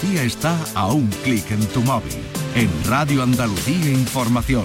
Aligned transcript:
Andalucía 0.00 0.22
está 0.22 0.56
a 0.74 0.86
un 0.86 1.08
clic 1.24 1.50
en 1.50 1.66
tu 1.66 1.82
móvil. 1.82 2.16
En 2.54 2.70
Radio 2.88 3.22
Andalucía 3.22 3.90
Información. 3.90 4.64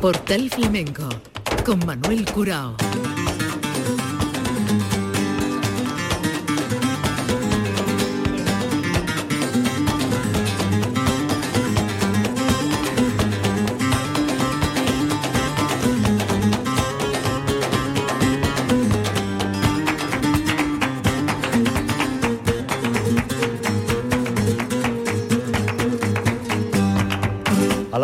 Portal 0.00 0.50
Flamenco 0.50 1.08
con 1.64 1.78
Manuel 1.86 2.24
Curao. 2.32 2.76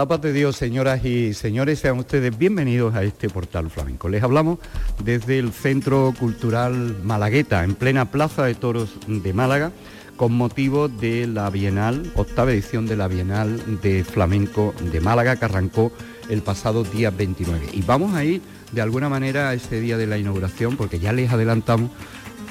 La 0.08 0.18
de 0.18 0.32
Dios, 0.34 0.56
señoras 0.56 1.02
y 1.04 1.32
señores, 1.32 1.78
sean 1.78 1.98
ustedes 1.98 2.36
bienvenidos 2.36 2.94
a 2.94 3.02
este 3.04 3.30
portal 3.30 3.70
flamenco. 3.70 4.08
Les 4.10 4.22
hablamos 4.22 4.58
desde 5.02 5.38
el 5.38 5.50
Centro 5.50 6.12
Cultural 6.18 6.98
Malagueta, 7.02 7.64
en 7.64 7.74
plena 7.74 8.10
Plaza 8.10 8.44
de 8.44 8.54
Toros 8.54 8.90
de 9.06 9.32
Málaga, 9.32 9.72
con 10.16 10.32
motivo 10.34 10.88
de 10.88 11.26
la 11.26 11.48
Bienal, 11.48 12.12
octava 12.16 12.52
edición 12.52 12.86
de 12.86 12.96
la 12.96 13.08
Bienal 13.08 13.80
de 13.80 14.04
Flamenco 14.04 14.74
de 14.92 15.00
Málaga, 15.00 15.36
que 15.36 15.46
arrancó 15.46 15.90
el 16.28 16.42
pasado 16.42 16.84
día 16.84 17.10
29. 17.10 17.68
Y 17.72 17.80
vamos 17.80 18.14
a 18.14 18.24
ir 18.24 18.42
de 18.72 18.82
alguna 18.82 19.08
manera 19.08 19.48
a 19.48 19.54
ese 19.54 19.80
día 19.80 19.96
de 19.96 20.06
la 20.06 20.18
inauguración, 20.18 20.76
porque 20.76 20.98
ya 20.98 21.14
les 21.14 21.32
adelantamos 21.32 21.90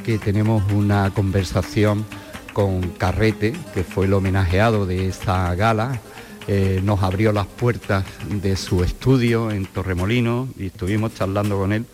que 0.04 0.18
tenemos 0.18 0.64
una 0.72 1.12
conversación 1.12 2.04
con 2.52 2.82
Carrete, 2.92 3.54
que 3.76 3.84
fue 3.84 4.08
el 4.08 4.14
homenajeado 4.14 4.88
de 4.88 5.08
esta 5.08 5.54
gala, 5.54 6.02
eh, 6.48 6.82
nos 6.84 7.02
abrió 7.02 7.32
las 7.32 7.48
puertas 7.48 8.04
de 8.30 8.58
su 8.58 8.84
estudio 8.84 9.50
en 9.50 9.66
Torremolino 9.66 10.50
y 10.58 10.68
estuvimos 10.68 11.16
charlando 11.16 11.58
con 11.58 11.72
él 11.72 11.86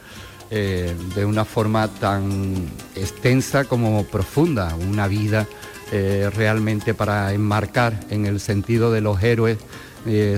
eh, 0.50 0.96
de 1.16 1.26
una 1.26 1.46
forma 1.46 1.88
tan 1.88 2.56
extensa 2.96 3.66
como 3.66 4.04
profunda, 4.06 4.76
una 4.76 5.08
vida 5.08 5.48
eh, 5.92 6.32
realmente 6.36 6.96
para 6.96 7.32
enmarcar 7.34 8.00
en 8.10 8.26
el 8.26 8.40
sentido 8.40 8.92
de 8.92 9.02
los 9.02 9.22
héroes 9.22 9.58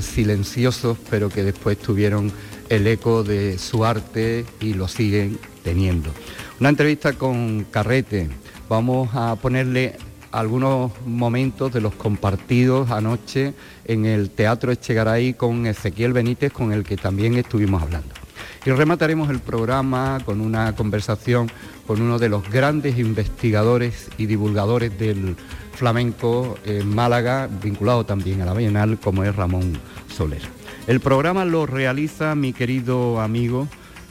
silenciosos, 0.01 0.97
pero 1.09 1.29
que 1.29 1.43
después 1.43 1.77
tuvieron 1.77 2.31
el 2.67 2.87
eco 2.87 3.23
de 3.23 3.59
su 3.59 3.85
arte 3.85 4.43
y 4.59 4.73
lo 4.73 4.87
siguen 4.87 5.37
teniendo. 5.63 6.09
Una 6.59 6.69
entrevista 6.69 7.13
con 7.13 7.65
Carrete, 7.65 8.27
vamos 8.67 9.09
a 9.13 9.35
ponerle 9.35 9.97
algunos 10.31 10.91
momentos 11.05 11.73
de 11.73 11.81
los 11.81 11.93
compartidos 11.93 12.91
anoche 12.91 13.53
en 13.85 14.05
el 14.05 14.29
Teatro 14.29 14.71
Echegaray 14.71 15.33
con 15.33 15.65
Ezequiel 15.65 16.13
Benítez, 16.13 16.51
con 16.51 16.71
el 16.71 16.83
que 16.83 16.97
también 16.97 17.35
estuvimos 17.35 17.81
hablando. 17.81 18.09
Y 18.65 18.71
remataremos 18.71 19.29
el 19.29 19.39
programa 19.39 20.19
con 20.23 20.39
una 20.39 20.75
conversación 20.75 21.51
con 21.87 22.01
uno 22.01 22.19
de 22.19 22.29
los 22.29 22.49
grandes 22.49 22.97
investigadores 22.99 24.09
y 24.17 24.27
divulgadores 24.27 24.97
del 24.97 25.35
flamenco 25.73 26.57
en 26.65 26.87
Málaga, 26.93 27.49
vinculado 27.61 28.05
también 28.05 28.41
a 28.41 28.45
la 28.45 28.53
Bienal, 28.53 28.99
como 28.99 29.23
es 29.23 29.35
Ramón 29.35 29.77
Soler. 30.15 30.41
El 30.87 30.99
programa 30.99 31.45
lo 31.45 31.65
realiza 31.65 32.35
mi 32.35 32.53
querido 32.53 33.19
amigo 33.19 33.67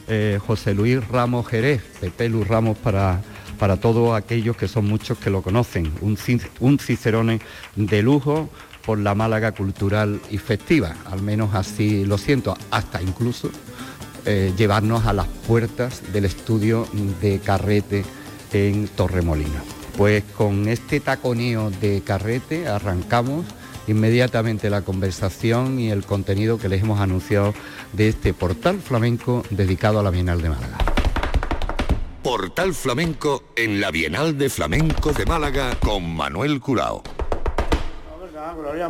eh, 0.07 0.39
José 0.45 0.73
Luis 0.73 1.07
Ramos 1.07 1.47
Jerez, 1.47 1.81
Pepe 2.01 2.27
Luz 2.27 2.47
Ramos 2.47 2.77
para 2.77 3.21
para 3.61 3.77
todos 3.77 4.17
aquellos 4.17 4.57
que 4.57 4.67
son 4.67 4.87
muchos 4.87 5.19
que 5.19 5.29
lo 5.29 5.43
conocen, 5.43 5.93
un, 6.01 6.79
cicerone 6.79 7.39
de 7.75 8.01
lujo 8.01 8.49
por 8.83 8.97
la 8.97 9.13
Málaga 9.13 9.51
cultural 9.51 10.19
y 10.31 10.39
festiva, 10.39 10.95
al 11.05 11.21
menos 11.21 11.53
así 11.53 12.03
lo 12.03 12.17
siento, 12.17 12.57
hasta 12.71 13.03
incluso 13.03 13.51
eh, 14.25 14.51
llevarnos 14.57 15.05
a 15.05 15.13
las 15.13 15.27
puertas 15.27 16.01
del 16.11 16.25
estudio 16.25 16.87
de 17.21 17.37
Carrete 17.37 18.03
en 18.51 18.87
Torremolino. 18.87 19.61
Pues 19.95 20.23
con 20.35 20.67
este 20.67 20.99
taconeo 20.99 21.69
de 21.69 22.01
Carrete 22.03 22.67
arrancamos 22.67 23.45
inmediatamente 23.85 24.71
la 24.71 24.81
conversación 24.81 25.79
y 25.79 25.91
el 25.91 26.03
contenido 26.03 26.57
que 26.57 26.67
les 26.67 26.81
hemos 26.81 26.99
anunciado 26.99 27.53
de 27.93 28.09
este 28.09 28.33
portal 28.33 28.79
flamenco 28.79 29.43
dedicado 29.51 29.99
a 29.99 30.03
la 30.03 30.09
Bienal 30.09 30.41
de 30.41 30.49
Málaga. 30.49 30.90
Portal 32.23 32.75
Flamenco 32.75 33.45
en 33.55 33.81
la 33.81 33.89
Bienal 33.89 34.37
de 34.37 34.47
Flamenco 34.49 35.11
de 35.11 35.25
Málaga 35.25 35.75
con 35.79 36.15
Manuel 36.15 36.59
Curao. 36.59 37.01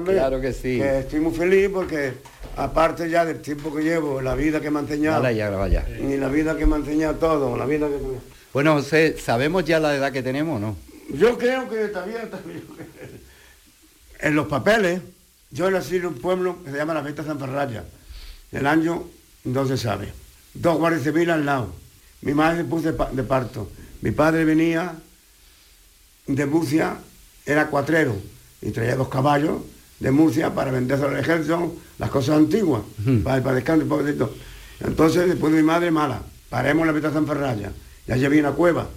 claro 0.03 0.41
que 0.41 0.51
sí. 0.51 0.81
estoy 0.81 1.21
muy 1.21 1.33
feliz 1.33 1.69
porque 1.73 2.13
aparte 2.57 3.09
ya 3.09 3.23
del 3.23 3.41
tiempo 3.41 3.73
que 3.73 3.83
llevo, 3.83 4.21
la 4.21 4.35
vida 4.35 4.59
que 4.59 4.69
me 4.69 4.79
ha 4.79 4.81
enseñado. 4.81 5.21
Vaya. 5.21 5.87
Y 5.97 6.17
la 6.17 6.27
vida 6.27 6.57
que 6.57 6.65
me 6.65 6.75
ha 6.75 6.79
enseñado 6.79 7.15
todo, 7.15 7.55
la 7.55 7.65
vida 7.65 7.87
que... 7.87 7.95
Bueno, 8.51 8.73
José, 8.73 9.15
¿sabemos 9.17 9.63
ya 9.63 9.79
la 9.79 9.95
edad 9.95 10.11
que 10.11 10.23
tenemos 10.23 10.57
o 10.57 10.59
no? 10.59 10.75
Yo 11.13 11.37
creo 11.37 11.69
que 11.69 11.87
todavía, 11.87 12.29
en 14.19 14.35
los 14.35 14.47
papeles, 14.47 15.01
yo 15.51 15.71
nací 15.71 15.95
en 15.95 16.07
un 16.07 16.15
pueblo 16.15 16.61
que 16.65 16.71
se 16.71 16.77
llama 16.77 16.93
La 16.93 17.01
Venta 17.01 17.23
San 17.23 17.39
Ferraya. 17.39 17.85
El 18.51 18.67
año 18.67 19.05
no 19.45 19.65
se 19.65 19.77
sabe. 19.77 20.11
Dos 20.53 20.77
guardias 20.77 21.03
civiles 21.03 21.33
al 21.33 21.45
lado 21.45 21.80
mi 22.21 22.33
madre 22.33 22.63
puso 22.63 22.91
de 22.91 23.23
parto. 23.23 23.69
Mi 24.01 24.11
padre 24.11 24.45
venía 24.45 24.95
de 26.27 26.45
Murcia, 26.45 26.97
era 27.45 27.67
cuatrero, 27.67 28.15
y 28.61 28.71
traía 28.71 28.95
dos 28.95 29.09
caballos 29.09 29.61
de 29.99 30.11
Murcia 30.11 30.53
para 30.53 30.71
venderse 30.71 31.05
al 31.05 31.17
ejército 31.17 31.75
las 31.97 32.09
cosas 32.09 32.37
antiguas, 32.37 32.83
para, 33.23 33.43
para 33.43 33.55
descanso 33.55 33.85
un 33.85 34.29
Entonces, 34.79 35.27
después 35.27 35.53
de 35.53 35.61
mi 35.61 35.65
madre 35.65 35.91
mala, 35.91 36.21
paremos 36.49 36.87
la 36.87 37.11
San 37.11 37.27
Ferraya, 37.27 37.71
ya 38.07 38.15
llevé 38.15 38.39
una 38.39 38.51
cueva. 38.51 38.87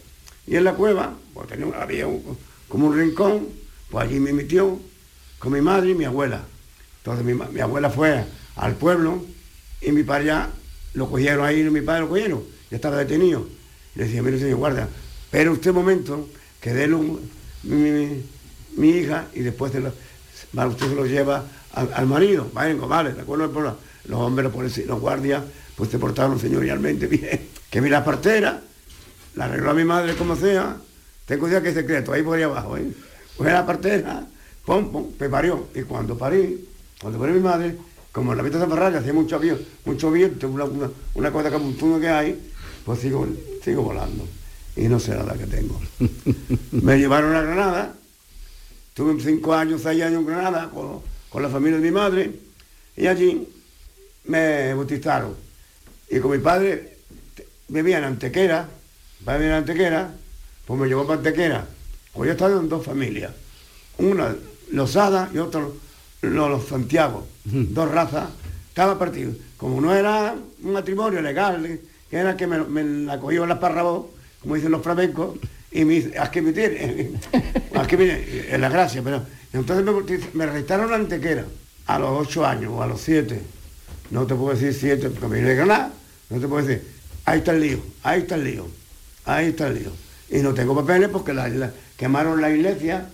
Y 0.46 0.56
en 0.56 0.64
la 0.64 0.74
cueva, 0.74 1.14
pues 1.32 1.48
tenía, 1.48 1.66
había 1.80 2.06
como 2.68 2.86
un 2.88 2.98
rincón, 2.98 3.48
pues 3.90 4.06
allí 4.06 4.20
me 4.20 4.32
metió 4.32 4.78
con 5.38 5.52
mi 5.52 5.60
madre 5.60 5.90
y 5.90 5.94
mi 5.94 6.04
abuela. 6.04 6.42
Entonces 6.98 7.24
mi, 7.24 7.34
mi 7.34 7.60
abuela 7.60 7.90
fue 7.90 8.24
al 8.56 8.74
pueblo 8.74 9.24
y 9.80 9.92
mi 9.92 10.02
padre 10.02 10.26
ya 10.26 10.50
lo 10.94 11.10
cogieron 11.10 11.44
ahí, 11.44 11.60
y 11.60 11.70
mi 11.70 11.80
padre 11.80 12.02
lo 12.02 12.08
cogieron 12.08 12.53
estaba 12.76 12.96
detenido. 12.96 13.46
Le 13.94 14.04
decía, 14.04 14.22
mire 14.22 14.38
señor 14.38 14.58
guarda, 14.58 14.88
pero 15.30 15.52
usted 15.52 15.72
momento, 15.72 16.28
que 16.60 16.72
dé 16.72 16.88
mi, 17.62 18.88
hija 18.88 19.26
y 19.34 19.40
después 19.40 19.72
de 19.72 19.80
usted 20.68 20.88
se 20.88 20.94
lo 20.94 21.06
lleva 21.06 21.44
al, 21.72 22.06
marido. 22.06 22.48
Vayan, 22.52 22.80
vale, 22.88 23.12
de 23.12 23.22
acuerdo, 23.22 23.76
los 24.06 24.20
hombres, 24.20 24.50
los, 24.86 25.00
guardias, 25.00 25.42
pues 25.76 25.90
se 25.90 25.98
portaron 25.98 26.38
señorialmente 26.38 27.06
bien. 27.08 27.48
Que 27.70 27.80
vi 27.80 27.88
la 27.88 28.04
partera, 28.04 28.62
la 29.34 29.44
arregló 29.44 29.70
a 29.70 29.74
mi 29.74 29.84
madre 29.84 30.14
como 30.14 30.36
sea, 30.36 30.76
tengo 31.26 31.48
ya 31.48 31.62
que 31.62 31.70
es 31.70 31.74
secreto, 31.74 32.12
ahí 32.12 32.22
por 32.22 32.36
ahí 32.36 32.44
abajo, 32.44 32.76
¿eh? 32.76 32.86
Pues 33.36 33.52
la 33.52 33.66
partera, 33.66 34.26
pum, 34.64 34.92
pum, 34.92 35.12
me 35.18 35.28
parió. 35.28 35.68
Y 35.74 35.82
cuando 35.82 36.16
parí, 36.16 36.68
cuando 37.00 37.18
parí 37.18 37.32
mi 37.32 37.40
madre, 37.40 37.76
como 38.12 38.30
en 38.30 38.38
la 38.38 38.44
vista 38.44 38.58
de 38.58 38.68
San 38.68 38.94
hacía 38.94 39.12
mucho 39.12 39.40
mucho 39.84 40.10
viento, 40.12 40.48
una, 40.48 40.64
una, 40.64 40.90
una 41.14 41.32
cosa 41.32 41.50
que 41.50 42.08
hay, 42.08 42.53
pues 42.84 43.00
sigo, 43.00 43.26
sigo 43.62 43.82
volando. 43.82 44.26
Y 44.76 44.88
no 44.88 44.98
sé 44.98 45.14
la 45.14 45.22
edad 45.22 45.38
que 45.38 45.46
tengo. 45.46 45.80
me 46.72 46.98
llevaron 46.98 47.34
a 47.34 47.42
Granada, 47.42 47.94
tuve 48.92 49.20
cinco 49.22 49.54
años, 49.54 49.82
seis 49.82 50.02
años 50.02 50.20
en 50.20 50.26
Granada 50.26 50.70
con, 50.70 51.02
la 51.42 51.48
familia 51.48 51.78
de 51.78 51.84
mi 51.84 51.90
madre, 51.90 52.32
y 52.96 53.06
allí 53.06 53.48
me 54.24 54.74
bautizaron. 54.74 55.34
Y 56.08 56.20
con 56.20 56.30
mi 56.30 56.38
padre 56.38 56.98
vivía 57.68 57.98
en 57.98 58.04
Antequera, 58.04 58.68
padre 59.24 59.46
en 59.46 59.52
Antequera, 59.52 60.14
pues 60.66 60.80
me 60.80 60.86
llevó 60.86 61.06
para 61.06 61.18
Antequera. 61.18 61.66
Pues 62.12 62.28
yo 62.28 62.32
estaba 62.32 62.60
en 62.60 62.69
dos 62.69 62.84
familias, 62.84 63.32
una 63.98 64.34
Losada 64.70 65.30
y 65.34 65.38
otra 65.38 65.66
los 66.22 66.64
Santiago, 66.66 67.26
dos 67.44 67.90
razas, 67.90 68.30
cada 68.72 68.98
partido. 68.98 69.32
Como 69.56 69.80
no 69.80 69.94
era 69.94 70.34
un 70.62 70.72
matrimonio 70.72 71.20
legal, 71.20 71.80
era 72.14 72.37
que 72.37 72.46
me, 72.46 72.84
la 73.05 73.19
cogió 73.19 73.44
la 73.44 73.58
parrabó, 73.58 74.12
como 74.40 74.55
dicen 74.55 74.70
los 74.70 74.82
flamencos, 74.82 75.37
y 75.72 75.84
me 75.84 75.94
dice, 75.94 76.16
haz 76.16 76.31
que 76.31 76.43
me 76.43 76.52
tiene, 76.52 77.11
haz 77.75 77.87
que 77.88 77.96
me 77.96 78.55
en 78.55 78.61
la 78.61 78.69
gracia, 78.69 79.02
pero 79.02 79.22
entonces 79.52 79.84
me, 79.84 80.19
me 80.32 80.46
restaron 80.46 80.90
la 80.90 80.96
antequera 80.96 81.44
a 81.87 81.99
los 81.99 82.26
ocho 82.26 82.46
años 82.46 82.72
o 82.72 82.82
a 82.82 82.87
los 82.87 83.00
siete, 83.00 83.40
no 84.11 84.26
te 84.26 84.37
puedo 84.37 84.55
decir 84.56 84.72
siete, 84.72 85.11
porque 85.11 85.26
me 85.26 85.40
viene 85.40 85.56
ganar, 85.56 85.90
no 86.31 86.38
te 86.38 86.46
puedo 86.46 86.64
decir, 86.64 86.87
ahí 87.25 87.38
está 87.38 87.50
el 87.50 87.61
lío, 87.61 87.78
ahí 88.05 88.20
está 88.20 88.37
el 88.37 88.44
lío, 88.44 88.69
ahí 89.25 89.46
está 89.49 89.66
el 89.66 89.75
lío. 89.75 89.90
Y 90.31 90.38
no 90.38 90.55
tengo 90.55 90.75
papeles 90.75 91.08
porque 91.08 91.34
la, 91.34 91.72
quemaron 91.96 92.40
la 92.40 92.50
iglesia, 92.50 93.08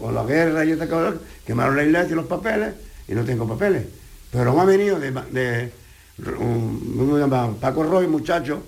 con 0.00 0.14
la 0.14 0.24
guerra 0.24 0.64
y 0.64 0.72
esta 0.72 0.88
cosa, 0.88 1.14
quemaron 1.46 1.76
la 1.76 1.84
iglesia 1.84 2.12
y 2.12 2.16
los 2.16 2.26
papeles, 2.26 2.74
y 3.06 3.14
no 3.14 3.24
tengo 3.24 3.46
papeles. 3.46 3.84
Pero 4.32 4.54
me 4.54 4.62
ha 4.62 4.64
venido 4.64 4.98
de 4.98 5.70
un, 6.18 7.56
Paco 7.60 7.82
Roy, 7.82 8.06
muchacho, 8.06 8.62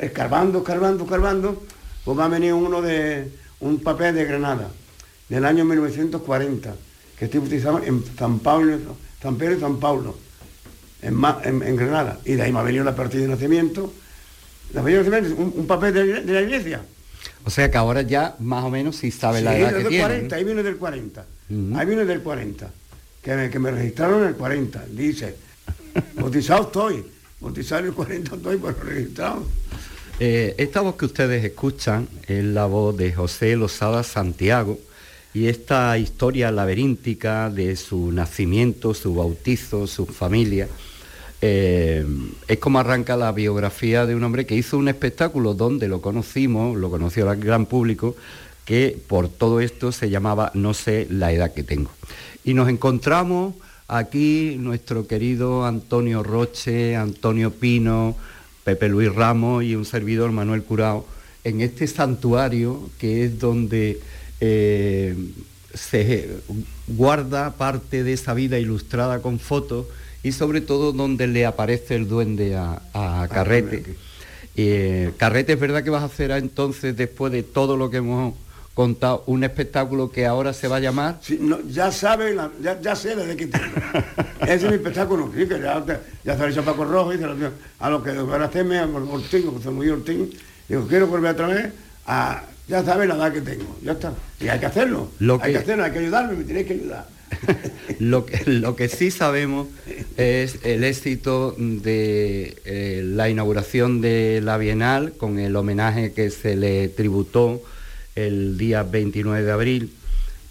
escarbando, 0.00 0.58
escarbando, 0.58 1.04
escarbando, 1.04 1.62
pues 2.04 2.18
va 2.18 2.26
a 2.26 2.28
venir 2.28 2.52
uno 2.52 2.80
de 2.82 3.30
un 3.60 3.78
papel 3.80 4.14
de 4.14 4.24
Granada, 4.24 4.68
del 5.28 5.44
año 5.44 5.64
1940, 5.64 6.74
que 7.18 7.24
estoy 7.24 7.40
utilizando 7.40 7.82
en 7.82 8.04
San 8.16 8.38
Pablo, 8.38 8.78
San 9.22 9.36
Pedro 9.36 9.56
y 9.56 9.60
San 9.60 9.78
Pablo, 9.78 10.16
en, 11.02 11.20
en- 11.44 11.62
en 11.62 11.76
Granada. 11.76 12.18
Y 12.24 12.34
de 12.34 12.42
ahí 12.42 12.52
me 12.52 12.60
ha 12.60 12.62
venido 12.62 12.84
la 12.84 12.94
partida 12.94 13.22
de 13.22 13.28
nacimiento. 13.28 13.92
La 14.72 14.82
partida 14.82 15.02
de 15.02 15.10
nacimiento, 15.10 15.42
un, 15.42 15.52
un 15.60 15.66
papel 15.66 15.94
de, 15.94 16.20
de 16.22 16.32
la 16.32 16.40
iglesia. 16.42 16.82
O 17.44 17.50
sea 17.50 17.70
que 17.70 17.76
ahora 17.76 18.02
ya 18.02 18.36
más 18.40 18.64
o 18.64 18.70
menos 18.70 18.96
sí 18.96 19.10
sabe 19.10 19.40
la 19.40 19.52
Sí, 19.52 19.58
edad 19.60 19.70
es 19.70 19.76
que 19.76 19.82
del 19.82 19.88
tiene. 19.88 20.04
40, 20.04 20.28
¿no? 20.28 20.36
ahí 20.38 20.44
viene 20.44 20.62
del 20.62 20.76
40. 20.76 21.26
Ujú. 21.48 21.78
Ahí 21.78 21.86
viene 21.86 22.04
del 22.04 22.20
40. 22.22 22.70
Que 23.22 23.50
que 23.50 23.58
me 23.58 23.70
registraron 23.72 24.22
en 24.22 24.28
el 24.28 24.34
40. 24.36 24.84
Dice, 24.92 25.34
bautizado 26.14 26.62
estoy. 26.62 27.04
Bautizado 27.40 27.80
en 27.82 27.86
el 27.88 27.94
40 27.94 28.36
estoy, 28.36 28.56
pero 28.56 28.76
registrado. 28.82 29.44
Eh, 30.18 30.54
esta 30.56 30.80
voz 30.80 30.96
que 30.96 31.04
ustedes 31.04 31.44
escuchan 31.44 32.08
es 32.26 32.42
la 32.42 32.66
voz 32.66 32.96
de 32.96 33.12
José 33.12 33.54
Losada 33.56 34.02
Santiago 34.02 34.78
y 35.34 35.48
esta 35.48 35.98
historia 35.98 36.50
laberíntica 36.50 37.50
de 37.50 37.76
su 37.76 38.10
nacimiento, 38.12 38.94
su 38.94 39.14
bautizo, 39.14 39.86
su 39.86 40.06
familia, 40.06 40.68
eh, 41.42 42.06
es 42.48 42.58
como 42.58 42.78
arranca 42.78 43.16
la 43.16 43.32
biografía 43.32 44.06
de 44.06 44.14
un 44.14 44.24
hombre 44.24 44.46
que 44.46 44.54
hizo 44.54 44.78
un 44.78 44.88
espectáculo 44.88 45.52
donde 45.52 45.88
lo 45.88 46.00
conocimos, 46.00 46.76
lo 46.78 46.90
conoció 46.90 47.30
el 47.30 47.38
gran 47.38 47.66
público, 47.66 48.16
que 48.64 48.98
por 49.06 49.28
todo 49.28 49.60
esto 49.60 49.92
se 49.92 50.08
llamaba 50.08 50.50
No 50.54 50.72
sé 50.72 51.06
la 51.10 51.32
edad 51.32 51.52
que 51.52 51.62
tengo. 51.62 51.90
Y 52.42 52.54
nos 52.54 52.68
encontramos 52.68 53.54
aquí 53.88 54.56
nuestro 54.58 55.06
querido 55.06 55.64
Antonio 55.64 56.22
Roche, 56.22 56.96
Antonio 56.96 57.50
Pino, 57.52 58.16
Pepe 58.64 58.88
Luis 58.88 59.14
Ramos 59.14 59.64
y 59.64 59.74
un 59.74 59.84
servidor 59.84 60.32
Manuel 60.32 60.62
Curao 60.62 61.06
en 61.44 61.60
este 61.60 61.86
santuario 61.86 62.90
que 62.98 63.24
es 63.24 63.38
donde 63.38 64.00
eh, 64.40 65.14
se 65.72 66.38
guarda 66.88 67.52
parte 67.54 68.02
de 68.02 68.12
esa 68.14 68.34
vida 68.34 68.58
ilustrada 68.58 69.22
con 69.22 69.38
fotos 69.38 69.86
y 70.22 70.32
sobre 70.32 70.60
todo 70.60 70.92
donde 70.92 71.28
le 71.28 71.46
aparece 71.46 71.94
el 71.94 72.08
duende 72.08 72.56
a, 72.56 72.82
a 72.92 73.28
Carrete. 73.28 73.84
Eh, 74.56 75.12
Carrete, 75.18 75.52
es 75.52 75.60
verdad 75.60 75.84
que 75.84 75.90
vas 75.90 76.02
a 76.02 76.06
hacer 76.06 76.30
entonces, 76.32 76.96
después 76.96 77.30
de 77.30 77.42
todo 77.42 77.76
lo 77.76 77.90
que 77.90 77.98
hemos 77.98 78.34
contado, 78.76 79.24
un 79.26 79.42
espectáculo 79.42 80.10
que 80.12 80.26
ahora 80.26 80.52
se 80.52 80.68
va 80.68 80.76
a 80.76 80.80
llamar 80.80 81.18
Sí, 81.22 81.38
no, 81.40 81.58
ya 81.66 81.90
sabe, 81.90 82.34
la- 82.34 82.50
ya, 82.60 82.78
ya 82.78 82.94
sé 82.94 83.16
desde 83.16 83.34
que 83.34 83.46
tengo. 83.46 83.64
Ese 84.42 84.54
es 84.54 84.62
mi 84.64 84.74
espectáculo, 84.74 85.32
sí, 85.34 85.46
que 85.48 85.58
ya, 85.58 85.82
ya 86.22 86.36
se 86.36 86.50
lo 86.50 86.62
Paco 86.62 86.84
Rojo 86.84 87.14
y 87.14 87.16
se 87.16 87.26
lo 87.26 87.34
a 87.78 87.88
lo 87.90 88.02
que 88.02 88.12
van 88.12 88.42
a 88.42 88.44
hacerme, 88.44 88.78
a 88.78 88.84
Ortín, 88.84 89.50
José 89.50 89.70
Luis 89.70 89.90
Ortín, 89.90 90.30
digo, 90.68 90.86
quiero 90.86 91.06
volver 91.06 91.30
otra 91.32 91.46
vez 91.46 91.72
a, 92.06 92.44
ya 92.68 92.84
sabe 92.84 93.06
la 93.06 93.14
edad 93.16 93.32
que 93.32 93.40
tengo, 93.40 93.78
ya 93.82 93.92
está. 93.92 94.12
Y 94.40 94.48
hay 94.48 94.60
que 94.60 94.66
hacerlo, 94.66 95.08
Lo 95.20 95.34
hay 95.36 95.40
que- 95.40 95.52
que 95.52 95.58
hacerlo, 95.58 95.84
hay 95.84 95.92
que 95.92 95.98
ayudarme, 96.00 96.34
me 96.34 96.44
tenéis 96.44 96.66
que 96.66 96.74
ayudar. 96.74 97.08
Lo 97.98 98.24
que, 98.26 98.44
lo 98.48 98.76
que 98.76 98.88
sí 98.88 99.10
sabemos 99.10 99.66
es 100.16 100.58
el 100.64 100.84
éxito 100.84 101.54
de 101.58 102.56
eh, 102.64 103.02
la 103.04 103.28
inauguración 103.30 104.00
de 104.00 104.40
la 104.44 104.58
Bienal 104.58 105.12
con 105.16 105.38
el 105.40 105.56
homenaje 105.56 106.12
que 106.12 106.30
se 106.30 106.54
le 106.56 106.88
tributó 106.88 107.62
el 108.16 108.58
día 108.58 108.82
29 108.82 109.44
de 109.44 109.52
abril, 109.52 109.92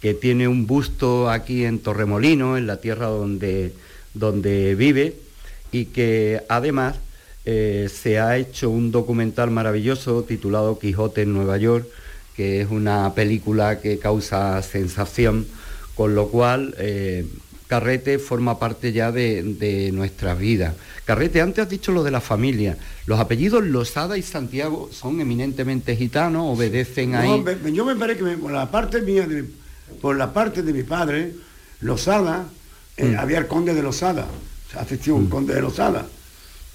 que 0.01 0.13
tiene 0.13 0.47
un 0.47 0.67
busto 0.67 1.29
aquí 1.29 1.65
en 1.65 1.79
Torremolino, 1.79 2.57
en 2.57 2.67
la 2.67 2.77
tierra 2.77 3.07
donde, 3.07 3.73
donde 4.13 4.75
vive, 4.75 5.15
y 5.71 5.85
que 5.85 6.41
además 6.47 6.95
eh, 7.45 7.89
se 7.91 8.19
ha 8.19 8.38
hecho 8.38 8.69
un 8.69 8.91
documental 8.91 9.51
maravilloso 9.51 10.23
titulado 10.23 10.79
Quijote 10.79 11.23
en 11.23 11.33
Nueva 11.33 11.57
York, 11.57 11.88
que 12.35 12.62
es 12.62 12.69
una 12.69 13.13
película 13.13 13.81
que 13.81 14.00
causa 14.00 14.62
sensación, 14.62 15.45
con 15.95 16.15
lo 16.15 16.27
cual 16.29 16.75
eh, 16.77 17.25
Carrete 17.67 18.19
forma 18.19 18.59
parte 18.59 18.91
ya 18.94 19.12
de, 19.12 19.41
de 19.44 19.91
nuestras 19.91 20.38
vidas. 20.38 20.75
Carrete, 21.03 21.41
antes 21.41 21.63
has 21.63 21.69
dicho 21.69 21.91
lo 21.91 22.03
de 22.03 22.12
la 22.12 22.21
familia. 22.21 22.77
Los 23.07 23.19
apellidos 23.19 23.63
Losada 23.63 24.17
y 24.17 24.21
Santiago 24.21 24.89
son 24.91 25.19
eminentemente 25.19 25.95
gitanos, 25.95 26.44
obedecen 26.57 27.15
ahí. 27.15 27.29
No, 27.29 27.38
me- 27.39 27.71
yo 27.73 27.83
me 27.85 27.95
parece 27.95 28.19
que 28.19 28.23
me- 28.25 28.38
por 28.38 28.51
la 28.51 28.69
parte 28.69 29.01
mía, 29.01 29.25
de- 29.27 29.45
por 30.01 30.15
la 30.15 30.31
parte 30.31 30.62
de 30.62 30.73
mi 30.73 30.83
padre, 30.83 31.33
Losada, 31.81 32.45
eh, 32.97 33.06
Mm. 33.06 33.19
había 33.19 33.38
el 33.39 33.47
conde 33.47 33.73
de 33.73 33.81
Losada, 33.81 34.25
o 34.67 34.71
sea, 34.71 34.81
asistió 34.81 35.15
un 35.15 35.27
conde 35.27 35.53
de 35.56 35.62
Losada. 35.62 36.06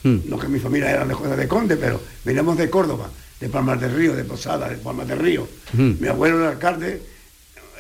Mm. 0.03 0.17
No 0.27 0.39
que 0.39 0.49
mi 0.49 0.59
familia 0.59 0.91
era 0.91 1.05
de 1.05 1.37
de 1.37 1.49
Conde, 1.49 1.77
pero 1.77 2.01
veníamos 2.25 2.57
de 2.59 2.69
Córdoba, 2.71 3.11
de 3.39 3.49
Palmas 3.49 3.81
del 3.81 3.95
Río, 3.95 4.17
de 4.17 4.25
Posada, 4.25 4.69
de 4.69 4.77
Palmas 4.77 5.07
del 5.07 5.19
Río. 5.19 5.47
Mm. 5.75 5.93
Mi 6.01 6.09
abuelo 6.09 6.41
era 6.41 6.51
alcalde, 6.51 7.03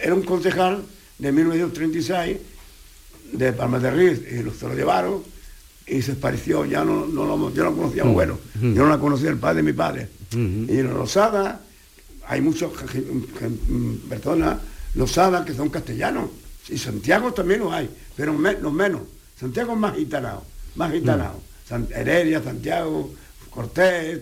era 0.02 0.14
un 0.14 0.22
concejal 0.22 0.82
de 1.18 1.32
1936 1.32 2.36
de 3.32 3.52
Palmas 3.52 3.82
del 3.82 3.94
Río, 3.96 4.12
y 4.12 4.42
los- 4.42 4.56
se 4.56 4.66
lo 4.68 4.74
llevaron 4.74 5.22
y 5.86 6.02
se 6.02 6.14
pareció, 6.14 6.64
ya 6.64 6.84
no, 6.84 7.06
no 7.06 7.24
lo- 7.24 7.52
yo 7.52 7.64
no 7.64 7.74
conocía 7.74 8.04
mi 8.04 8.10
abuelo, 8.10 8.38
Mm. 8.60 8.74
yo 8.74 8.82
no 8.84 8.88
la 8.90 8.98
conocía 8.98 9.30
el 9.30 9.38
padre 9.38 9.56
de 9.56 9.62
mi 9.62 9.72
padre. 9.72 10.08
Mm. 10.34 10.64
Y 10.70 10.78
en 10.78 10.94
Losada 10.94 11.60
hay 12.28 12.40
muchas 12.40 12.70
personas, 14.08 14.58
Losada, 14.94 15.44
que 15.44 15.54
son 15.54 15.68
castellanos, 15.68 16.30
y 16.68 16.78
Santiago 16.78 17.32
también 17.32 17.60
lo 17.60 17.72
hay, 17.72 17.88
pero 18.16 18.32
me- 18.34 18.54
los 18.60 18.72
menos. 18.72 19.02
Santiago 19.38 19.72
es 19.72 19.78
más 19.78 19.96
gitanado, 19.96 20.44
más 20.76 20.92
gitanado. 20.92 21.40
San- 21.68 21.88
Heredia, 21.94 22.42
Santiago, 22.42 23.12
Cortés, 23.50 24.20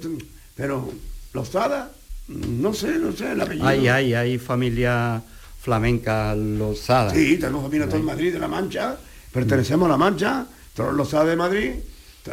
pero 0.54 0.90
Losada, 1.32 1.93
no 2.28 2.72
sé, 2.75 2.99
no 2.99 3.12
sé 3.12 3.32
el 3.32 3.40
apellido. 3.40 3.66
Hay, 3.66 3.88
hay, 3.88 4.14
hay 4.14 4.38
familia 4.38 5.22
flamenca 5.60 6.34
Losada. 6.34 7.12
Sí, 7.12 7.37
tenemos 7.38 7.62
familia 7.62 7.87
todo 7.87 7.99
en 7.99 8.05
Madrid 8.05 8.32
de 8.32 8.38
La 8.38 8.49
Mancha, 8.49 8.96
pertenecemos 9.32 9.87
a 9.87 9.90
La 9.90 9.96
Mancha, 9.99 10.46
todos 10.75 10.94
los 10.94 11.10
de 11.31 11.37
Madrid, 11.37 11.70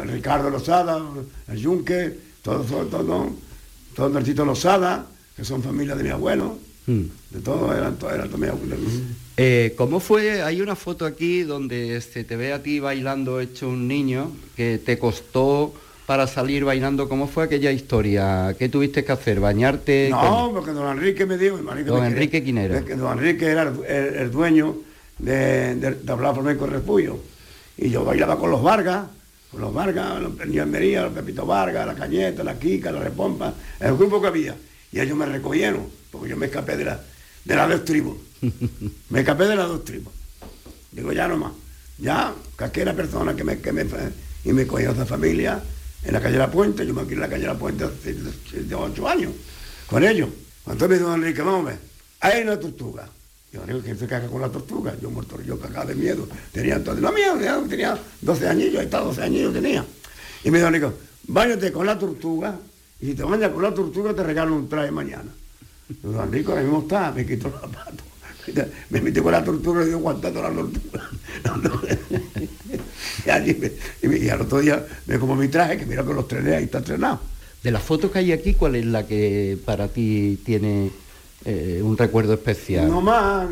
Ricardo 0.06 0.50
Losada, 0.50 1.02
el 1.48 1.58
Yunque, 1.58 2.18
todos, 2.42 2.68
todos, 2.68 2.90
todos, 2.90 3.28
todos 3.96 4.12
Losada, 4.46 5.06
que 5.36 5.44
son 5.46 5.64
familia 5.64 5.96
de 5.96 6.04
mi 6.04 6.10
abuelo, 6.10 6.58
Mm. 6.88 7.02
de 7.32 7.40
todos 7.42 7.76
eran, 7.76 7.96
todos 7.98 8.14
eran 8.14 8.30
mi 8.40 8.46
abuelo. 8.46 8.76
Eh, 9.38 9.74
¿Cómo 9.76 10.00
fue? 10.00 10.44
Hay 10.44 10.62
una 10.62 10.76
foto 10.76 11.06
aquí 11.08 11.42
donde 11.42 12.00
se 12.02 12.24
te 12.24 12.36
ve 12.36 12.54
a 12.54 12.62
ti 12.62 12.80
bailando 12.80 13.40
hecho 13.40 13.68
un 13.70 13.88
niño 13.88 14.32
que 14.56 14.78
te 14.78 15.00
costó 15.00 15.74
para 16.06 16.28
salir 16.28 16.64
bailando. 16.66 17.10
¿Cómo 17.10 17.28
fue 17.28 17.46
aquella 17.46 17.72
historia? 17.72 18.56
¿Qué 18.58 18.70
tuviste 18.70 19.04
que 19.04 19.12
hacer? 19.12 19.40
¿Bañarte? 19.40 20.10
No, 20.12 20.52
porque 20.54 20.72
don 20.72 20.88
Enrique 20.98 21.26
me 21.26 21.38
dijo, 21.38 21.58
Enrique 21.58 21.84
Don 21.90 22.02
me- 22.02 22.08
Enrique, 22.08 22.44
que 22.44 22.96
don 22.96 23.18
Enrique 23.18 23.46
era 23.46 23.64
el, 23.64 23.86
el- 23.86 24.16
el 24.16 24.32
dueño 24.32 24.76
de, 25.18 25.76
de, 25.76 25.92
de 25.96 26.12
hablar 26.12 26.34
flamenco 26.34 26.68
Repullo. 26.68 27.20
Y 27.78 27.90
yo 27.90 28.06
bailaba 28.06 28.38
con 28.38 28.52
los 28.52 28.62
Vargas, 28.64 29.06
con 29.52 29.62
los 29.62 29.74
Vargas, 29.74 30.22
los 30.22 30.34
Peña 30.36 30.66
Mería, 30.66 31.04
los 31.04 31.14
Pepito 31.14 31.46
Vargas, 31.46 31.86
la 31.88 31.96
Cañeta, 31.96 32.44
la 32.44 32.58
Kika, 32.58 32.92
la 32.92 33.00
Repompa, 33.00 33.54
el 33.80 33.96
grupo 33.98 34.22
que 34.22 34.28
había. 34.28 34.56
Y 34.92 35.00
ellos 35.00 35.18
me 35.18 35.26
recogieron, 35.26 35.88
porque 36.12 36.30
yo 36.30 36.38
me 36.38 36.46
escapé 36.46 36.78
de, 36.78 36.86
la, 36.86 37.00
de 37.44 37.56
las 37.56 37.68
dos 37.70 37.84
tribus. 37.84 38.16
me 39.10 39.20
escapé 39.20 39.46
de 39.46 39.56
las 39.56 39.68
dos 39.68 39.84
tribus. 39.84 40.14
Digo, 40.92 41.12
ya 41.12 41.28
no 41.28 41.36
más. 41.38 41.52
Ya, 41.98 42.34
cualquiera 42.58 42.94
persona 42.94 43.36
que 43.36 43.44
me, 43.44 43.60
que 43.60 43.72
me 43.74 43.86
y 44.46 44.54
me 44.54 44.68
cogió 44.68 44.92
esa 44.92 45.06
familia 45.06 45.62
en 46.06 46.14
la 46.14 46.22
calle 46.22 46.34
de 46.34 46.40
la 46.40 46.52
Puente, 46.52 46.86
yo 46.86 46.94
me 46.94 47.04
quedé 47.04 47.16
en 47.16 47.20
la 47.22 47.30
calle 47.30 47.42
de 47.42 47.48
la 47.48 47.58
Puente 47.58 47.84
hace 47.84 48.16
siete, 48.50 48.76
ocho 48.76 49.08
años 49.08 49.32
con 49.88 50.04
ellos. 50.04 50.30
Cuando 50.64 50.88
me 50.88 50.96
dijo 50.96 51.10
don 51.10 51.22
Enrique, 51.22 51.42
vamos 51.42 51.72
a 51.72 51.78
hay 52.28 52.44
una 52.44 52.60
tortuga. 52.60 53.08
Yo 53.52 53.66
digo, 53.66 53.80
¿quién 53.82 53.98
se 53.98 54.08
caga 54.08 54.28
con 54.28 54.42
la 54.42 54.50
tortuga? 54.50 54.96
Yo 55.02 55.10
muerto, 55.10 55.42
yo 55.42 55.60
cagado 55.60 55.88
de 55.88 55.96
miedo. 55.96 56.28
Tenía 56.52 56.76
entonces, 56.76 57.02
no 57.02 57.16
ya 57.40 57.62
tenía 57.70 57.98
12 58.22 58.48
añillos, 58.48 58.80
ahí 58.80 58.86
está, 58.86 59.00
12 59.00 59.22
añillos 59.22 59.54
tenía. 59.54 59.86
Y 60.44 60.52
me 60.52 60.58
dijo, 60.58 60.68
Enrique, 60.68 60.90
báñate 61.28 61.72
con 61.72 61.86
la 61.86 61.98
tortuga, 61.98 62.58
y 63.00 63.08
si 63.08 63.14
te 63.16 63.24
bañas 63.24 63.52
con 63.52 63.64
la 63.64 63.74
tortuga 63.74 64.14
te 64.14 64.24
regalo 64.24 64.56
un 64.56 64.68
traje 64.68 64.92
mañana. 64.92 65.32
Don 66.02 66.20
Enrique, 66.20 66.50
ahora 66.50 66.64
mismo 66.64 66.82
está, 66.82 67.12
me 67.12 67.26
quitó 67.26 67.50
los 67.50 67.62
zapatos. 67.62 68.15
Me 68.90 69.02
metí 69.02 69.20
con 69.22 69.32
la 69.32 69.44
tortuga 69.44 69.84
y 69.84 69.88
dio 69.88 69.98
aguantando 69.98 70.42
la 70.42 70.50
tortuga. 70.50 71.10
No, 71.46 71.58
no. 71.58 71.82
Y, 73.26 73.30
allí 73.30 73.54
me- 73.56 73.72
y 74.04 74.08
me- 74.08 74.18
y 74.18 74.30
al 74.30 74.42
otro 74.42 74.60
día 74.60 74.86
me 75.08 75.18
como 75.20 75.36
mi 75.36 75.48
traje, 75.48 75.78
que 75.78 75.86
mira 75.86 76.04
que 76.04 76.14
los 76.14 76.28
trenes 76.28 76.54
ahí 76.56 76.64
está 76.66 76.80
estrenado. 76.80 77.20
De 77.64 77.72
las 77.72 77.82
fotos 77.82 78.12
que 78.12 78.20
hay 78.20 78.32
aquí, 78.32 78.54
¿cuál 78.54 78.76
es 78.76 78.86
la 78.86 79.06
que 79.08 79.58
para 79.66 79.88
ti 79.88 80.40
tiene 80.46 80.92
eh, 81.46 81.82
un 81.84 81.98
recuerdo 81.98 82.34
especial? 82.34 82.88
No 82.88 83.02
más, 83.02 83.48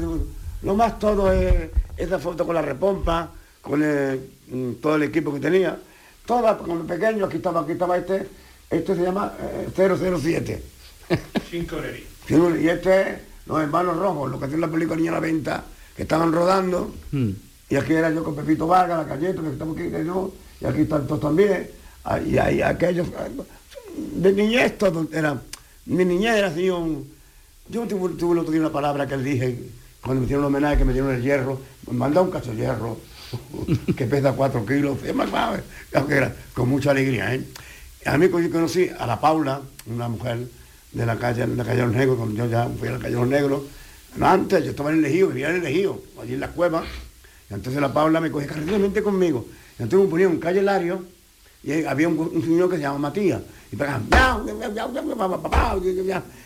lo 0.61 0.75
más 0.75 0.99
todo 0.99 1.31
es 1.31 1.69
esa 1.97 2.19
foto 2.19 2.45
con 2.45 2.55
la 2.55 2.61
repompa, 2.61 3.31
con 3.61 3.81
el- 3.83 4.19
mm, 4.49 4.73
todo 4.81 4.95
el 4.95 5.03
equipo 5.03 5.33
que 5.33 5.39
tenía. 5.39 5.77
Toda 6.25 6.57
con 6.57 6.79
el 6.81 6.85
pequeño, 6.85 7.25
aquí 7.25 7.37
estaba, 7.37 7.61
aquí 7.61 7.71
estaba 7.73 7.97
este, 7.97 8.27
este 8.69 8.95
se 8.95 9.01
llama 9.01 9.33
eh, 9.41 9.67
007. 9.75 10.63
Sí, 11.49 11.67
Y 12.61 12.67
este 12.69 13.01
es 13.01 13.07
Los 13.45 13.61
Hermanos 13.61 13.97
Rojos, 13.97 14.31
lo 14.31 14.39
que 14.39 14.45
hacían 14.45 14.61
la 14.61 14.69
película 14.69 14.97
Niña 14.97 15.11
a 15.11 15.15
la 15.15 15.19
Venta, 15.19 15.63
que 15.95 16.03
estaban 16.03 16.31
rodando. 16.31 16.93
Mm. 17.11 17.29
Y 17.69 17.75
aquí 17.75 17.93
era 17.93 18.11
yo 18.11 18.23
con 18.23 18.35
Pepito 18.35 18.67
Vargas, 18.67 18.99
la 18.99 19.07
Cayeta, 19.07 19.41
que 19.41 19.49
estamos 19.49 19.77
aquí, 19.77 19.89
que 19.89 20.05
yo, 20.05 20.31
y 20.61 20.65
aquí 20.65 20.81
están 20.81 21.07
todos 21.07 21.21
también. 21.21 21.69
Ah, 22.03 22.19
Y 22.19 22.37
ahí 22.37 22.61
aquellos, 22.61 23.07
ah, 23.17 23.27
de 23.95 24.33
niñez 24.33 24.77
todos 24.77 25.07
eran, 25.13 25.41
Mi 25.85 26.05
niñez 26.05 26.35
era 26.35 26.47
así 26.47 26.69
un... 26.69 27.11
Yo 27.69 27.87
tuve, 27.87 28.15
tuve 28.15 28.33
el 28.33 28.39
otro 28.39 28.51
día 28.51 28.61
una 28.61 28.71
palabra 28.71 29.07
que 29.07 29.13
él 29.13 29.23
dije, 29.23 29.57
cuando 30.01 30.21
me 30.21 30.25
hicieron 30.25 30.45
un 30.45 30.47
homenaje, 30.53 30.77
que 30.77 30.85
me 30.85 30.93
dieron 30.93 31.13
el 31.13 31.21
hierro, 31.21 31.59
me 31.87 31.97
mandó 31.97 32.23
un 32.23 32.31
cacho 32.31 32.51
de 32.51 32.57
hierro, 32.57 32.97
que 33.95 34.05
pesa 34.05 34.33
cuatro 34.33 34.65
kilos, 34.65 35.01
es 35.03 35.15
más 35.15 35.31
grave, 35.31 35.63
era, 36.09 36.35
con 36.53 36.67
mucha 36.69 36.91
alegría. 36.91 37.33
¿eh? 37.33 37.41
A 38.05 38.17
mí 38.17 38.27
yo 38.29 38.51
conocí 38.51 38.89
a 38.97 39.07
la 39.07 39.19
Paula, 39.19 39.61
una 39.87 40.09
mujer 40.09 40.45
de 40.93 41.05
la 41.05 41.17
calle, 41.17 41.45
de 41.45 41.55
la 41.55 41.63
calle 41.63 41.77
de 41.77 41.85
los 41.87 41.95
Negros, 41.95 42.17
cuando 42.17 42.35
yo 42.35 42.49
ya 42.49 42.69
fui 42.79 42.87
a 42.87 42.91
la 42.91 42.99
calle 42.99 43.15
de 43.15 43.19
los 43.19 43.27
Negros. 43.27 43.61
Pero 44.13 44.27
antes 44.27 44.63
yo 44.63 44.69
estaba 44.71 44.91
en 44.91 44.99
el 44.99 45.05
Ejido, 45.05 45.27
vivía 45.29 45.49
en 45.49 45.55
el 45.55 45.65
Ejido, 45.65 46.01
allí 46.21 46.33
en 46.35 46.39
la 46.39 46.49
cueva. 46.49 46.83
Y 47.49 47.53
entonces 47.53 47.81
la 47.81 47.91
Paula 47.91 48.21
me 48.21 48.29
cogía 48.31 48.47
carretamente 48.47 49.01
conmigo. 49.01 49.45
Y 49.79 49.83
entonces 49.83 50.05
me 50.05 50.11
ponía 50.11 50.27
un 50.27 50.39
calle 50.39 50.61
Lario 50.61 51.03
y 51.63 51.85
había 51.85 52.09
un, 52.09 52.19
un, 52.19 52.41
señor 52.41 52.69
que 52.69 52.75
se 52.75 52.81
llamaba 52.81 52.99
Matías. 52.99 53.41
Y 53.71 53.75
pegaba, 53.75 54.01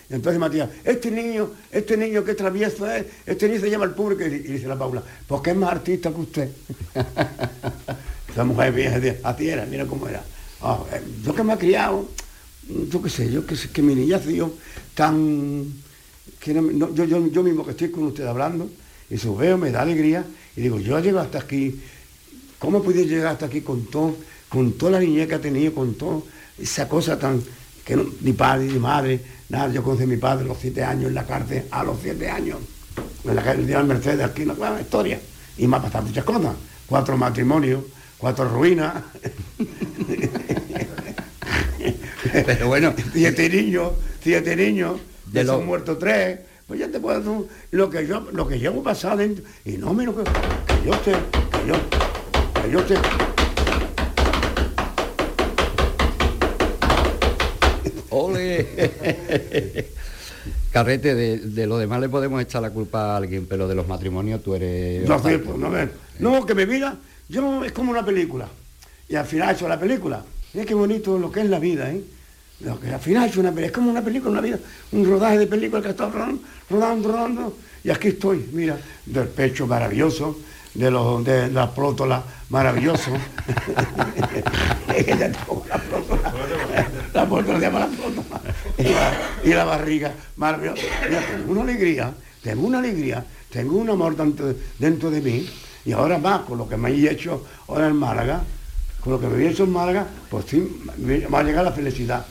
y 0.10 0.14
entonces 0.14 0.40
Matías, 0.40 0.70
este 0.86 1.12
niño, 1.12 1.50
este 1.70 1.98
niño 1.98 2.24
que 2.24 2.34
travieso 2.34 2.90
es, 2.90 3.06
este 3.26 3.50
niño 3.50 3.60
se 3.60 3.70
llama 3.70 3.84
al 3.84 3.96
público. 3.96 4.24
Y, 4.24 4.30
dice 4.30 4.68
la 4.68 4.78
Paula, 4.78 5.04
porque 5.28 5.52
es 5.52 5.58
más 5.58 5.72
artista 5.72 6.12
que 6.12 6.22
usted. 6.22 6.50
Esa 8.32 8.44
mujer 8.46 8.72
vieja, 8.72 9.00
así 9.24 9.50
era, 9.50 9.66
mira 9.66 9.86
cómo 9.86 10.08
era. 10.08 10.24
Oh, 10.62 10.86
yo 11.24 11.36
que 11.36 11.44
me 11.44 11.54
ha 11.54 11.58
criado 11.58 12.08
yo 12.92 13.02
qué 13.02 13.10
sé, 13.10 13.32
yo 13.32 13.46
que 13.46 13.56
sé 13.56 13.70
que 13.70 13.82
mi 13.82 13.96
niñez 13.96 14.24
sido 14.24 14.54
tan... 14.96 15.66
que 16.40 16.54
no- 16.54 16.94
yo, 16.94 17.06
yo, 17.06 17.28
yo 17.28 17.44
mismo 17.44 17.64
que 17.66 17.72
estoy 17.72 17.90
con 17.92 18.04
usted 18.04 18.26
hablando, 18.26 18.70
y 19.10 19.16
eso 19.16 19.36
veo, 19.36 19.58
me 19.58 19.72
da 19.72 19.82
alegría, 19.82 20.26
y 20.56 20.62
digo, 20.62 20.80
yo 20.80 20.98
he 20.98 21.02
llegado 21.02 21.26
hasta 21.26 21.40
aquí, 21.40 21.80
¿cómo 22.60 22.82
pude 22.84 23.06
llegar 23.06 23.34
hasta 23.34 23.46
aquí 23.46 23.62
con 23.62 23.86
todo, 23.86 24.16
con 24.50 24.74
toda 24.74 24.94
la 24.94 25.00
niñez 25.00 25.28
que 25.28 25.36
ha 25.36 25.42
tenido, 25.42 25.74
con 25.74 25.96
toda 25.96 26.22
esa 26.60 26.88
cosa 26.90 27.18
tan... 27.18 27.42
que 27.86 27.96
no- 27.96 28.06
ni 28.22 28.34
padre 28.34 28.66
ni 28.66 28.80
madre, 28.80 29.22
nada, 29.50 29.72
yo 29.72 29.82
conocí 29.84 30.04
a 30.04 30.08
mi 30.08 30.18
padre 30.18 30.44
a 30.44 30.48
los 30.48 30.58
siete 30.60 30.84
años 30.84 31.08
en 31.10 31.16
la 31.16 31.26
cárcel, 31.26 31.64
a 31.72 31.84
los 31.84 31.98
siete 32.02 32.30
años, 32.30 32.58
en 33.24 33.36
la 33.36 33.44
calle 33.44 33.64
de 33.66 33.74
la 33.74 33.84
Mercedes, 33.84 34.26
aquí, 34.26 34.44
una 34.44 34.54
buena 34.54 34.82
historia, 34.82 35.20
y 35.58 35.68
me 35.68 35.78
ha 35.78 35.82
pasado 35.82 36.06
muchas 36.06 36.26
cosas, 36.26 36.56
cuatro 36.86 37.18
matrimonios, 37.18 37.82
cuatro 38.18 38.48
ruinas, 38.50 39.04
Pero 42.46 42.68
bueno, 42.68 42.94
siete 43.14 43.50
niños, 43.50 43.92
siete 44.22 44.56
niños, 44.56 45.00
De 45.26 45.40
de 45.40 45.46
lo- 45.46 45.54
son 45.54 45.66
muertos 45.66 46.00
tres, 46.00 46.40
pues 46.68 46.80
ya 46.80 46.88
te 46.90 47.00
puedo 47.00 47.22
tú, 47.22 47.48
lo 47.72 47.90
que 47.90 48.06
yo, 48.08 48.28
lo 48.34 48.48
que 48.48 48.60
llevo 48.60 48.84
pasado 48.84 49.18
dentro, 49.18 49.44
y 49.66 49.78
no 49.78 49.94
menos 49.94 50.16
que, 50.16 50.24
que 50.24 50.86
yo 50.86 50.94
sé, 51.04 51.12
que 51.12 51.68
yo, 51.68 52.62
que 52.64 52.72
yo 52.72 52.88
sé. 52.88 52.96
¡Ole! 58.10 58.68
Carrete, 60.72 61.16
de, 61.16 61.38
de 61.40 61.68
lo 61.68 61.78
demás 61.78 62.00
le 62.00 62.10
podemos 62.10 62.42
echar 62.42 62.62
la 62.62 62.70
culpa 62.70 63.14
a 63.14 63.18
alguien, 63.18 63.46
pero 63.48 63.68
de 63.68 63.76
los 63.76 63.88
matrimonios 63.88 64.44
tú 64.44 64.54
eres... 64.56 65.08
No, 65.08 65.18
sí, 65.18 65.38
pues, 65.44 65.58
no, 65.58 65.70
me- 65.70 65.90
no, 66.20 66.46
que 66.46 66.54
mi 66.54 66.66
vida, 66.66 66.98
yo 67.30 67.64
es 67.64 67.72
como 67.72 67.92
una 67.92 68.06
película. 68.06 68.48
Y 69.10 69.16
al 69.16 69.26
final 69.26 69.50
he 69.50 69.54
hecho 69.54 69.68
la 69.68 69.80
película. 69.80 70.24
Mira 70.54 70.66
qué 70.66 70.74
bonito 70.74 71.18
lo 71.18 71.32
que 71.32 71.42
es 71.42 71.50
la 71.50 71.60
vida, 71.60 71.92
¿eh? 71.92 72.02
Lo 72.60 72.80
que 72.80 72.92
al 72.92 73.00
final 73.00 73.30
hecho 73.30 73.40
una 73.40 73.50
es 73.62 73.72
como 73.72 73.92
una 73.92 74.02
película, 74.02 74.32
una 74.32 74.42
vida, 74.42 74.58
un 74.92 75.06
rodaje 75.06 75.38
de 75.38 75.48
película 75.48 75.82
que 75.82 75.90
está 75.90 76.10
rodando, 76.10 76.42
rodando, 76.70 77.12
rodando. 77.12 77.58
Y 77.84 77.92
aquí 77.92 78.08
estoy, 78.10 78.50
mira, 78.52 78.78
del 79.06 79.28
pecho 79.28 79.68
maravilloso, 79.68 80.40
de 80.74 80.90
los 80.90 81.24
de 81.24 81.52
la 81.52 81.72
prótola 81.74 82.24
maravilloso. 82.50 83.12
Es 84.96 85.20
la 85.20 85.30
prótola. 85.30 85.84
La 87.14 87.26
prótola 87.30 87.60
se 87.60 87.66
llama 87.66 87.80
la 87.80 87.88
prótola. 87.88 88.42
Y 88.80 88.84
la, 88.84 89.12
y 89.44 89.50
la 89.54 89.66
barriga 89.66 90.12
maravillosa. 90.38 90.82
Mira, 91.08 91.22
tengo 91.22 91.52
una 91.52 91.62
alegría, 91.62 92.14
tengo 92.42 92.66
una 92.66 92.80
alegría, 92.80 93.26
tengo 93.52 93.78
un 93.78 93.90
amor 93.92 94.16
dentro, 94.16 94.56
dentro 94.80 95.12
de 95.12 95.22
mí. 95.22 95.48
Y 95.86 95.92
ahora 95.92 96.18
más, 96.18 96.42
con 96.42 96.58
lo 96.58 96.68
que 96.68 96.78
me 96.78 96.90
he 96.90 97.12
hecho 97.12 97.46
ahora 97.68 97.88
en 97.88 97.96
Málaga, 97.96 98.42
con 99.00 99.14
lo 99.14 99.20
que 99.20 99.28
me 99.28 99.44
he 99.44 99.50
hecho 99.50 99.66
en 99.66 99.72
Málaga, 99.72 100.08
pues 100.30 100.46
sí, 100.48 100.82
me 100.98 101.20
va 101.28 101.40
a 101.40 101.44
llegar 101.44 101.64
la 101.64 101.72
felicidad. 101.72 102.26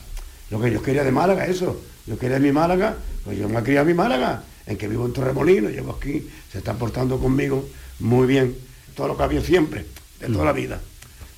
Lo 0.49 0.59
que 0.61 0.71
yo 0.71 0.81
quería 0.81 1.03
de 1.03 1.11
Málaga, 1.11 1.45
eso. 1.45 1.81
Yo 2.05 2.17
quería 2.17 2.39
mi 2.39 2.51
Málaga, 2.51 2.97
pues 3.25 3.37
yo 3.37 3.49
me 3.49 3.61
crié 3.63 3.79
a 3.79 3.83
mi 3.83 3.93
Málaga, 3.93 4.43
en 4.65 4.77
que 4.77 4.87
vivo 4.87 5.05
en 5.05 5.13
Torremolino, 5.13 5.69
llevo 5.69 5.91
aquí, 5.91 6.25
se 6.51 6.59
está 6.59 6.73
portando 6.73 7.19
conmigo 7.19 7.67
muy 7.99 8.27
bien, 8.27 8.55
todo 8.95 9.09
lo 9.09 9.17
que 9.17 9.23
había 9.23 9.41
siempre, 9.41 9.85
de 10.19 10.27
toda 10.27 10.45
la 10.45 10.53
vida. 10.53 10.79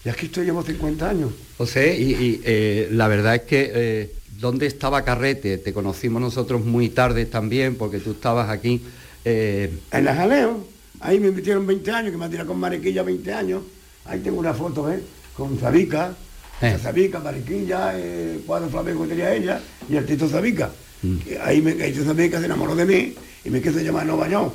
Y 0.06 0.10
aquí 0.10 0.28
estoy, 0.28 0.46
llevo 0.46 0.62
50 0.64 1.10
años. 1.10 1.32
José, 1.58 1.98
y, 1.98 2.12
y, 2.14 2.42
eh, 2.46 2.88
la 2.92 3.08
verdad 3.08 3.36
es 3.36 3.42
que 3.42 3.72
eh, 3.74 4.14
¿dónde 4.40 4.68
estaba 4.68 5.04
Carrete? 5.04 5.58
Te 5.58 5.74
conocimos 5.74 6.22
nosotros 6.22 6.64
muy 6.64 6.90
tarde 6.90 7.26
también, 7.26 7.76
porque 7.76 8.00
tú 8.00 8.12
estabas 8.12 8.50
aquí. 8.50 8.82
eh, 9.26 9.72
En 9.92 10.06
la 10.06 10.16
jaleo, 10.16 10.66
ahí 11.00 11.20
me 11.20 11.32
metieron 11.32 11.66
20 11.66 11.92
años, 11.92 12.12
que 12.12 12.18
me 12.18 12.26
han 12.26 12.32
tirado 12.32 12.48
con 12.50 12.60
Mariquilla 12.60 13.02
20 13.04 13.34
años. 13.34 13.64
Ahí 14.06 14.20
tengo 14.20 14.40
una 14.40 14.54
foto, 14.54 14.92
¿eh? 14.92 15.02
Con 15.36 15.58
Zabica, 15.58 16.16
Eh. 16.62 16.78
Zabica, 16.82 17.20
Mariquilla, 17.20 17.94
eh, 17.96 18.40
cuadro 18.46 18.70
flamenco 18.70 19.04
que 19.04 19.10
tenía 19.10 19.34
ella, 19.34 19.62
y 19.90 19.96
el 19.96 20.06
Tito 20.06 20.28
Zabica. 20.28 20.70
Que 21.02 21.40
Ahí 21.40 21.62
me, 21.62 21.72
el 21.72 21.94
Tito 21.94 22.06
Zabica 22.06 22.40
se 22.40 22.46
enamoró 22.46 22.76
de 22.76 22.86
mí 22.86 23.16
y 23.46 23.50
me 23.50 23.62
quiso 23.62 23.80
llamar 23.80 24.06
Nova 24.06 24.26
Bañón. 24.26 24.52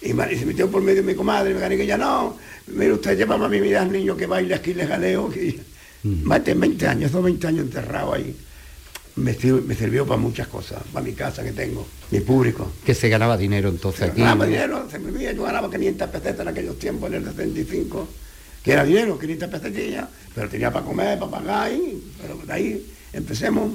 Y, 0.00 0.08
se 0.08 0.46
metió 0.46 0.68
por 0.70 0.82
medio 0.82 1.02
de 1.02 1.08
mi 1.08 1.14
comadre, 1.14 1.54
me 1.54 1.76
que 1.76 1.86
ya 1.86 1.96
no, 1.98 2.36
mire 2.68 2.92
usted, 2.94 3.16
llévame 3.16 3.44
a 3.44 3.48
mi 3.48 3.60
vida 3.60 3.82
al 3.82 3.92
niño 3.92 4.16
que 4.16 4.26
baile 4.26 4.54
aquí, 4.54 4.74
le 4.74 4.86
jaleo. 4.86 5.28
Que... 5.30 5.58
Más 6.04 6.44
de 6.44 6.54
20 6.54 6.88
años, 6.88 7.10
esos 7.10 7.22
20 7.22 7.46
años 7.46 7.60
enterrado 7.66 8.14
ahí. 8.14 8.34
Me, 9.14 9.34
sir- 9.34 9.62
me 9.62 9.74
sirvió 9.74 10.06
para 10.06 10.18
muchas 10.18 10.48
cosas, 10.48 10.82
para 10.92 11.04
mi 11.04 11.12
casa 11.12 11.44
que 11.44 11.52
tengo, 11.52 11.86
mi 12.10 12.20
público. 12.20 12.72
que 12.84 12.94
se 12.94 13.08
ganaba 13.10 13.36
dinero 13.36 13.68
entonces 13.68 14.08
aquí. 14.10 14.22
Ganaba 14.22 14.46
dinero, 14.46 14.88
se 14.90 14.98
me 14.98 15.10
olvida, 15.10 15.32
yo 15.32 15.42
ganaba 15.42 15.70
500 15.70 16.08
pesetas 16.08 16.40
en 16.40 16.48
aquellos 16.48 16.78
tiempos, 16.78 17.10
en 17.10 17.16
el 17.16 17.24
75, 17.26 18.08
que 18.62 18.72
era 18.72 18.84
dinero, 18.84 19.18
500 19.18 19.48
pesetillas, 19.48 20.08
pero 20.34 20.48
tenía 20.48 20.70
para 20.70 20.84
comer, 20.84 21.18
para 21.18 21.30
pagar, 21.30 21.72
y, 21.72 22.02
pero 22.20 22.36
de 22.36 22.52
ahí 22.52 22.86
empecemos 23.12 23.72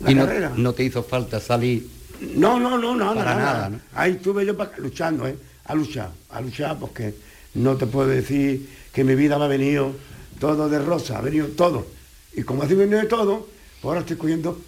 la 0.00 0.10
y 0.10 0.14
no, 0.14 0.26
carrera. 0.26 0.52
no 0.56 0.72
te 0.72 0.84
hizo 0.84 1.02
falta 1.02 1.40
salir. 1.40 1.88
No, 2.36 2.60
no, 2.60 2.78
no, 2.78 2.94
no, 2.94 3.14
Para 3.14 3.34
nada, 3.34 3.52
nada, 3.52 3.68
¿no? 3.70 3.80
Ahí 3.94 4.12
estuve 4.12 4.46
yo 4.46 4.56
luchando, 4.78 5.26
¿eh? 5.26 5.36
A 5.64 5.74
luchar, 5.74 6.10
a 6.30 6.40
luchar, 6.40 6.78
porque 6.78 7.14
no 7.54 7.76
te 7.76 7.86
puedo 7.86 8.08
decir 8.08 8.68
que 8.92 9.04
mi 9.04 9.14
vida 9.14 9.38
me 9.38 9.44
ha 9.44 9.48
venido 9.48 9.92
todo 10.38 10.68
de 10.68 10.78
rosa, 10.78 11.18
ha 11.18 11.20
venido 11.20 11.48
todo. 11.48 11.86
Y 12.34 12.42
como 12.42 12.62
así 12.62 12.74
venido 12.74 12.98
de 12.98 13.06
todo, 13.06 13.48
pues 13.80 13.84
ahora 13.84 14.00
estoy 14.00 14.16
cogiendo 14.16 14.60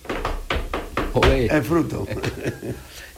el 1.22 1.62
fruto. 1.62 2.06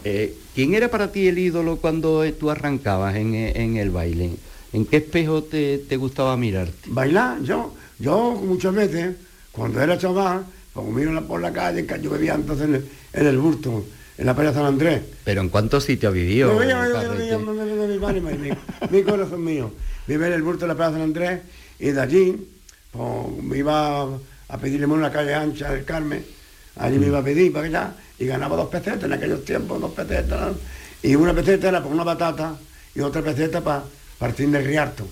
Eh, 0.08 0.36
¿Quién 0.54 0.74
era 0.74 0.88
para 0.88 1.10
ti 1.10 1.26
el 1.26 1.36
ídolo 1.36 1.78
cuando 1.78 2.22
tú 2.34 2.48
arrancabas 2.48 3.16
en, 3.16 3.34
en 3.34 3.76
el 3.76 3.90
baile? 3.90 4.36
¿En 4.76 4.84
qué 4.84 4.98
espejo 4.98 5.42
te, 5.42 5.78
te 5.78 5.96
gustaba 5.96 6.36
mirarte? 6.36 6.74
Bailar, 6.88 7.40
yo, 7.42 7.72
yo 7.98 8.32
muchas 8.44 8.74
veces, 8.74 9.16
cuando 9.50 9.80
era 9.80 9.96
chaval, 9.96 10.44
pues 10.74 10.86
miro 10.88 11.14
la- 11.14 11.22
por 11.22 11.40
la 11.40 11.50
calle, 11.50 11.86
que 11.86 11.98
yo 12.02 12.10
vivía 12.10 12.34
entonces 12.34 12.68
en 12.68 12.74
el, 12.74 12.86
en 13.14 13.26
el 13.26 13.38
Burto, 13.38 13.86
en 14.18 14.26
la 14.26 14.36
playa 14.36 14.52
San 14.52 14.66
Andrés. 14.66 15.00
¿Pero 15.24 15.40
en 15.40 15.48
cuántos 15.48 15.82
sitios 15.84 16.12
vivió? 16.12 16.48
Mi, 18.90 18.98
mi 18.98 19.02
corazón 19.02 19.42
mío. 19.42 19.70
Vive 20.06 20.26
en 20.26 20.32
el 20.34 20.42
Burto 20.42 20.66
de 20.66 20.68
la 20.68 20.74
playa 20.74 20.92
San 20.92 21.00
Andrés 21.00 21.40
y 21.78 21.92
de 21.92 22.00
allí 22.02 22.46
pues, 22.90 23.42
me 23.44 23.56
iba 23.56 24.02
a 24.02 24.58
pedirle 24.60 24.84
una 24.84 25.10
calle 25.10 25.32
ancha 25.32 25.72
del 25.72 25.86
Carmen, 25.86 26.22
allí 26.76 26.98
me 26.98 27.06
iba 27.06 27.20
a 27.20 27.24
pedir 27.24 27.50
para 27.50 27.66
allá 27.66 27.94
y 28.18 28.26
ganaba 28.26 28.56
dos 28.56 28.68
pesetas 28.68 29.04
en 29.04 29.12
aquellos 29.14 29.42
tiempos, 29.42 29.80
dos 29.80 29.92
pesetas. 29.92 30.38
¿no? 30.52 30.58
Y 31.02 31.14
una 31.14 31.32
peseta 31.32 31.70
era 31.70 31.80
para 31.82 31.94
una 31.94 32.04
batata 32.04 32.58
y 32.94 33.00
otra 33.00 33.22
peseta 33.22 33.62
para 33.62 33.82
partir 34.18 34.48
del 34.50 34.64
Riarto. 34.64 35.06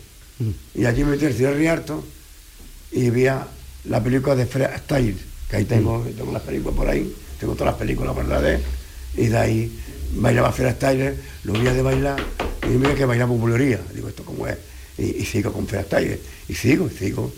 Y 0.74 0.84
allí 0.84 1.04
me 1.04 1.12
metí 1.12 1.26
el 1.26 1.56
Riarto 1.56 2.04
y 2.92 3.10
veía 3.10 3.46
la 3.84 4.02
película 4.02 4.34
de 4.34 4.46
Fred 4.46 4.64
Astaire, 4.66 5.16
que 5.48 5.56
ahí 5.56 5.64
tengo, 5.64 6.04
tengo 6.16 6.32
las 6.32 6.42
películas 6.42 6.76
por 6.76 6.88
ahí, 6.88 7.12
tengo 7.38 7.54
todas 7.54 7.72
las 7.72 7.78
películas 7.80 8.16
verdades, 8.16 8.60
y 9.16 9.26
de 9.26 9.36
ahí 9.38 9.78
bailaba 10.16 10.52
Fred 10.52 10.68
Astaire, 10.68 11.14
lo 11.44 11.52
veía 11.52 11.72
de 11.74 11.82
bailar, 11.82 12.22
y 12.64 12.68
mira 12.78 12.94
que 12.94 13.04
bailaba 13.04 13.32
popularía, 13.32 13.80
digo, 13.94 14.08
¿esto 14.08 14.24
cómo 14.24 14.46
es? 14.46 14.56
Y, 14.98 15.22
y 15.22 15.24
sigo 15.24 15.52
con 15.52 15.66
Fred 15.66 15.80
Astaire, 15.80 16.20
y 16.48 16.54
sigo, 16.54 16.88
y 16.92 16.96
sigo. 16.96 17.32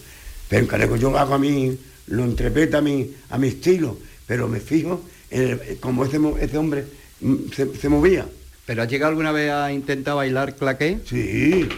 Pero 0.49 0.67
Caneco 0.69 0.97
yo 0.97 1.17
hago 1.19 1.35
a 1.35 1.39
mí, 1.39 1.77
lo 2.09 2.25
interpreta 2.25 2.79
a 2.79 2.81
mi, 2.83 3.11
a 3.31 3.39
mi 3.39 3.49
estilo, 3.49 3.99
pero 4.27 4.47
me 4.49 4.61
fijo 4.61 5.03
en 5.31 5.43
el- 5.43 5.79
como 5.81 6.05
ese, 6.05 6.19
ese 6.41 6.57
hombre 6.59 6.85
mm, 7.21 7.35
se, 7.55 7.75
se 7.77 7.89
movía. 7.89 8.27
¿Pero 8.67 8.83
has 8.83 8.89
llegado 8.89 9.11
alguna 9.11 9.33
vez 9.33 9.51
a 9.53 9.73
intentar 9.73 10.17
bailar 10.17 10.57
claqué? 10.57 10.99
Sí, 11.05 11.69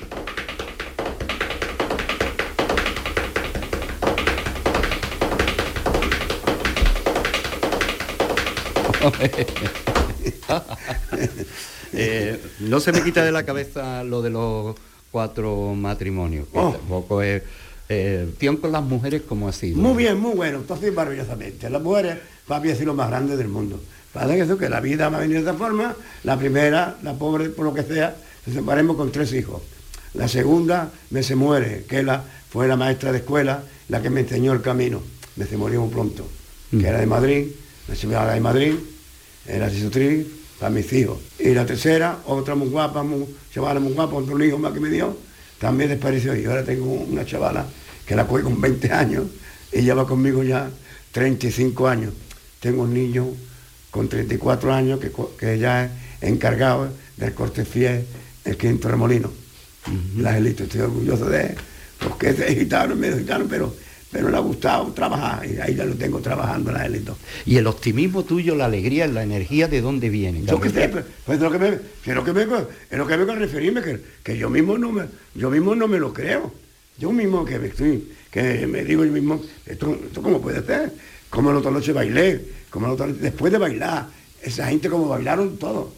Eh, 11.95 12.39
no 12.61 12.81
se 12.81 12.93
me 12.93 13.03
quita 13.03 13.25
de 13.25 13.33
la 13.33 13.45
cabeza 13.45 14.05
lo 14.05 14.21
de 14.21 14.29
los 14.29 14.77
cuatro 15.11 15.75
matrimonios. 15.75 16.47
que 16.53 16.59
Oh. 16.59 16.73
tampoco 16.73 17.23
es... 17.23 17.43
Eh, 17.89 18.29
Tión 18.37 18.59
con 18.59 18.71
las 18.73 18.83
mujeres 18.83 19.23
como 19.23 19.49
así. 19.49 19.73
Muy 19.73 19.97
bien, 19.97 20.21
muy 20.21 20.35
bueno, 20.35 20.59
entonces 20.59 20.93
maravillosamente. 20.93 21.71
Las 21.71 21.81
mujeres 21.81 22.19
papi 22.47 22.69
sido 22.75 22.89
lo 22.89 22.95
más 22.95 23.09
grande 23.09 23.37
del 23.39 23.49
mundo. 23.49 23.81
Pasa 24.19 24.35
que 24.35 24.41
eso, 24.41 24.59
que 24.59 24.69
la 24.69 24.81
vida 24.81 25.09
me 25.11 25.17
ha 25.17 25.21
venido 25.21 25.41
de 25.41 25.49
esta 25.49 25.57
forma, 25.57 25.95
la 26.25 26.37
primera, 26.37 26.99
la 27.05 27.15
pobre, 27.15 27.51
por 27.51 27.65
lo 27.65 27.73
que 27.73 27.85
sea, 27.85 28.17
se 28.45 28.53
separemos 28.53 28.97
con 28.97 29.13
tres 29.13 29.33
hijos. 29.33 29.63
La 30.15 30.27
segunda 30.27 30.91
me 31.11 31.23
se 31.23 31.37
muere, 31.37 31.85
que 31.89 32.03
la, 32.03 32.25
fue 32.51 32.67
la 32.67 32.77
maestra 32.77 33.13
de 33.13 33.19
escuela, 33.19 33.63
la 33.89 34.03
que 34.03 34.11
me 34.11 34.23
enseñó 34.23 34.53
el 34.53 34.61
camino. 34.61 35.01
Me 35.37 35.47
se 35.47 35.57
murió 35.57 35.83
muy 35.83 35.91
pronto, 35.91 36.27
que 36.69 36.85
era 36.85 36.99
de 36.99 37.07
Madrid, 37.07 37.47
la 37.87 37.95
ciudad 37.95 38.35
de 38.35 38.41
Madrid, 38.41 38.75
era 39.47 39.67
asisotriz 39.67 40.27
para 40.59 40.71
mis 40.71 40.93
hijos. 40.93 41.19
Y 41.39 41.55
la 41.55 41.65
tercera, 41.65 42.19
otra 42.27 42.57
muy 42.57 42.71
guapa, 42.71 43.05
muy, 43.05 43.25
chavala 43.55 43.79
muy 43.79 43.93
guapa, 43.93 44.17
otro 44.17 44.45
hijo 44.45 44.59
más 44.59 44.73
que 44.73 44.81
me 44.81 44.89
dio, 44.89 45.17
también 45.61 45.91
desapareció. 45.91 46.35
Y 46.35 46.45
ahora 46.45 46.65
tengo 46.65 46.87
una 46.87 47.25
chavala 47.25 47.67
que 48.05 48.17
la 48.17 48.27
cogí 48.27 48.43
con 48.43 48.61
20 48.61 48.93
años 48.93 49.27
y 49.71 49.83
lleva 49.83 50.05
conmigo 50.09 50.43
ya 50.43 50.69
35 51.13 51.87
años. 51.87 52.13
Tengo 52.59 52.83
un 52.83 52.93
niño 52.93 53.29
con 53.91 54.09
34 54.09 54.73
años 54.73 55.01
que, 55.01 55.11
que 55.39 55.59
ya 55.59 55.85
es 55.85 55.91
encargado 56.21 56.91
del 57.17 57.35
corte 57.35 57.65
fiel 57.65 58.05
el 58.45 58.57
quinto 58.57 58.89
remolino. 58.89 59.31
La 60.17 60.31
Angelito, 60.31 60.65
estoy 60.65 60.83
orgulloso 60.83 61.27
de 61.27 61.47
él, 61.47 61.55
porque 61.99 62.31
es 62.31 62.59
gitano, 62.59 62.95
es 62.95 62.99
medio 62.99 63.19
gitano, 63.19 63.47
pero, 63.49 63.75
pero 64.11 64.29
le 64.29 64.37
ha 64.37 64.41
gustado 64.41 64.93
trabajar 64.93 65.47
y 65.47 65.59
ahí 65.59 65.75
ya 65.75 65.85
lo 65.85 65.95
tengo 65.95 66.21
trabajando, 66.21 66.73
la 66.73 66.81
Angelito. 66.81 67.17
Y 67.47 67.57
el 67.57 67.67
optimismo 67.67 68.25
tuyo, 68.25 68.55
la 68.55 68.67
alegría, 68.67 69.07
la 69.07 69.23
energía, 69.23 69.69
¿de 69.69 69.81
dónde 69.81 70.11
viene? 70.11 70.43
Yo 70.45 70.61
que 70.61 70.71
sé, 70.71 70.89
pues, 70.89 71.05
es 71.39 71.41
lo 71.41 71.51
que 71.51 71.59
me, 71.59 71.69
es 71.69 72.15
lo 72.15 72.25
que 72.25 72.33
vengo, 72.33 72.69
es 72.91 72.99
lo 72.99 73.07
que 73.07 73.15
a 73.15 73.17
referirme, 73.17 73.83
que, 73.83 74.01
que 74.23 74.37
yo 74.37 74.51
mismo 74.51 74.77
no 74.77 74.93
me, 74.93 75.05
yo 75.35 75.51
mismo 75.51 75.75
no 75.75 75.89
me 75.89 75.99
lo 75.99 76.13
creo. 76.13 76.53
Yo 76.99 77.13
mismo 77.13 77.45
que 77.45 77.61
me 77.61 77.69
estoy, 77.69 78.13
que 78.29 78.67
me 78.67 78.85
digo 78.85 79.05
yo 79.05 79.13
mismo, 79.13 79.41
esto, 79.65 79.97
esto 80.05 80.21
cómo 80.21 80.41
puede 80.41 80.67
ser, 80.67 80.93
como 81.31 81.53
la 81.53 81.59
otra 81.59 81.71
noche 81.71 81.93
bailé, 81.93 82.41
como 82.71 82.87
la 82.87 82.93
otra 82.95 83.07
noche- 83.07 83.21
después 83.21 83.53
de 83.53 83.59
bailar, 83.59 84.07
esa 84.43 84.69
gente 84.69 84.89
como 84.89 85.09
bailaron 85.09 85.57
todo, 85.59 85.93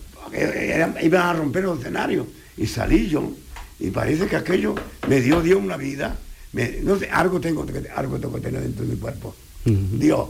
iban 1.03 1.27
a 1.27 1.33
romper 1.33 1.65
los 1.65 1.79
escenarios, 1.79 2.27
y 2.57 2.67
salí 2.67 3.09
yo, 3.09 3.31
y 3.79 3.91
parece 3.91 4.27
que 4.27 4.37
aquello 4.37 4.75
me 5.09 5.21
dio 5.21 5.41
Dios 5.43 5.59
una 5.63 5.77
vida, 5.77 6.19
me- 6.53 6.81
no 6.83 6.99
sé, 6.99 7.09
algo 7.11 7.41
tengo 7.41 7.65
que 7.67 7.89
algo 7.95 8.19
tengo 8.19 8.35
que 8.35 8.41
tener 8.41 8.61
dentro 8.63 8.85
de 8.85 8.93
mi 8.95 8.99
cuerpo. 8.99 9.35
Dios, 9.65 10.29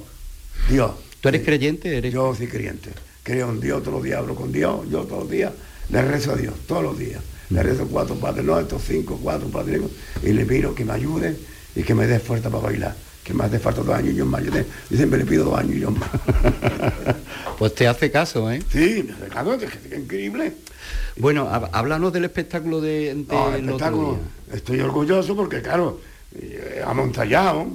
Dios. 0.68 0.90
¿Tú 1.20 1.28
eres 1.28 1.42
creyente? 1.44 1.96
¿Eres... 1.98 2.12
Yo 2.12 2.34
soy 2.34 2.46
creyente. 2.48 2.90
Creo 3.22 3.50
en 3.50 3.60
Dios, 3.60 3.80
todos 3.82 3.94
los 3.94 4.02
días 4.04 4.18
hablo 4.18 4.34
con 4.34 4.50
Dios, 4.50 4.80
yo 4.90 5.02
todos 5.04 5.22
los 5.24 5.30
días 5.30 5.52
le 5.90 6.02
rezo 6.02 6.32
a 6.32 6.36
Dios, 6.36 6.54
todos 6.66 6.82
los 6.82 6.98
días. 6.98 7.20
Le 7.50 7.62
rezo 7.62 7.86
cuatro 7.88 8.14
padres 8.14 8.44
nuestros, 8.44 8.82
cinco, 8.86 9.18
cuatro 9.22 9.48
padres 9.48 9.80
y 10.22 10.32
le 10.32 10.44
pido 10.46 10.74
que 10.74 10.84
me 10.84 10.92
ayude 10.92 11.36
y 11.74 11.82
que 11.82 11.94
me 11.94 12.06
dé 12.06 12.18
fuerza 12.20 12.48
para 12.48 12.62
bailar. 12.64 12.96
Que 13.24 13.34
me 13.34 13.44
hace 13.44 13.58
falta 13.58 13.82
dos 13.82 13.94
años 13.94 14.12
y 14.14 14.16
yo 14.16 14.26
más. 14.26 14.42
Yo, 14.42 14.50
te- 14.50 14.66
yo 14.90 14.96
siempre 14.96 15.18
le 15.18 15.26
pido 15.26 15.44
dos 15.44 15.58
años 15.58 15.76
y 15.76 15.80
yo 15.80 15.90
más. 15.90 16.08
Pues 17.58 17.74
te 17.74 17.86
hace 17.86 18.10
caso, 18.10 18.50
¿eh? 18.50 18.62
Sí, 18.72 19.04
me 19.06 19.12
hace 19.12 19.28
caso, 19.28 19.52
es 19.54 19.70
que 19.70 19.94
es 19.94 20.00
increíble. 20.00 20.54
Bueno, 21.18 21.46
há- 21.50 21.68
háblanos 21.72 22.10
del 22.12 22.24
espectáculo 22.24 22.80
de, 22.80 23.24
No, 23.28 23.54
el 23.54 23.64
espectáculo, 23.66 24.18
estoy 24.50 24.80
orgulloso 24.80 25.36
porque, 25.36 25.60
claro, 25.60 26.00
eh, 26.34 26.82
hemos 26.90 27.08
ensayado. 27.08 27.66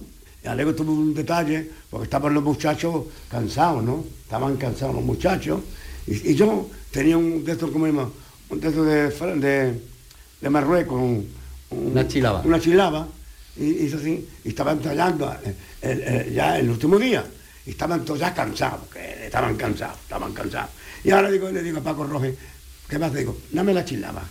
Y 0.44 0.48
alegro 0.48 0.74
tuvo 0.76 0.92
un 0.92 1.14
detalle, 1.14 1.70
porque 1.90 2.06
estaban 2.06 2.34
los 2.34 2.44
muchachos 2.44 3.04
cansados, 3.30 3.84
¿no? 3.84 4.06
Estaban 4.24 4.58
cansados 4.58 4.96
los 4.96 5.04
muchachos. 5.04 5.62
Y, 6.08 6.32
y 6.32 6.36
yo 6.36 6.68
tenía 6.92 7.18
un 7.18 7.44
¿cómo 7.72 7.86
se 7.86 7.92
llama? 7.92 8.10
Un 8.50 8.64
estos 8.64 8.86
de, 8.88 9.10
de, 9.40 9.80
de 10.42 10.50
Marruecos. 10.50 11.00
un- 11.00 11.28
un- 11.72 11.92
Una 11.92 12.08
chilaba. 12.08 12.42
Una 12.44 12.60
chilaba. 12.60 13.08
Y, 13.58 13.92
así, 13.94 14.28
y 14.44 14.50
estaban 14.50 14.78
ensayando 14.78 15.32
eh, 15.44 15.54
el- 15.82 16.02
el- 16.02 16.34
ya 16.34 16.60
el 16.60 16.70
último 16.70 16.98
día. 17.00 17.24
Y 17.66 17.72
estaban 17.72 18.04
todos 18.06 18.20
ya 18.20 18.34
cansados, 18.34 18.88
que 18.92 19.26
estaban 19.26 19.56
cansados, 19.56 19.98
estaban 20.02 20.34
cansados. 20.34 20.70
Y 21.04 21.12
ahora 21.12 21.32
digo, 21.32 21.50
le 21.50 21.64
digo 21.64 21.80
a 21.80 21.84
Paco 21.84 22.04
Roje, 22.04 22.36
¿qué 22.90 23.00
más 23.00 23.14
digo? 23.14 23.38
Dame 23.52 23.74
la 23.74 23.86
chilaba. 23.86 24.24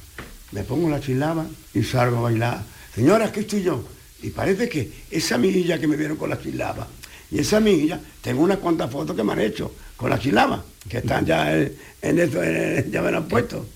Me 0.53 0.63
pongo 0.63 0.89
la 0.91 1.01
chilaba 1.01 1.47
y 1.73 1.83
salgo 1.83 2.19
a 2.19 2.21
bailar. 2.23 2.63
Señora, 2.95 3.27
aquí 3.27 3.41
estoy 3.41 3.63
yo. 3.63 3.85
Y 4.23 4.31
parece 4.31 4.69
que 4.69 4.91
esa 5.11 5.35
amiguilla 5.35 5.79
que 5.81 5.87
me 5.87 5.97
vieron 5.97 6.17
con 6.17 6.31
la 6.31 6.41
chilaba, 6.41 6.87
y 7.31 7.39
esa 7.41 7.57
amiguilla, 7.57 8.01
tengo 8.23 8.43
unas 8.43 8.59
cuantas 8.59 8.91
fotos 8.91 9.17
que 9.17 9.25
me 9.25 9.33
han 9.33 9.41
hecho 9.41 9.75
con 9.97 10.11
la 10.11 10.19
chilaba, 10.19 10.65
que 10.89 10.99
están 10.99 11.27
ya 11.27 11.57
en, 11.57 11.73
en 12.03 12.19
eso, 12.21 12.43
en- 12.43 12.91
ya 12.91 13.03
me 13.03 13.11
la 13.11 13.19
han 13.19 13.29
puesto. 13.29 13.67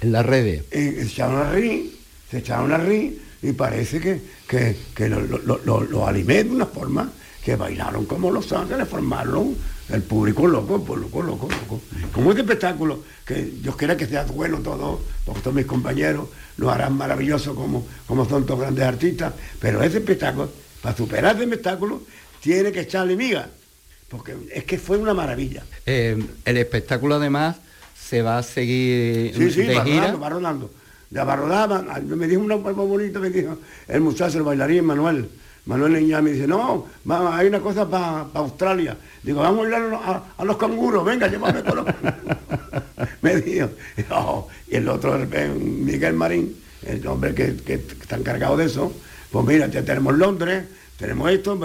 En 0.00 0.10
las 0.12 0.24
redes. 0.24 0.64
Se 0.72 1.02
echaron 1.02 1.36
a 1.46 1.50
reír, 1.52 1.92
se 2.30 2.38
echaron 2.38 2.72
a 2.72 2.78
reír, 2.78 3.20
y 3.42 3.52
parece 3.52 4.00
que, 4.00 4.20
que, 4.46 4.76
que 4.94 5.08
lo, 5.08 5.20
lo, 5.20 5.58
lo- 5.64 5.80
lo- 5.84 6.06
animé 6.06 6.44
de 6.44 6.50
una 6.50 6.66
forma 6.66 7.10
que 7.44 7.56
bailaron 7.56 8.06
como 8.06 8.30
los 8.30 8.52
ángeles, 8.52 8.88
formaron 8.88 9.56
el 9.88 10.02
público 10.02 10.46
loco, 10.46 10.76
el 10.76 10.82
público 10.82 11.22
loco, 11.22 11.48
loco. 11.50 11.80
Como 12.12 12.30
este 12.30 12.42
espectáculo, 12.42 13.02
que 13.26 13.54
yo 13.62 13.76
quiera 13.76 13.96
que 13.96 14.06
sea 14.06 14.22
bueno 14.24 14.58
todo, 14.58 15.00
porque 15.24 15.40
todos 15.40 15.56
mis 15.56 15.66
compañeros 15.66 16.28
lo 16.56 16.70
harán 16.70 16.96
maravilloso 16.96 17.54
como, 17.56 17.84
como 18.06 18.28
son 18.28 18.46
todos 18.46 18.60
grandes 18.60 18.84
artistas, 18.84 19.32
pero 19.58 19.82
ese 19.82 19.98
espectáculo, 19.98 20.50
para 20.80 20.96
superar 20.96 21.34
ese 21.34 21.44
espectáculo, 21.44 22.02
tiene 22.40 22.70
que 22.70 22.80
echarle 22.82 23.16
miga, 23.16 23.48
porque 24.08 24.36
es 24.54 24.62
que 24.64 24.78
fue 24.78 24.98
una 24.98 25.14
maravilla. 25.14 25.64
Eh, 25.84 26.16
el 26.44 26.56
espectáculo 26.58 27.16
además 27.16 27.56
se 27.98 28.22
va 28.22 28.38
a 28.38 28.42
seguir 28.44 29.34
Sí, 29.36 29.50
sí, 29.50 29.62
de 29.62 29.74
va 29.74 29.84
gira. 29.84 30.12
va. 30.14 30.28
Rodando. 31.14 31.84
Ah, 31.90 32.00
Me 32.00 32.26
dijo 32.26 32.40
una 32.42 32.56
cosa 32.58 32.72
bonita, 32.80 33.18
me 33.18 33.30
dijo 33.30 33.58
el 33.88 34.00
muchacho, 34.00 34.38
el 34.38 34.44
bailarín 34.44 34.84
Manuel. 34.84 35.28
Manuel 35.64 35.92
Niña 35.92 36.20
me 36.20 36.32
dice, 36.32 36.46
no, 36.48 36.86
va- 37.08 37.36
hay 37.36 37.46
una 37.46 37.60
cosa 37.60 37.88
para 37.88 38.26
Australia. 38.34 38.96
Digo, 39.22 39.40
vamos 39.40 39.60
a 39.60 39.70
bailar 39.70 40.22
a, 40.38 40.44
los- 40.44 40.56
canguros, 40.56 41.04
venga, 41.04 41.28
llévame 41.28 41.62
con 41.62 41.76
los 41.76 41.86
me 43.22 43.36
dijo, 43.36 43.68
y 44.68 44.74
el 44.76 44.88
otro, 44.88 45.14
el- 45.14 45.32
el 45.32 45.50
Miguel 45.54 46.14
Marín, 46.14 46.56
el 46.84 47.06
hombre 47.06 47.32
que, 47.34 47.54
que 47.56 47.74
está 47.74 48.16
encargado 48.16 48.56
de 48.56 48.64
eso, 48.64 48.92
pues 49.30 49.46
mira, 49.46 49.68
ya 49.68 49.84
tenemos 49.84 50.16
Londres, 50.18 50.64
tenemos 50.98 51.30
esto, 51.30 51.56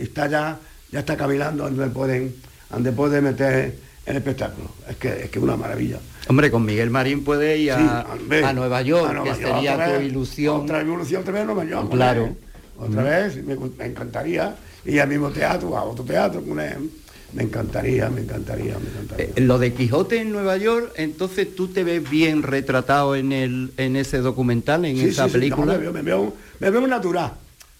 está 0.00 0.28
ya, 0.28 0.58
ya 0.90 1.00
está 1.00 1.16
cavilando 1.16 1.64
donde 1.64 1.88
pueden, 1.88 2.34
donde 2.70 2.92
puede 2.92 3.20
meter 3.20 3.76
el 4.06 4.16
espectáculo. 4.16 4.70
Es 4.88 4.96
que 4.96 5.24
es 5.24 5.30
que 5.30 5.38
una 5.38 5.56
maravilla. 5.56 5.98
Hombre, 6.32 6.50
con 6.50 6.64
Miguel 6.64 6.88
Marín 6.88 7.24
puede 7.24 7.58
ir 7.58 7.72
a, 7.72 8.06
Sí, 8.26 8.34
a 8.42 8.52
Nueva 8.54 8.80
York, 8.80 9.06
a 9.10 9.12
Nueva 9.12 9.36
que 9.36 9.42
York, 9.42 9.52
sería 9.54 9.74
otra 9.74 9.86
tu 9.86 9.92
vez, 9.98 10.02
ilusión. 10.10 10.60
Otra 10.62 10.80
ilusión, 10.82 11.24
vez 11.26 11.36
a 11.36 11.44
Nueva 11.44 11.64
York. 11.66 11.90
Claro. 11.90 12.36
Otra 12.78 13.02
vez, 13.02 13.44
me, 13.44 13.54
me 13.54 13.84
encantaría. 13.84 14.56
Y 14.86 14.98
al 14.98 15.10
mismo 15.10 15.28
teatro, 15.28 15.76
a 15.76 15.84
otro 15.84 16.02
teatro 16.06 16.40
con 16.42 16.58
él. 16.58 16.90
Me 17.34 17.42
encantaría, 17.42 18.08
me 18.08 18.22
encantaría, 18.22 18.78
me 18.78 18.88
encantaría. 18.88 19.26
Eh, 19.36 19.40
lo 19.42 19.58
de 19.58 19.74
Quijote 19.74 20.20
en 20.22 20.32
Nueva 20.32 20.56
York, 20.56 20.92
entonces 20.96 21.54
tú 21.54 21.68
te 21.68 21.84
ves 21.84 22.08
bien 22.08 22.42
retratado 22.42 23.14
en 23.14 23.32
el 23.32 23.72
en 23.76 23.96
ese 23.96 24.18
documental, 24.18 24.86
en 24.86 24.96
Sí, 24.96 25.04
esa 25.08 25.24
sí, 25.26 25.32
sí, 25.32 25.34
no, 25.34 25.40
película. 25.40 25.72
me, 25.74 25.78
veo, 25.80 25.92
me, 25.92 26.02
veo, 26.02 26.34
me 26.60 26.70
veo 26.70 26.86
natural. 26.86 27.32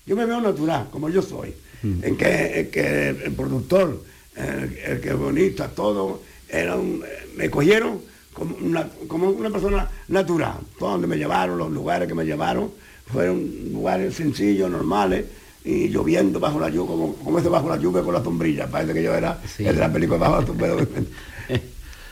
Yo 0.04 0.14
me 0.14 0.26
veo 0.26 0.42
natural, 0.42 0.88
como 0.90 1.08
yo 1.08 1.22
soy. 1.22 1.54
Mm. 1.82 2.04
En 2.04 2.16
que, 2.18 2.60
en 2.60 2.70
que 2.70 3.08
el 3.08 3.32
productor, 3.32 4.02
el, 4.36 4.76
el 4.92 5.00
que 5.00 5.14
bonita, 5.14 5.68
todo, 5.68 6.20
era 6.50 6.76
un- 6.76 7.02
me 7.36 7.48
cogieron 7.48 8.11
como 8.32 8.56
una, 8.56 8.88
como 9.08 9.28
una 9.30 9.50
persona 9.50 9.88
natural. 10.08 10.54
Todo 10.78 10.90
donde 10.92 11.06
me 11.06 11.16
llevaron, 11.16 11.58
los 11.58 11.70
lugares 11.70 12.08
que 12.08 12.14
me 12.14 12.24
llevaron, 12.24 12.70
fueron 13.12 13.44
lugares 13.72 14.14
sencillos, 14.14 14.70
normales, 14.70 15.26
y 15.64 15.88
lloviendo 15.88 16.40
bajo 16.40 16.58
la 16.58 16.68
lluvia, 16.68 16.88
como, 16.90 17.14
como 17.16 17.38
ese 17.38 17.48
bajo 17.48 17.68
la 17.68 17.76
lluvia 17.76 18.02
con 18.02 18.14
la 18.14 18.22
sombrilla. 18.24 18.66
Parece 18.66 18.94
que 18.94 19.02
yo 19.02 19.14
era 19.14 19.40
Sí. 19.46 19.64
el 19.66 19.74
de 19.76 19.80
la 19.80 19.92
película 19.92 20.18
bajo 20.18 20.40
la 20.40 20.46
sombrilla. 20.46 20.76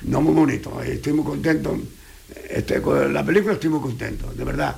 No 0.02 0.22
muy 0.22 0.33
bonito, 0.33 0.80
estoy 0.83 1.12
muy 1.12 1.24
contento. 1.26 1.76
Este, 2.48 2.80
con 2.80 3.12
la 3.12 3.22
película 3.24 3.52
estoy 3.54 3.68
muy 3.68 3.80
contento, 3.80 4.33
de 4.33 4.44
verdad. 4.44 4.76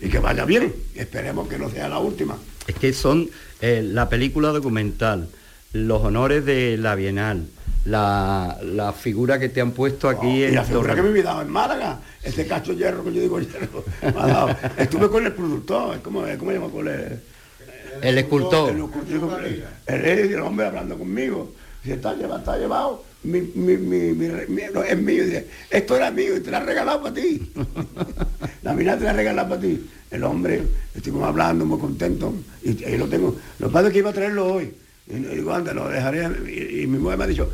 Y 0.00 0.08
que 0.08 0.18
vaya 0.18 0.44
bien, 0.46 0.72
esperemos 0.94 1.46
que 1.48 1.58
no 1.58 1.68
sea 1.68 1.88
la 1.90 1.98
última. 1.98 2.36
Es 2.66 2.74
que 2.76 2.92
son 2.94 3.28
eh, 3.60 3.82
la 3.84 4.08
película 4.08 4.48
documental, 4.48 5.28
los 5.74 6.02
honores 6.02 6.44
de 6.46 6.78
la 6.78 6.94
Bienal, 6.94 7.48
la, 7.86 8.58
la 8.62 8.92
figura 8.92 9.38
que 9.38 9.48
te 9.48 9.60
han 9.60 9.70
puesto 9.72 10.08
aquí 10.08 10.26
Oh, 10.26 10.30
y 10.36 10.42
en 10.44 10.54
la 10.54 10.64
figura 10.64 10.94
Torre- 10.94 11.02
que 11.02 11.08
me 11.10 11.18
he 11.20 11.22
dado 11.22 11.42
en 11.42 11.48
Málaga, 11.48 12.00
ese 12.22 12.46
cacho 12.46 12.72
hierro 12.72 13.04
que 13.04 13.12
yo 13.14 13.20
digo 13.22 13.40
hierro, 13.40 13.84
me 14.02 14.08
ha 14.08 14.26
dado. 14.26 14.56
Estuve 14.76 15.08
con 15.08 15.24
el 15.24 15.32
productor, 15.32 16.00
¿cómo, 16.02 16.24
¿cómo? 16.38 16.70
Con 16.70 16.88
el, 16.88 17.20
el 18.02 18.18
escultor. 18.18 18.70
el, 18.70 18.80
escultor, 18.82 19.44
el, 19.44 19.64
el- 20.04 20.32
el 20.32 20.40
hombre 20.40 20.66
hablando 20.66 20.98
conmigo. 20.98 21.52
Si 21.84 21.92
está 21.92 22.14
llevado, 22.14 22.38
está 22.40 22.58
llevado, 22.58 23.04
mi, 23.22 23.40
mi, 23.54 23.76
mi, 23.76 24.12
mi- 24.48 24.62
no, 24.74 24.82
es 24.82 24.98
mío. 24.98 25.24
Y 25.24 25.44
esto 25.70 25.96
era 25.96 26.10
mío 26.10 26.36
y 26.36 26.40
te 26.40 26.50
lo 26.50 26.56
ha 26.56 26.60
regalado 26.60 27.02
para 27.02 27.14
ti. 27.14 27.52
la 28.62 28.72
mina 28.74 28.96
te 28.98 29.04
la 29.04 29.10
ha 29.10 29.12
regalado 29.14 29.48
para 29.50 29.60
ti. 29.60 29.88
El 30.10 30.24
hombre, 30.24 30.62
como 31.04 31.24
hablando, 31.26 31.64
muy 31.64 31.78
contento, 31.78 32.32
y, 32.64 32.84
y 32.84 32.96
lo 32.96 33.06
tengo. 33.06 33.36
Lo 33.60 33.68
que 33.68 33.72
pasa 33.72 33.86
es 33.88 33.92
que 33.92 33.98
iba 34.00 34.10
a 34.10 34.14
traerlo 34.14 34.52
hoy. 34.54 34.72
Y, 35.08 35.14
y 35.14 35.18
digo, 35.36 35.52
anda, 35.52 35.72
lo 35.72 35.88
dejaré. 35.88 36.28
Y, 36.50 36.82
y 36.82 36.86
mi 36.86 36.98
mujer 36.98 37.18
me 37.18 37.24
ha 37.24 37.26
dicho. 37.26 37.50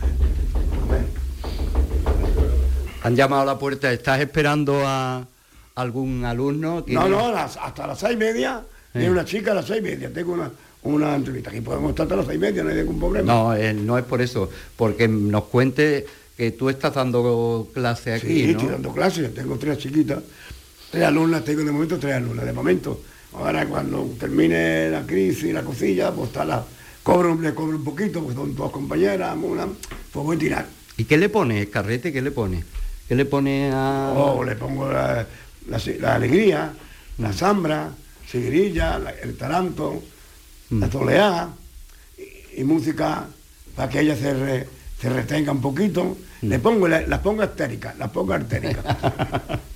Han 3.03 3.17
llamado 3.17 3.43
a 3.43 3.47
la 3.47 3.59
puerta, 3.59 3.93
¿estás 3.93 4.21
esperando 4.21 4.83
a 4.87 5.27
algún 5.75 6.25
alumno? 6.25 6.77
No, 6.77 6.85
¿Tienes- 6.85 7.09
no, 7.11 7.33
las- 7.33 7.57
hasta 7.57 7.87
las 7.87 7.99
seis 7.99 8.15
y 8.15 8.17
media. 8.17 8.63
Tiene 8.93 9.07
Sí. 9.07 9.11
una 9.13 9.25
chica 9.25 9.53
a 9.53 9.55
las 9.55 9.67
seis 9.67 9.81
y 9.81 9.83
media. 9.83 10.13
Tengo 10.13 10.33
una, 10.35 10.51
una 10.85 11.17
entrevista. 11.17 11.51
Aquí 11.51 11.61
podemos 11.61 11.91
estar 11.91 12.05
hasta 12.05 12.17
las 12.17 12.27
seis 12.27 12.37
y 12.37 12.41
media, 12.41 12.63
no 12.63 12.71
hay 12.71 12.77
ningún 12.77 12.99
problema. 13.01 13.33
No, 13.33 13.55
eh, 13.55 13.75
no 13.75 13.99
es 13.99 14.05
por 14.05 14.23
eso, 14.23 14.49
porque 14.77 15.09
nos 15.09 15.45
cuente 15.45 16.07
que 16.37 16.53
tú 16.53 16.71
estás 16.71 16.95
dando 16.95 17.69
clase 17.75 18.15
aquí, 18.15 18.27
sí, 18.27 18.45
¿no? 18.47 18.51
estoy 18.53 18.69
dando 18.69 18.93
clases, 18.93 19.35
tengo 19.35 19.57
tres 19.59 19.79
chiquitas, 19.79 20.23
tres 20.91 21.05
alumnas, 21.05 21.45
tengo 21.45 21.65
de 21.65 21.73
momento 21.73 21.99
tres 21.99 22.15
alumnas, 22.15 22.45
de 22.47 22.53
momento. 22.53 23.01
Ahora 23.35 23.67
cuando 23.67 24.11
termine 24.21 24.91
la 24.91 25.03
crisis, 25.03 25.53
la 25.53 25.63
cosilla, 25.63 26.11
pues 26.13 26.29
está 26.29 26.45
la, 26.45 26.65
cobro, 27.03 27.35
le 27.41 27.55
cobro 27.55 27.77
un 27.77 27.85
poquito, 27.85 28.23
pues 28.23 28.35
son 28.37 28.55
dos 28.55 28.71
compañeras, 28.71 29.37
una, 29.41 29.67
pues 29.67 30.25
voy 30.27 30.37
a 30.37 30.39
tirar. 30.39 30.67
¿Y 30.97 31.05
qué 31.05 31.17
le 31.17 31.29
pone, 31.29 31.69
Carrete? 31.69 32.13
¿Qué 32.13 32.23
le 32.23 32.31
pone? 32.31 32.65
¿Qué 33.09 33.15
le 33.15 33.25
pone 33.25 33.71
a...? 33.73 34.13
Oh, 34.17 34.45
le 34.45 34.55
pongo 34.57 34.91
la, 34.91 35.27
la- 35.69 35.81
la 36.01 36.15
alegría, 36.15 36.73
Mm. 37.19 37.23
la 37.23 37.33
zambra, 37.33 37.91
seguirilla, 38.31 38.99
la- 38.99 39.11
el 39.11 39.37
taranto, 39.37 40.03
Mm. 40.71 40.81
la 40.81 40.89
toleá 40.89 41.49
y, 42.55 42.61
y 42.61 42.65
música 42.65 43.27
para 43.77 43.89
que 43.91 44.01
ella 44.01 44.17
se, 44.17 44.33
re- 44.33 44.69
se 45.01 45.09
retenga 45.11 45.53
un 45.53 45.61
poquito. 45.61 46.17
Mm. 46.43 46.49
Le 46.49 46.59
pongo, 46.59 46.89
la- 46.89 47.03
las 47.07 47.19
pongo 47.21 47.43
artéricas, 47.43 47.97
las 47.99 48.11
pongo 48.11 48.33
artéricas. 48.33 48.85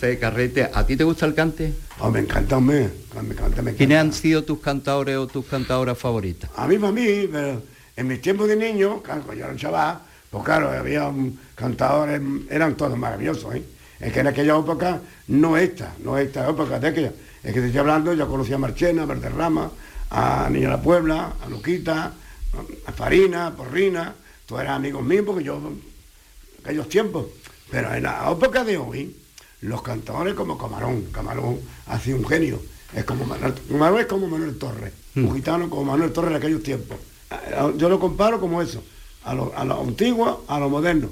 Sí, 0.00 0.16
Carrete, 0.16 0.70
¿a 0.72 0.86
ti 0.86 0.96
te 0.96 1.04
gusta 1.04 1.26
el 1.26 1.34
cante? 1.34 1.74
oh, 1.98 2.10
me 2.10 2.20
encanta, 2.20 2.56
hombre, 2.56 2.88
me 3.22 3.34
encanta, 3.34 3.60
me 3.60 3.74
¿Quiénes 3.74 3.98
han 3.98 4.14
sido 4.14 4.42
tus 4.44 4.58
cantadores 4.58 5.18
o 5.18 5.26
tus 5.26 5.44
cantadoras 5.44 5.98
favoritas? 5.98 6.48
A 6.56 6.66
mí, 6.66 6.78
para 6.78 6.90
mí, 6.90 7.28
pero 7.30 7.62
en 7.94 8.08
mis 8.08 8.22
tiempos 8.22 8.48
de 8.48 8.56
niño, 8.56 9.02
claro, 9.02 9.24
cuando 9.24 9.38
yo 9.38 9.44
era 9.44 9.52
un 9.52 9.58
chaval, 9.58 9.98
pues 10.30 10.42
claro, 10.42 10.70
había 10.70 11.12
cantadores, 11.54 12.18
eran 12.48 12.78
todos 12.78 12.96
maravillosos, 12.96 13.54
¿eh? 13.56 13.62
Es 14.00 14.10
que 14.10 14.20
en 14.20 14.28
aquella 14.28 14.58
época, 14.58 15.02
no 15.28 15.58
esta, 15.58 15.94
no 16.02 16.16
esta 16.16 16.48
época 16.48 16.80
de 16.80 16.88
aquella, 16.88 17.12
es 17.42 17.52
que 17.52 17.60
te 17.60 17.66
estoy 17.66 17.80
hablando, 17.80 18.14
yo 18.14 18.26
conocía 18.26 18.54
a 18.54 18.58
Marchena, 18.58 19.02
a 19.02 19.06
Valderrama, 19.06 19.70
a 20.08 20.48
Niña 20.50 20.70
de 20.70 20.76
la 20.76 20.82
Puebla, 20.82 21.34
a 21.44 21.48
Luquita, 21.50 22.14
a 22.86 22.92
Farina, 22.92 23.48
a 23.48 23.50
Porrina, 23.50 24.14
todos 24.46 24.62
eran 24.62 24.76
amigos 24.76 25.04
míos 25.04 25.24
porque 25.26 25.44
yo, 25.44 25.60
aquellos 26.64 26.88
tiempos, 26.88 27.26
pero 27.70 27.92
en 27.92 28.04
la 28.04 28.30
época 28.32 28.64
de 28.64 28.78
hoy, 28.78 29.14
los 29.62 29.82
cantadores 29.82 30.34
como 30.34 30.56
Camarón, 30.58 31.04
Camarón 31.12 31.58
ha 31.86 31.98
sido 32.00 32.18
un 32.18 32.26
genio, 32.26 32.60
es 32.94 33.04
como 33.04 33.24
Manuel, 33.24 33.54
es 34.00 34.06
como 34.06 34.26
Manuel 34.26 34.56
Torres, 34.58 34.92
un 35.16 35.34
gitano 35.34 35.68
como 35.68 35.84
Manuel 35.92 36.12
Torres 36.12 36.30
en 36.30 36.36
aquellos 36.36 36.62
tiempos. 36.62 36.96
Eh, 37.30 37.72
Yo 37.76 37.88
lo 37.88 38.00
comparo 38.00 38.40
como 38.40 38.62
eso, 38.62 38.82
a 39.24 39.34
lo, 39.34 39.52
a 39.56 39.64
lo 39.64 39.80
antiguo, 39.82 40.44
a 40.48 40.58
lo 40.58 40.68
moderno. 40.70 41.08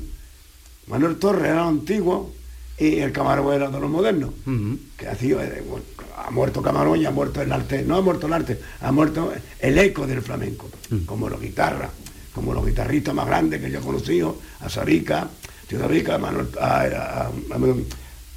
Manuel 0.87 1.17
Torres 1.17 1.45
era 1.45 1.57
lo 1.63 1.69
antiguo 1.69 2.33
y 2.79 2.99
el 2.99 3.13
Camarón 3.13 3.53
era 3.53 3.69
de 3.71 3.81
los 3.81 3.91
modernos. 3.91 4.31
Ujú. 4.47 4.79
Que 4.97 5.09
ha, 5.09 5.15
sido, 5.15 5.43
eh, 5.43 5.63
bueno, 5.69 5.85
ha 6.17 6.31
muerto 6.31 6.63
Camarón 6.63 6.99
y 7.01 7.05
ha 7.07 7.11
muerto 7.11 7.43
el 7.43 7.53
arte, 7.53 7.83
no 7.83 7.97
ha 7.97 8.01
muerto 8.01 8.27
el 8.27 8.33
arte, 8.33 8.59
ha 8.81 8.91
muerto 8.93 9.33
el 9.61 9.79
eco 9.79 10.07
del 10.07 10.23
flamenco, 10.23 10.69
como 11.07 11.29
los 11.29 11.41
guitarras, 11.41 11.91
como 12.35 12.55
los 12.55 12.65
guitarristas 12.67 13.15
más 13.15 13.27
grandes 13.27 13.61
que 13.61 13.71
yo 13.71 13.79
he 13.81 13.83
conocido, 13.83 14.37
a 14.61 14.69
Sabica, 14.71 15.29
tío 15.69 15.79
Sabica, 15.79 16.15
a, 16.15 16.19
Manuel- 16.19 16.49
a, 16.59 16.81
a- 16.81 17.27
a- 17.27 17.31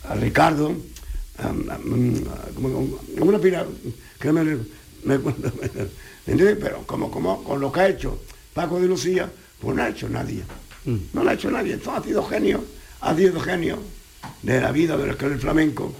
a 0.08 0.16
Ricardo, 0.16 0.74
a, 1.38 1.78
como- 2.56 2.98
como 3.18 3.30
una 3.30 3.40
pila 3.40 3.66
que 4.20 4.32
me, 4.32 4.44
me- 4.44 4.58
¿me 5.04 5.16
entiendes? 6.28 6.58
Pero 6.60 6.84
como, 6.86 7.10
como 7.12 7.44
con 7.44 7.60
lo 7.60 7.72
que 7.72 7.80
ha 7.80 7.88
hecho 7.90 8.20
Paco 8.54 8.80
de 8.80 8.88
Lucía, 8.88 9.30
pues 9.60 9.76
no 9.76 9.84
ha 9.84 9.90
hecho 9.90 10.10
nadie. 10.10 10.44
No 11.14 11.24
lo 11.24 11.30
ha 11.30 11.34
hecho 11.34 11.52
nadie. 11.52 11.74
Entonces 11.74 12.04
ha 12.04 12.08
sido 12.08 12.24
genio, 12.26 12.64
ha 13.02 13.16
sido 13.16 13.40
genio 13.40 13.78
de 14.42 14.60
la 14.62 14.72
vida 14.72 14.98
de 14.98 15.08
los 15.08 15.16
que 15.16 15.30
del 15.30 15.40
flamenco, 15.40 15.94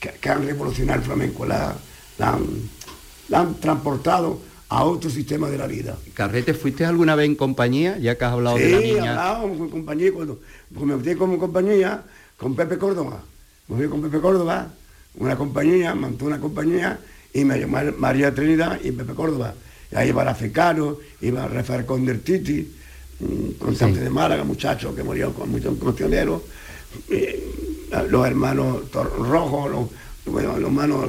que, 0.00 0.10
que 0.20 0.28
han 0.28 0.44
revolucionado 0.46 1.00
el 1.00 1.04
flamenco, 1.04 1.44
la, 1.46 1.74
la 2.18 2.34
han, 2.34 2.44
la 3.28 3.40
han 3.40 3.54
transportado 3.60 4.40
a 4.68 4.84
otro 4.84 5.10
sistema 5.10 5.50
de 5.50 5.58
la 5.58 5.66
vida. 5.66 5.96
Carrete, 6.14 6.54
¿fuiste 6.54 6.84
alguna 6.84 7.14
vez 7.14 7.26
en 7.26 7.34
compañía? 7.36 7.98
Ya 7.98 8.16
que 8.16 8.24
has 8.24 8.32
hablado 8.32 8.56
de 8.56 8.70
la 8.70 8.78
Sí, 8.80 8.84
niña. 8.94 9.10
hablábamos 9.10 9.58
con 9.58 9.68
compañía, 9.68 10.12
cuando 10.12 10.40
pues 10.72 10.86
me 10.86 10.96
metí 10.96 11.14
como 11.14 11.38
compañía 11.38 12.02
con 12.38 12.56
Pepe 12.56 12.78
Córdoba. 12.78 13.22
Me 13.68 13.76
fui 13.76 13.88
con 13.88 14.02
Pepe 14.02 14.20
Córdoba, 14.20 14.72
una 15.16 15.36
compañía, 15.36 15.94
montó 15.94 16.26
una 16.26 16.40
compañía 16.40 16.98
y 17.32 17.44
me 17.44 17.58
llamó 17.58 17.78
María 17.98 18.34
Trinidad 18.34 18.80
y 18.82 18.92
Pepe 18.92 19.14
Córdoba. 19.14 19.54
Y 19.90 19.96
ahí 19.96 20.08
iba 20.08 20.24
Rafecano, 20.24 20.98
iba 21.20 21.46
Rafael 21.48 21.86
Condertiti, 21.86 22.68
un 23.20 23.54
cantante 23.60 23.98
Sí. 23.98 24.04
de 24.04 24.10
Málaga, 24.10 24.44
muchacho 24.44 24.94
que 24.94 25.02
murió 25.02 25.32
con 25.32 25.50
muchos 25.50 25.78
cancioneros, 25.78 26.42
eh, 27.08 27.88
los 28.08 28.26
hermanos 28.26 28.90
Tor- 28.90 29.12
Rojo, 29.18 29.68
los, 29.68 29.88
bueno, 30.26 30.56
los 30.58 30.70
hermanos 30.70 31.08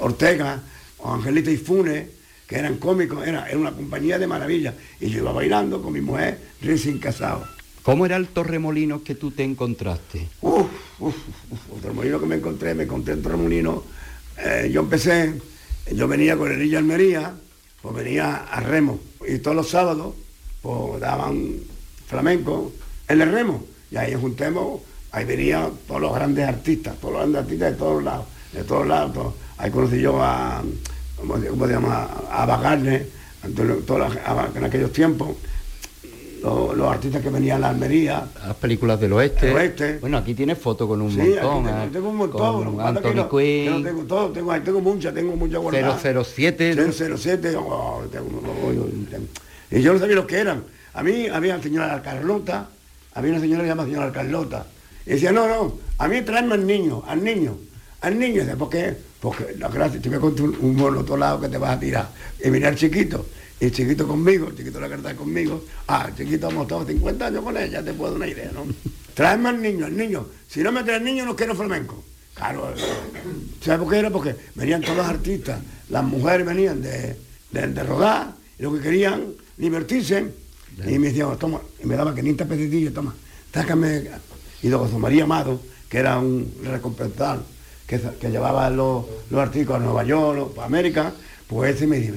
Ortega, 0.00 0.60
Angelita 1.04 1.50
y 1.50 1.56
Funes, 1.56 2.06
que 2.46 2.56
eran 2.56 2.78
cómicos, 2.78 3.26
era, 3.26 3.46
era 3.48 3.58
una 3.58 3.72
compañía 3.72 4.18
de 4.18 4.26
maravilla. 4.26 4.74
Y 5.00 5.08
yo 5.10 5.18
iba 5.20 5.32
bailando 5.32 5.80
con 5.82 5.92
mi 5.92 6.00
mujer 6.00 6.38
recién 6.62 6.98
casado. 6.98 7.44
¿Cómo 7.82 8.04
era 8.06 8.16
el 8.16 8.28
Torremolinos 8.28 9.02
que 9.02 9.14
tú 9.14 9.30
te 9.30 9.42
encontraste? 9.42 10.28
Uf, 10.42 10.66
uf, 10.98 11.14
uf, 11.50 11.58
otro 11.78 11.94
molino 11.94 12.20
que 12.20 12.26
me 12.26 12.36
encontré, 12.36 12.74
me 12.74 12.84
encontré 12.84 13.14
en 13.14 13.22
Torremolino. 13.22 13.82
Eh, 14.38 14.70
yo 14.72 14.80
empecé, 14.82 15.34
yo 15.92 16.06
venía 16.06 16.36
con 16.36 16.52
el 16.52 16.74
Almería, 16.76 17.34
pues 17.80 17.94
venía 17.94 18.36
a 18.44 18.60
remo. 18.60 19.00
Y 19.26 19.38
todos 19.38 19.56
los 19.56 19.70
sábados, 19.70 20.14
pues 20.62 21.00
daban 21.00 21.54
flamenco 22.06 22.72
en 23.08 23.22
el 23.22 23.32
remo. 23.32 23.64
Y 23.90 23.96
ahí 23.96 24.14
juntemos, 24.14 24.82
ahí 25.12 25.24
venían 25.24 25.70
todos 25.88 26.00
los 26.02 26.14
grandes 26.14 26.46
artistas, 26.46 26.96
todos 27.00 27.12
los 27.14 27.20
grandes 27.22 27.42
artistas 27.42 27.72
de 27.72 27.76
todos 27.78 28.02
lados, 28.04 28.26
de 28.52 28.64
todos 28.64 28.86
lados. 28.86 29.34
Ahí 29.56 29.70
conocí 29.70 30.00
yo 30.00 30.22
a, 30.22 30.62
¿cómo, 31.16 31.38
se- 31.40 31.50
llama? 31.72 32.04
A 32.30 32.44
Bagarne, 32.46 33.06
en 34.54 34.64
aquellos 34.64 34.92
tiempos, 34.92 35.30
los, 36.42 36.76
los 36.76 36.90
artistas 36.90 37.22
que 37.22 37.30
venían 37.30 37.56
a 37.58 37.60
la 37.60 37.68
Almería, 37.70 38.24
Las 38.46 38.56
películas 38.56 39.00
del 39.00 39.12
oeste. 39.12 39.98
Bueno, 40.00 40.18
aquí 40.18 40.34
tienes 40.34 40.58
fotos 40.58 40.88
con 40.88 41.00
un 41.02 41.10
Sí, 41.10 41.18
montón. 41.18 41.66
aquí 41.66 41.66
tengo, 41.66 41.84
¿eh? 41.84 41.88
tengo 41.92 42.08
un 42.10 42.16
montón. 42.16 42.64
Con 42.64 42.76
que 42.76 42.82
Anthony 42.82 43.00
no- 43.14 43.28
que 43.28 43.66
no 43.68 43.74
Quinn, 43.74 43.84
tengo 43.84 44.02
todo, 44.04 44.30
tengo, 44.30 44.60
tengo 44.60 44.80
muchas, 44.80 45.14
tengo 45.14 45.36
muchas 45.36 45.60
guardadas. 45.60 46.00
007. 46.02 46.74
007, 46.92 47.56
oh, 47.56 48.02
tengo- 48.10 48.42
oh, 48.66 48.72
yo- 48.72 48.86
tengo- 49.10 49.26
y 49.70 49.82
yo 49.82 49.92
no 49.92 49.98
sabía 49.98 50.16
lo 50.16 50.26
que 50.26 50.36
eran. 50.38 50.64
A 50.94 51.02
mí 51.02 51.28
había 51.28 51.54
una 51.54 51.62
señora 51.62 52.02
Carlota, 52.02 52.68
había 53.14 53.30
una 53.32 53.40
señora 53.40 53.62
que 53.62 53.66
se 53.66 53.70
llama 53.70 53.84
señora 53.84 54.12
Carlota. 54.12 54.66
Y 55.06 55.10
decía, 55.10 55.32
no, 55.32 55.46
no, 55.48 55.78
a 55.98 56.08
mí 56.08 56.22
traerme 56.22 56.54
al 56.54 56.66
niño, 56.66 57.02
al 57.06 57.22
niño, 57.22 57.56
al 58.00 58.18
niño. 58.18 58.42
Dice, 58.42 58.56
¿por 58.56 58.68
qué? 58.70 58.96
Porque 59.20 59.54
la 59.58 59.68
gracia, 59.68 60.00
te 60.00 60.08
voy 60.08 60.18
a 60.18 60.20
contar 60.20 60.46
un, 60.46 60.74
mono 60.76 61.00
otro 61.00 61.16
lado 61.16 61.40
que 61.40 61.48
te 61.48 61.58
vas 61.58 61.76
a 61.76 61.80
tirar. 61.80 62.08
Y 62.42 62.62
al 62.64 62.74
chiquito, 62.74 63.26
el 63.60 63.72
chiquito 63.72 64.08
conmigo, 64.08 64.48
el 64.48 64.56
chiquito 64.56 64.80
la 64.80 64.88
carta 64.88 65.14
conmigo. 65.14 65.64
Ah, 65.86 66.06
el 66.08 66.16
chiquito 66.16 66.48
hemos 66.48 66.62
estado 66.62 66.86
50 66.86 67.26
años 67.26 67.44
con 67.44 67.56
ella, 67.56 67.84
te 67.84 67.92
puedo 67.92 68.12
dar 68.12 68.16
una 68.16 68.28
idea, 68.28 68.50
¿no? 68.52 68.64
Traerme 69.14 69.50
al 69.50 69.60
niño, 69.60 69.86
al 69.86 69.96
niño. 69.96 70.26
Si 70.48 70.62
no 70.62 70.72
me 70.72 70.82
traes 70.82 71.02
niño, 71.02 71.26
no 71.26 71.36
quiero 71.36 71.54
flamenco. 71.54 72.02
Claro, 72.34 72.72
eh, 72.74 72.80
¿sabes 73.62 73.80
por 73.80 73.92
qué 73.92 73.98
era? 73.98 74.10
Porque 74.10 74.34
venían 74.54 74.80
todos 74.80 74.96
los 74.96 75.06
artistas, 75.06 75.60
las 75.90 76.02
mujeres 76.02 76.46
venían 76.46 76.80
de, 76.80 77.16
de, 77.50 77.66
de 77.66 77.82
rodar, 77.82 78.32
y 78.58 78.62
lo 78.62 78.72
que 78.72 78.80
querían 78.80 79.26
divertirse, 79.58 80.24
y 80.86 80.98
me 80.98 81.08
decían, 81.08 81.36
toma, 81.38 81.60
y 81.82 81.86
me 81.86 81.96
daban 81.96 82.14
500 82.14 82.46
pesitillos, 82.46 82.94
toma, 82.94 83.14
sácame. 83.52 84.04
Y 84.62 84.68
don 84.68 84.80
José 84.80 84.96
María 84.96 85.24
Amado, 85.24 85.60
que 85.88 85.98
era 85.98 86.18
un 86.18 86.50
recompensal, 86.64 87.42
que, 87.86 88.00
que 88.18 88.30
llevaba 88.30 88.70
los, 88.70 89.04
los 89.28 89.40
artículos 89.40 89.82
a 89.82 89.84
Nueva 89.84 90.04
York, 90.04 90.56
a 90.58 90.64
América, 90.64 91.12
pues 91.46 91.74
ese 91.74 91.86
me 91.86 91.98
dijo, 91.98 92.16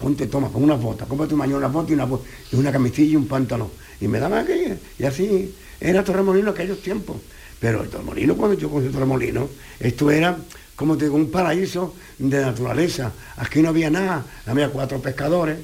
ponte, 0.00 0.26
toma, 0.26 0.48
con 0.48 0.62
una 0.64 0.74
bota, 0.74 1.04
cómprate 1.04 1.34
mañana 1.34 1.58
una 1.58 1.68
bota 1.68 1.90
y 1.90 1.94
una, 1.94 2.06
bo- 2.06 2.22
y 2.50 2.56
una 2.56 2.72
camisilla 2.72 3.12
y 3.12 3.16
un 3.16 3.28
pantalón. 3.28 3.68
Y 4.00 4.08
me 4.08 4.18
daban 4.18 4.44
aquello, 4.44 4.74
y 4.98 5.04
así 5.04 5.54
era 5.80 6.02
Torremolino 6.02 6.50
aquellos 6.50 6.80
tiempos. 6.80 7.16
Pero 7.60 7.82
el 7.82 7.90
Torremolino, 7.90 8.34
cuando 8.36 8.56
yo 8.58 8.70
conocí 8.70 8.90
Torremolino, 8.90 9.48
esto 9.78 10.10
era, 10.10 10.38
como 10.74 10.96
te 10.96 11.04
digo, 11.04 11.16
un 11.16 11.30
paraíso 11.30 11.94
de 12.18 12.40
naturaleza. 12.40 13.12
Aquí 13.36 13.60
no 13.60 13.68
había 13.68 13.90
nada, 13.90 14.24
había 14.46 14.70
cuatro 14.70 14.98
pescadores, 15.00 15.58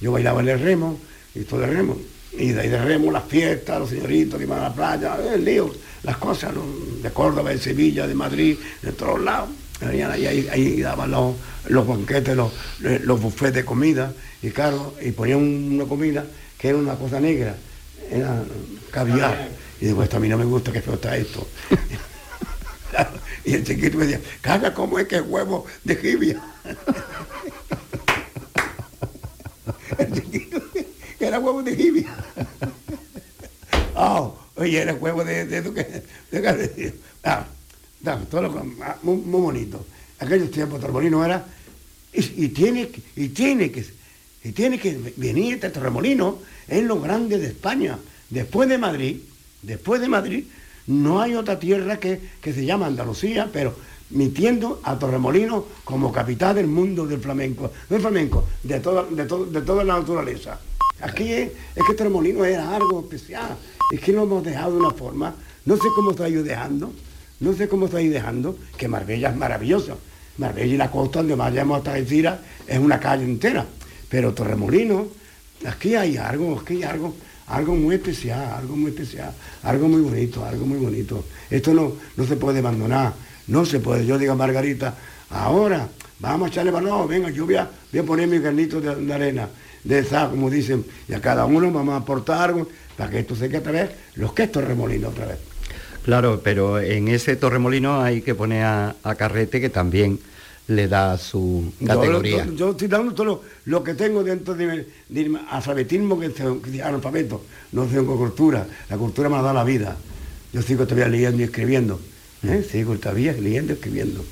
yo 0.00 0.12
bailaba 0.12 0.40
en 0.42 0.48
el 0.50 0.60
remo, 0.60 0.98
y 1.34 1.40
todo 1.40 1.64
el 1.64 1.70
remo. 1.70 1.96
Y 2.38 2.50
de 2.52 2.60
ahí 2.60 2.68
de 2.68 2.80
remo, 2.80 3.10
las 3.10 3.24
fiestas, 3.24 3.80
los 3.80 3.90
señoritos 3.90 4.38
que 4.38 4.44
iban 4.44 4.60
a 4.60 4.68
la 4.68 4.72
playa, 4.74 5.16
el 5.34 5.44
lío, 5.44 5.74
las 6.04 6.16
cosas, 6.18 6.54
de 7.02 7.10
Córdoba, 7.10 7.50
de 7.50 7.58
Sevilla, 7.58 8.06
de 8.06 8.14
Madrid, 8.14 8.56
de 8.82 8.92
todos 8.92 9.20
lados. 9.20 9.48
Venían 9.80 10.10
ahí, 10.10 10.48
ahí, 10.50 10.80
daban 10.80 11.10
los, 11.10 11.36
los 11.68 11.86
banquetes, 11.86 12.36
los, 12.36 12.52
los 12.80 13.52
de 13.52 13.64
comida, 13.64 14.12
y 14.42 14.50
claro, 14.50 14.94
y 15.00 15.12
ponían 15.12 15.38
una 15.38 15.84
comida 15.84 16.24
que 16.58 16.68
era 16.68 16.78
una 16.78 16.96
cosa 16.96 17.18
negra, 17.20 17.56
era 18.10 18.42
caviar. 18.90 19.48
Y 19.80 19.86
digo, 19.86 20.02
esto 20.02 20.18
a 20.18 20.20
mí 20.20 20.28
no 20.28 20.36
me 20.36 20.44
gusta, 20.44 20.72
que 20.72 20.82
feo 20.82 20.94
está 20.94 21.16
esto. 21.16 21.46
Y 23.44 23.54
el 23.54 23.64
chiquito 23.64 23.96
me 23.98 24.06
decía, 24.06 24.20
caga, 24.40 24.74
¿cómo 24.74 24.98
es 24.98 25.06
que 25.08 25.16
es 25.16 25.22
huevo 25.26 25.64
de 25.84 25.96
jibia? 25.96 26.42
el 29.98 30.12
chiquito, 30.12 30.60
que 31.18 31.26
era 31.26 31.38
huevo 31.38 31.62
de 31.62 31.74
jibia. 31.74 32.14
Oh, 33.94 34.38
oye, 34.56 34.82
era 34.82 34.94
huevo 34.94 35.24
de, 35.24 35.46
de, 35.46 35.62
de, 35.62 36.94
ah, 37.24 37.46
ah, 38.06 38.18
todo 38.30 38.42
lo 38.42 38.66
ah, 38.82 38.96
muy, 39.02 39.16
muy 39.16 39.40
bonito. 39.40 39.84
Aquellos 40.18 40.50
tiempos, 40.50 40.80
Torbolino 40.80 41.24
era 41.24 41.44
Y, 42.12 42.48
tiene, 42.48 42.90
y, 43.16 43.28
tiene 43.28 43.70
que, 43.70 43.84
y 44.44 44.52
tiene 44.52 44.78
que 44.78 45.14
venir 45.16 45.54
este 45.54 45.70
Torremolino, 45.70 46.38
es 46.66 46.82
lo 46.82 47.00
grande 47.00 47.38
de 47.38 47.48
España. 47.48 47.98
Después 48.28 48.68
de 48.68 48.78
Madrid, 48.78 49.18
después 49.62 50.00
de 50.00 50.08
Madrid, 50.08 50.44
no 50.86 51.20
hay 51.20 51.34
otra 51.34 51.58
tierra 51.58 51.98
que, 51.98 52.20
que 52.40 52.52
se 52.52 52.64
llama 52.64 52.86
Andalucía, 52.86 53.48
pero 53.52 53.74
mitiendo 54.10 54.80
a 54.82 54.98
Torremolino 54.98 55.66
como 55.84 56.10
capital 56.10 56.56
del 56.56 56.66
mundo 56.66 57.06
del 57.06 57.20
flamenco, 57.20 57.70
del 57.88 58.00
flamenco, 58.00 58.48
de 58.62 58.80
toda, 58.80 59.04
de, 59.04 59.24
de 59.24 59.62
toda 59.62 59.84
la 59.84 59.98
naturaleza. 59.98 60.58
Aquí 61.00 61.32
es, 61.32 61.50
que 61.86 61.94
Torremolino 61.94 62.44
era 62.44 62.74
algo 62.74 63.00
especial, 63.00 63.56
es 63.92 64.00
que 64.00 64.12
lo 64.12 64.24
hemos 64.24 64.44
dejado 64.44 64.72
de 64.72 64.78
una 64.78 64.90
forma, 64.90 65.34
no 65.64 65.76
sé 65.76 65.88
cómo 65.94 66.10
está 66.10 66.24
dejando, 66.24 66.92
no 67.40 67.52
sé 67.54 67.68
cómo 67.68 67.86
estáis 67.86 68.10
dejando, 68.10 68.56
que 68.76 68.88
Marbella 68.88 69.30
es 69.30 69.36
maravillosa. 69.36 69.96
Marbella 70.38 70.74
y 70.74 70.76
la 70.76 70.90
costa 70.90 71.20
donde 71.20 71.34
vayamos 71.34 71.78
hasta 71.78 71.94
Algeciras 71.94 72.38
es 72.66 72.78
una 72.78 73.00
calle 73.00 73.24
entera. 73.24 73.66
Pero 74.08 74.32
Torremolino, 74.32 75.08
aquí 75.66 75.94
hay 75.94 76.16
algo, 76.16 76.58
aquí 76.60 76.74
hay 76.76 76.84
algo, 76.84 77.14
algo 77.48 77.74
muy 77.74 77.96
especial, 77.96 78.42
algo 78.54 78.76
muy 78.76 78.90
especial, 78.90 79.32
algo 79.62 79.88
muy 79.88 80.00
bonito, 80.00 80.44
algo 80.44 80.66
muy 80.66 80.78
bonito. 80.78 81.24
Esto 81.50 81.74
no, 81.74 81.92
no 82.16 82.26
se 82.26 82.36
puede 82.36 82.60
abandonar. 82.60 83.12
No 83.50 83.64
se 83.64 83.80
puede. 83.80 84.06
Yo 84.06 84.16
digo 84.16 84.32
a 84.32 84.36
Margarita, 84.36 84.94
ahora 85.30 85.88
vamos 86.20 86.46
a 86.46 86.50
echarle 86.50 86.70
no, 86.70 87.06
venga, 87.08 87.30
yo 87.30 87.46
voy 87.46 87.56
a, 87.56 87.68
poner 88.06 88.28
mi 88.28 88.38
granito 88.38 88.80
de, 88.80 89.12
arena, 89.12 89.48
de 89.82 89.98
esa, 89.98 90.28
como 90.30 90.48
dicen, 90.48 90.84
y 91.08 91.14
a 91.14 91.20
cada 91.20 91.46
uno 91.46 91.70
vamos 91.72 91.94
a 91.94 91.96
aportar 91.96 92.50
algo 92.50 92.68
para 92.96 93.10
que 93.10 93.20
esto 93.20 93.34
se 93.34 93.48
quede 93.48 93.58
otra 93.58 93.72
vez, 93.72 93.90
los 94.14 94.32
que 94.32 94.44
esto 94.44 94.60
remolino 94.60 95.08
otra 95.08 95.26
vez. 95.26 95.49
Claro, 96.04 96.40
pero 96.42 96.80
en 96.80 97.08
ese 97.08 97.36
torremolino 97.36 98.00
hay 98.00 98.22
que 98.22 98.34
poner 98.34 98.64
a, 98.64 98.94
Carrete 99.18 99.60
que 99.60 99.68
también 99.68 100.18
le 100.68 100.88
da 100.88 101.18
su 101.18 101.72
categoría. 101.84 102.46
Yo, 102.56 102.70
estoy 102.70 102.88
dando 102.88 103.12
todo 103.12 103.42
lo, 103.66 103.84
que 103.84 103.94
tengo 103.94 104.22
dentro 104.24 104.54
de 104.54 104.86
mi, 105.08 105.38
alfabetismo, 105.50 106.18
que 106.18 106.26
es 106.26 106.82
analfabeto, 106.82 107.42
no 107.72 107.84
tengo 107.84 108.16
cultura, 108.16 108.66
la 108.88 108.96
cultura 108.96 109.28
me 109.28 109.36
ha 109.36 109.42
dado 109.42 109.54
la 109.54 109.64
vida. 109.64 109.96
Yo 110.52 110.62
sigo 110.62 110.84
todavía 110.84 111.08
leyendo 111.08 111.40
y 111.40 111.44
escribiendo. 111.44 112.00
¿eh? 112.42 112.66
sigo 112.68 112.96
todavía 112.96 113.32
leyendo, 113.32 113.74
escribiendo. 113.74 114.24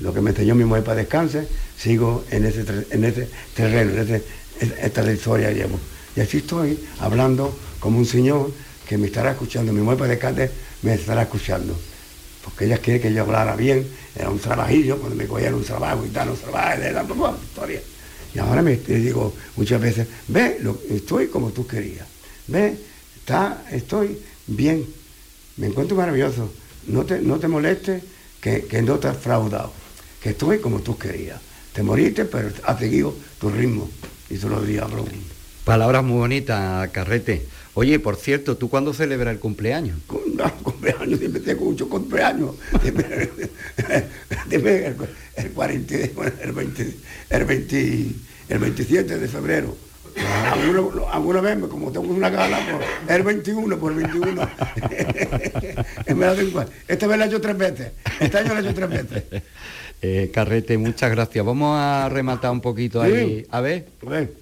Lo 0.00 0.14
que 0.14 0.22
me 0.22 0.30
enseñó 0.30 0.54
mi 0.54 0.64
mujer 0.64 0.84
para 0.84 0.96
descanse, 0.96 1.46
sigo 1.76 2.24
en 2.30 2.46
ese, 2.46 2.64
en 2.90 3.04
ese 3.04 3.28
terreno, 3.54 3.92
en 4.00 4.22
esta 4.82 5.12
historia 5.12 5.50
llevo. 5.50 5.78
Y 6.16 6.20
así 6.20 6.38
estoy 6.38 6.78
hablando 7.00 7.54
como 7.78 7.98
un 7.98 8.06
señor 8.06 8.50
que 8.88 8.96
me 8.96 9.08
estará 9.08 9.32
escuchando. 9.32 9.72
Mi 9.72 9.82
mujer 9.82 9.98
para 9.98 10.10
descanse 10.10 10.50
me 10.82 10.94
estará 10.94 11.22
escuchando. 11.22 11.76
Porque 12.44 12.66
ella 12.66 12.78
quiere 12.78 13.00
que 13.00 13.12
yo 13.12 13.22
hablara 13.22 13.56
bien, 13.56 13.86
era 14.14 14.30
un 14.30 14.38
trabajillo, 14.38 14.98
cuando 14.98 15.16
me 15.16 15.26
cogían 15.26 15.54
un 15.54 15.64
trabajo 15.64 16.04
y 16.06 16.10
tal, 16.10 16.30
un 16.30 16.36
trabajo, 16.36 16.80
de 16.80 16.92
la 16.92 17.02
historia. 17.02 17.80
Y 18.34 18.38
ahora 18.38 18.62
me 18.62 18.76
digo 18.76 19.34
muchas 19.56 19.80
veces, 19.80 20.06
ve, 20.28 20.58
estoy 20.90 21.28
como 21.28 21.50
tú 21.50 21.66
querías. 21.66 22.06
Ve, 22.46 22.76
está, 23.16 23.64
estoy 23.72 24.18
bien. 24.46 24.86
Me 25.56 25.66
encuentro 25.66 25.96
maravilloso 25.96 26.50
no 26.86 27.04
te, 27.04 27.20
no 27.20 27.38
te 27.38 27.48
molestes 27.48 28.02
que, 28.40 28.82
no 28.82 28.98
te 28.98 29.08
has 29.08 29.16
fraudado, 29.16 29.72
que 30.22 30.30
estoy 30.30 30.58
como 30.58 30.80
tú 30.80 30.96
querías. 30.96 31.40
Te 31.72 31.82
moriste, 31.82 32.24
pero 32.24 32.50
has 32.64 32.78
seguido 32.78 33.14
tu 33.40 33.50
ritmo. 33.50 33.90
Y 34.30 34.36
se 34.36 34.48
lo 34.48 34.60
diría 34.60 34.86
Palabras 35.64 36.04
muy 36.04 36.18
bonitas, 36.18 36.88
Carrete. 36.90 37.46
Oye, 37.78 37.98
por 37.98 38.16
cierto, 38.16 38.56
¿tú 38.56 38.70
cuándo 38.70 38.94
celebras 38.94 39.34
el 39.34 39.38
cumpleaños? 39.38 39.98
No, 40.34 40.50
cumpleaños, 40.62 41.18
siempre 41.18 41.42
tengo 41.42 41.66
mucho 41.66 41.86
cumpleaños. 41.90 42.52
el, 44.50 44.96
el, 45.36 45.50
40, 45.52 45.94
el, 45.94 46.52
20, 46.52 46.96
el, 47.28 47.44
20, 47.44 48.06
el 48.48 48.58
27 48.58 49.18
de 49.18 49.28
febrero. 49.28 49.76
Alguna, 51.12 51.42
vez, 51.42 51.58
como 51.68 51.92
tengo 51.92 52.14
una 52.14 52.30
gala, 52.30 52.58
por 53.06 53.14
el 53.14 53.22
21, 53.22 53.78
por 53.78 53.92
el 53.92 53.98
21. 53.98 54.48
Esta 56.88 57.06
vez 57.06 57.18
la 57.18 57.24
he 57.26 57.28
hecho 57.28 57.42
tres 57.42 57.58
veces. 57.58 57.92
Este 58.18 58.38
año 58.38 58.54
la 58.54 58.60
he 58.60 58.62
hecho 58.62 58.74
tres 58.74 58.88
veces. 58.88 59.42
Eh, 60.00 60.30
Carrete, 60.32 60.78
muchas 60.78 61.10
gracias. 61.10 61.44
Vamos 61.44 61.76
a 61.78 62.08
rematar 62.08 62.52
un 62.52 62.62
poquito 62.62 63.02
ahí. 63.02 63.46
A 63.50 63.60
ver. 63.60 63.86
A 64.06 64.08
ver. 64.08 64.32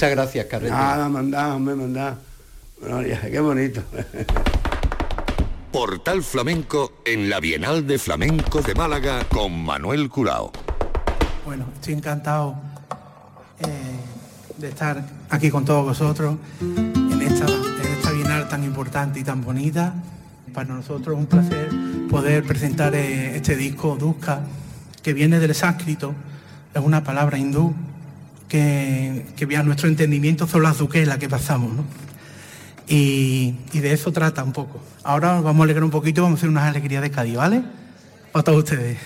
Muchas 0.00 0.16
gracias, 0.16 0.46
Carrete. 0.46 0.72
Nada, 0.72 1.10
mandá, 1.10 1.58
me 1.58 1.74
mandá. 1.74 2.16
qué 3.30 3.38
bonito. 3.38 3.82
Portal 5.72 6.22
Flamenco 6.22 7.02
en 7.04 7.28
la 7.28 7.38
Bienal 7.38 7.86
de 7.86 7.98
Flamenco 7.98 8.62
de 8.62 8.74
Málaga 8.74 9.26
con 9.28 9.62
Manuel 9.62 10.08
Curao. 10.08 10.52
Bueno, 11.44 11.66
estoy 11.74 11.92
encantado 11.92 12.56
eh, 13.58 13.66
de 14.56 14.68
estar 14.70 15.04
aquí 15.28 15.50
con 15.50 15.66
todos 15.66 15.84
vosotros 15.84 16.36
en 16.62 17.20
esta, 17.20 17.44
en 17.44 17.92
esta 17.98 18.10
Bienal 18.12 18.48
tan 18.48 18.64
importante 18.64 19.20
y 19.20 19.22
tan 19.22 19.44
bonita. 19.44 19.92
Para 20.54 20.72
nosotros 20.72 21.14
es 21.14 21.20
un 21.20 21.26
placer 21.26 21.68
poder 22.08 22.44
presentar 22.44 22.94
eh, 22.94 23.36
este 23.36 23.54
disco 23.54 23.98
Duska, 24.00 24.40
que 25.02 25.12
viene 25.12 25.38
del 25.40 25.54
sánscrito, 25.54 26.14
es 26.72 26.80
una 26.80 27.04
palabra 27.04 27.36
hindú 27.36 27.74
que, 28.50 29.24
que 29.36 29.46
nuestro 29.62 29.88
entendimiento 29.88 30.46
son 30.46 30.64
las 30.64 30.78
duquelas 30.78 31.16
que 31.18 31.28
pasamos, 31.28 31.72
¿no? 31.72 31.84
Y, 32.88 33.54
y, 33.72 33.78
de 33.78 33.92
eso 33.92 34.12
trata 34.12 34.42
un 34.42 34.52
poco. 34.52 34.80
Ahora 35.04 35.40
vamos 35.40 35.60
a 35.60 35.64
alegrar 35.64 35.84
un 35.84 35.90
poquito, 35.90 36.22
vamos 36.22 36.38
a 36.38 36.40
hacer 36.40 36.50
unas 36.50 36.64
alegrías 36.64 37.00
de 37.02 37.10
Cádiz, 37.12 37.36
¿vale? 37.36 37.62
Para 38.32 38.42
todos 38.42 38.64
ustedes. 38.64 38.98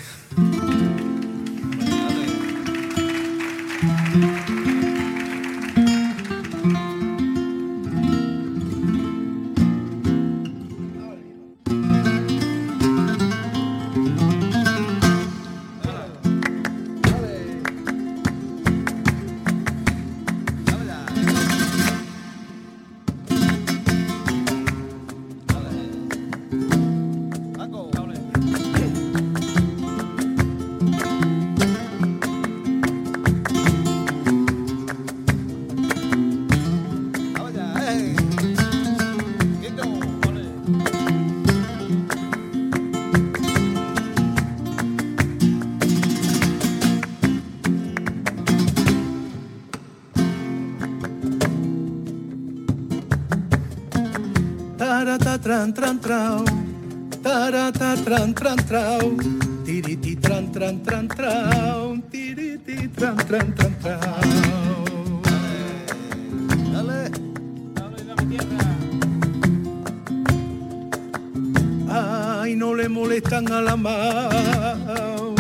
No 72.57 72.75
le 72.75 72.89
molestan 72.89 73.51
a 73.53 73.61
la 73.61 73.77
mar 73.77 75.35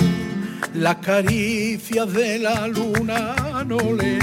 las 0.74 0.96
caricias 0.96 2.12
de 2.12 2.38
la 2.40 2.66
luna, 2.66 3.64
no 3.64 3.79
le 3.92 4.18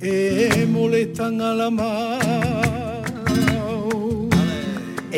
eh, 0.00 0.66
molestan 0.70 1.40
a 1.40 1.52
la 1.54 1.70
mar 1.70 2.96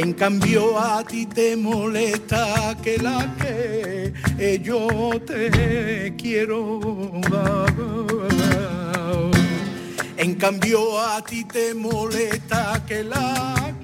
en 0.00 0.12
cambio 0.12 0.78
a 0.78 1.02
ti 1.02 1.26
te 1.26 1.56
molesta 1.56 2.76
que 2.82 2.98
la 2.98 3.34
que 3.36 4.60
yo 4.62 5.10
te 5.26 6.14
quiero. 6.16 6.80
En 10.16 10.34
cambio 10.36 11.00
a 11.00 11.20
ti 11.24 11.44
te 11.44 11.74
molesta 11.74 12.84
que 12.86 13.02
la 13.02 13.74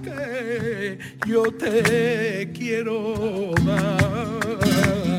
yo 1.27 1.45
te 1.53 2.51
quiero 2.53 3.55
dar. 3.65 5.14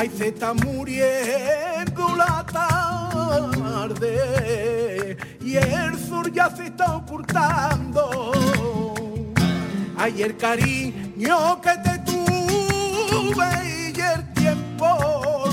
Ay, 0.00 0.08
se 0.16 0.28
está 0.28 0.54
muriendo 0.54 2.16
la 2.16 2.42
tarde 3.84 5.18
y 5.42 5.56
el 5.58 5.98
sur 5.98 6.32
ya 6.32 6.48
se 6.48 6.68
está 6.68 6.96
ocultando. 6.96 8.32
Ay, 9.98 10.22
el 10.22 10.38
cariño 10.38 11.60
que 11.60 11.76
te 11.84 11.98
tuve 11.98 13.44
y 13.94 14.00
el 14.00 14.32
tiempo 14.32 15.50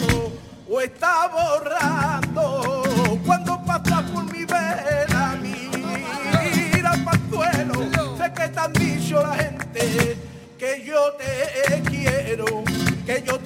lo 0.70 0.80
está 0.80 1.28
borrando 1.28 2.84
cuando 3.26 3.62
pasa 3.66 4.02
por 4.14 4.32
mi 4.32 4.46
vela, 4.46 5.36
mira 5.42 6.94
pa'l 7.04 7.20
suelo, 7.30 7.92
sé 8.16 8.32
que 8.34 8.48
te 8.48 8.60
han 8.62 8.72
dicho 8.72 9.22
la 9.22 9.36
gente 9.36 10.18
que 10.58 10.84
yo 10.86 11.14
te 11.14 11.82
quiero, 11.90 12.64
que 13.06 13.24
yo 13.28 13.37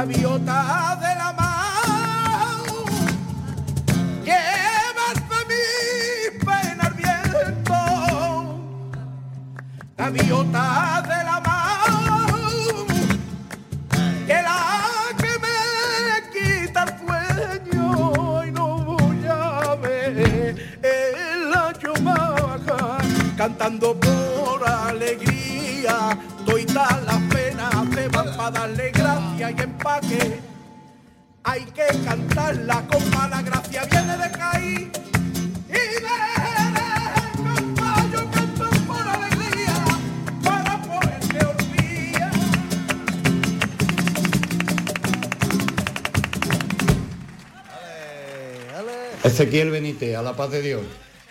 Gaviota 0.00 0.96
de 1.02 1.12
la 1.20 1.30
mar, 1.34 2.56
llévate 4.24 5.38
mi 5.50 5.64
pena 6.42 6.84
al 6.88 6.94
viento. 6.94 7.80
Gaviota 9.98 11.02
de 11.02 11.18
la 11.28 11.38
mar, 11.46 12.30
que 14.26 14.38
la 14.48 14.60
que 15.20 15.32
me 15.44 15.56
quita 16.32 16.80
el 16.84 16.90
sueño 17.00 18.44
y 18.46 18.50
no 18.52 18.68
voy 18.96 19.26
a 19.28 19.74
ver 19.82 20.56
en 20.82 21.50
la 21.50 21.74
chomaca 21.78 22.80
cantando 23.36 24.00
por 24.00 24.66
alegría. 24.66 25.96
Para 28.52 28.66
darle 28.66 28.90
gracia 28.90 29.50
y 29.50 29.60
empaque. 29.60 30.40
Hay 31.42 31.64
que 31.64 31.86
cantarla 32.04 32.86
con 32.86 33.10
mala 33.10 33.42
gracia, 33.42 33.84
viene 33.90 34.16
de 34.16 34.30
caí 34.30 34.90
y 35.68 35.72
de 35.72 36.00
cantar. 36.34 37.14
Yo 38.12 38.30
canto 38.30 38.70
por 38.86 39.08
alegría 39.08 39.74
para 40.42 40.82
poderte 40.82 41.46
olvidar. 41.46 42.32
Ezequiel 49.24 49.70
Benítez, 49.70 50.16
a 50.16 50.22
la 50.22 50.36
paz 50.36 50.50
de 50.50 50.62
Dios. 50.62 50.82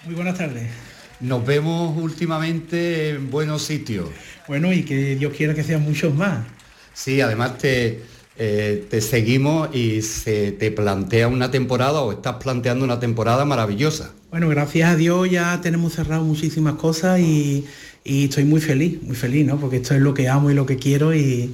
Muy 0.05 0.15
buenas 0.15 0.37
tardes. 0.37 0.69
Nos 1.19 1.45
vemos 1.45 1.97
últimamente 1.97 3.09
en 3.09 3.29
buenos 3.29 3.63
sitios. 3.63 4.09
Bueno, 4.47 4.71
y 4.73 4.83
que 4.83 5.15
Dios 5.15 5.33
quiera 5.33 5.53
que 5.53 5.63
sean 5.63 5.83
muchos 5.83 6.15
más. 6.15 6.39
Sí, 7.01 7.21
además 7.21 7.57
te, 7.57 8.01
eh, 8.37 8.85
te 8.89 8.99
seguimos 8.99 9.73
y 9.73 10.01
se 10.01 10.51
te 10.51 10.69
plantea 10.69 11.29
una 11.29 11.49
temporada 11.49 12.01
o 12.01 12.11
estás 12.11 12.35
planteando 12.43 12.83
una 12.83 12.99
temporada 12.99 13.45
maravillosa. 13.45 14.11
Bueno, 14.31 14.49
gracias 14.49 14.91
a 14.91 14.95
Dios 14.97 15.31
ya 15.31 15.61
tenemos 15.61 15.93
cerrado 15.93 16.25
muchísimas 16.25 16.73
cosas 16.73 17.21
y, 17.21 17.63
y 18.03 18.25
estoy 18.25 18.43
muy 18.43 18.59
feliz, 18.59 19.01
muy 19.01 19.15
feliz, 19.15 19.45
¿no? 19.45 19.57
Porque 19.57 19.77
esto 19.77 19.95
es 19.95 20.01
lo 20.01 20.13
que 20.13 20.27
amo 20.27 20.51
y 20.51 20.53
lo 20.53 20.65
que 20.65 20.75
quiero 20.75 21.15
y, 21.15 21.53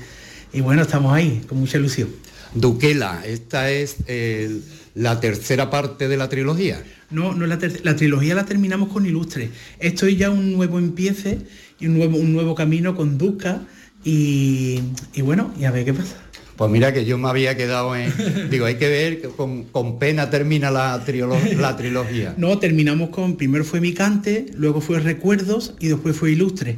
y 0.51 0.61
bueno, 0.61 0.81
estamos 0.81 1.13
ahí, 1.13 1.43
con 1.47 1.59
mucha 1.59 1.77
ilusión. 1.77 2.09
Duquela, 2.55 3.21
esta 3.23 3.69
es 3.69 3.97
eh, 4.07 4.61
la 4.95 5.19
tercera 5.19 5.69
parte 5.69 6.07
de 6.07 6.17
la 6.17 6.27
trilogía. 6.27 6.83
No, 7.11 7.35
no 7.35 7.45
la, 7.45 7.59
ter- 7.59 7.81
la 7.83 7.95
trilogía 7.95 8.33
la 8.33 8.45
terminamos 8.45 8.91
con 8.91 9.05
Ilustre. 9.05 9.51
Esto 9.77 10.07
es 10.07 10.17
ya 10.17 10.31
un 10.31 10.53
nuevo 10.53 10.79
empiece 10.79 11.37
y 11.79 11.85
un 11.85 11.97
nuevo, 11.99 12.17
un 12.17 12.33
nuevo 12.33 12.55
camino 12.55 12.95
con 12.95 13.19
Duca 13.19 13.61
y, 14.05 14.79
y 15.13 15.21
bueno, 15.21 15.51
y 15.59 15.65
a 15.65 15.71
ver 15.71 15.83
qué 15.83 15.93
pasa. 15.93 16.15
Pues 16.55 16.71
mira 16.71 16.93
que 16.93 17.03
yo 17.03 17.17
me 17.17 17.27
había 17.27 17.57
quedado 17.57 17.93
en... 17.97 18.13
Digo, 18.49 18.65
hay 18.65 18.75
que 18.75 18.87
ver 18.87 19.21
que 19.21 19.27
con, 19.27 19.65
con 19.65 19.99
pena 19.99 20.29
termina 20.29 20.71
la, 20.71 21.03
triolo- 21.05 21.53
la 21.57 21.75
trilogía. 21.75 22.33
No, 22.37 22.59
terminamos 22.59 23.09
con, 23.09 23.35
primero 23.35 23.65
fue 23.65 23.81
Mi 23.81 23.93
Cante, 23.93 24.45
luego 24.55 24.79
fue 24.79 24.99
Recuerdos 25.01 25.73
y 25.81 25.87
después 25.89 26.15
fue 26.15 26.31
Ilustre. 26.31 26.77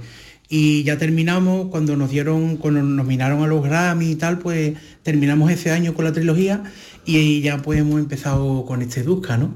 Y 0.50 0.84
ya 0.84 0.98
terminamos, 0.98 1.68
cuando 1.68 1.96
nos 1.98 2.10
dieron, 2.10 2.56
cuando 2.58 2.82
nos 2.82 2.90
nominaron 2.96 3.44
a 3.44 3.48
los 3.48 3.62
Grammy 3.64 4.12
y 4.12 4.16
tal, 4.16 4.40
pues 4.40 4.74
terminamos 5.04 5.52
ese 5.52 5.70
año 5.72 5.94
con 5.94 6.06
la 6.06 6.14
trilogía 6.14 6.64
y 7.06 7.42
ya 7.42 7.62
pues 7.62 7.80
hemos 7.80 8.00
empezado 8.00 8.66
con 8.66 8.82
este 8.82 9.04
Duca, 9.04 9.38
¿no? 9.38 9.54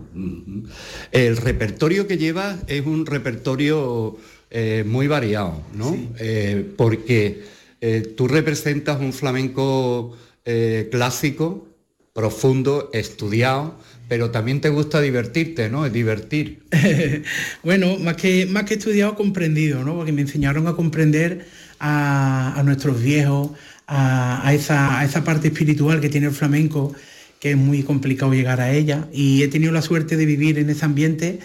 El 1.14 1.38
repertorio 1.38 2.08
que 2.08 2.18
llevas 2.18 2.58
es 2.68 2.86
un 2.86 3.06
repertorio 3.06 4.18
eh, 4.50 4.84
muy 4.86 5.08
variado, 5.08 5.64
¿no? 5.74 5.98
Eh, 6.20 6.70
porque 6.76 7.42
eh, 7.82 8.14
tú 8.16 8.28
representas 8.28 9.02
un 9.02 9.12
flamenco 9.12 10.16
eh, 10.46 10.88
clásico, 10.92 11.68
profundo, 12.14 12.92
estudiado, 12.94 13.76
pero 14.08 14.30
también 14.30 14.62
te 14.62 14.70
gusta 14.70 15.02
divertirte, 15.02 15.70
¿no? 15.70 15.86
Es 15.86 15.92
divertir. 15.92 16.64
bueno, 17.64 17.98
más 17.98 18.18
que, 18.18 18.46
más 18.46 18.66
que 18.66 18.76
estudiado, 18.76 19.16
comprendido, 19.16 19.84
¿no? 19.84 19.96
Porque 19.96 20.12
me 20.12 20.22
enseñaron 20.22 20.68
a 20.68 20.76
comprender 20.76 21.48
a, 21.80 22.62
nuestros 22.64 23.02
viejos, 23.02 23.52
a, 23.88 24.54
esa, 24.54 25.00
a 25.00 25.06
esa 25.06 25.24
parte 25.24 25.48
espiritual 25.48 26.02
que 26.02 26.10
tiene 26.10 26.28
el 26.28 26.34
flamenco, 26.34 26.94
que 27.40 27.52
es 27.52 27.58
muy 27.58 27.82
complicado 27.82 28.34
llegar 28.34 28.62
a 28.62 28.72
ella. 28.72 29.08
Y 29.12 29.42
he 29.42 29.48
tenido 29.48 29.72
la 29.72 29.82
suerte 29.82 30.18
de 30.18 30.26
vivir 30.26 30.60
en 30.60 30.70
ese 30.70 30.86
ambiente 30.86 31.40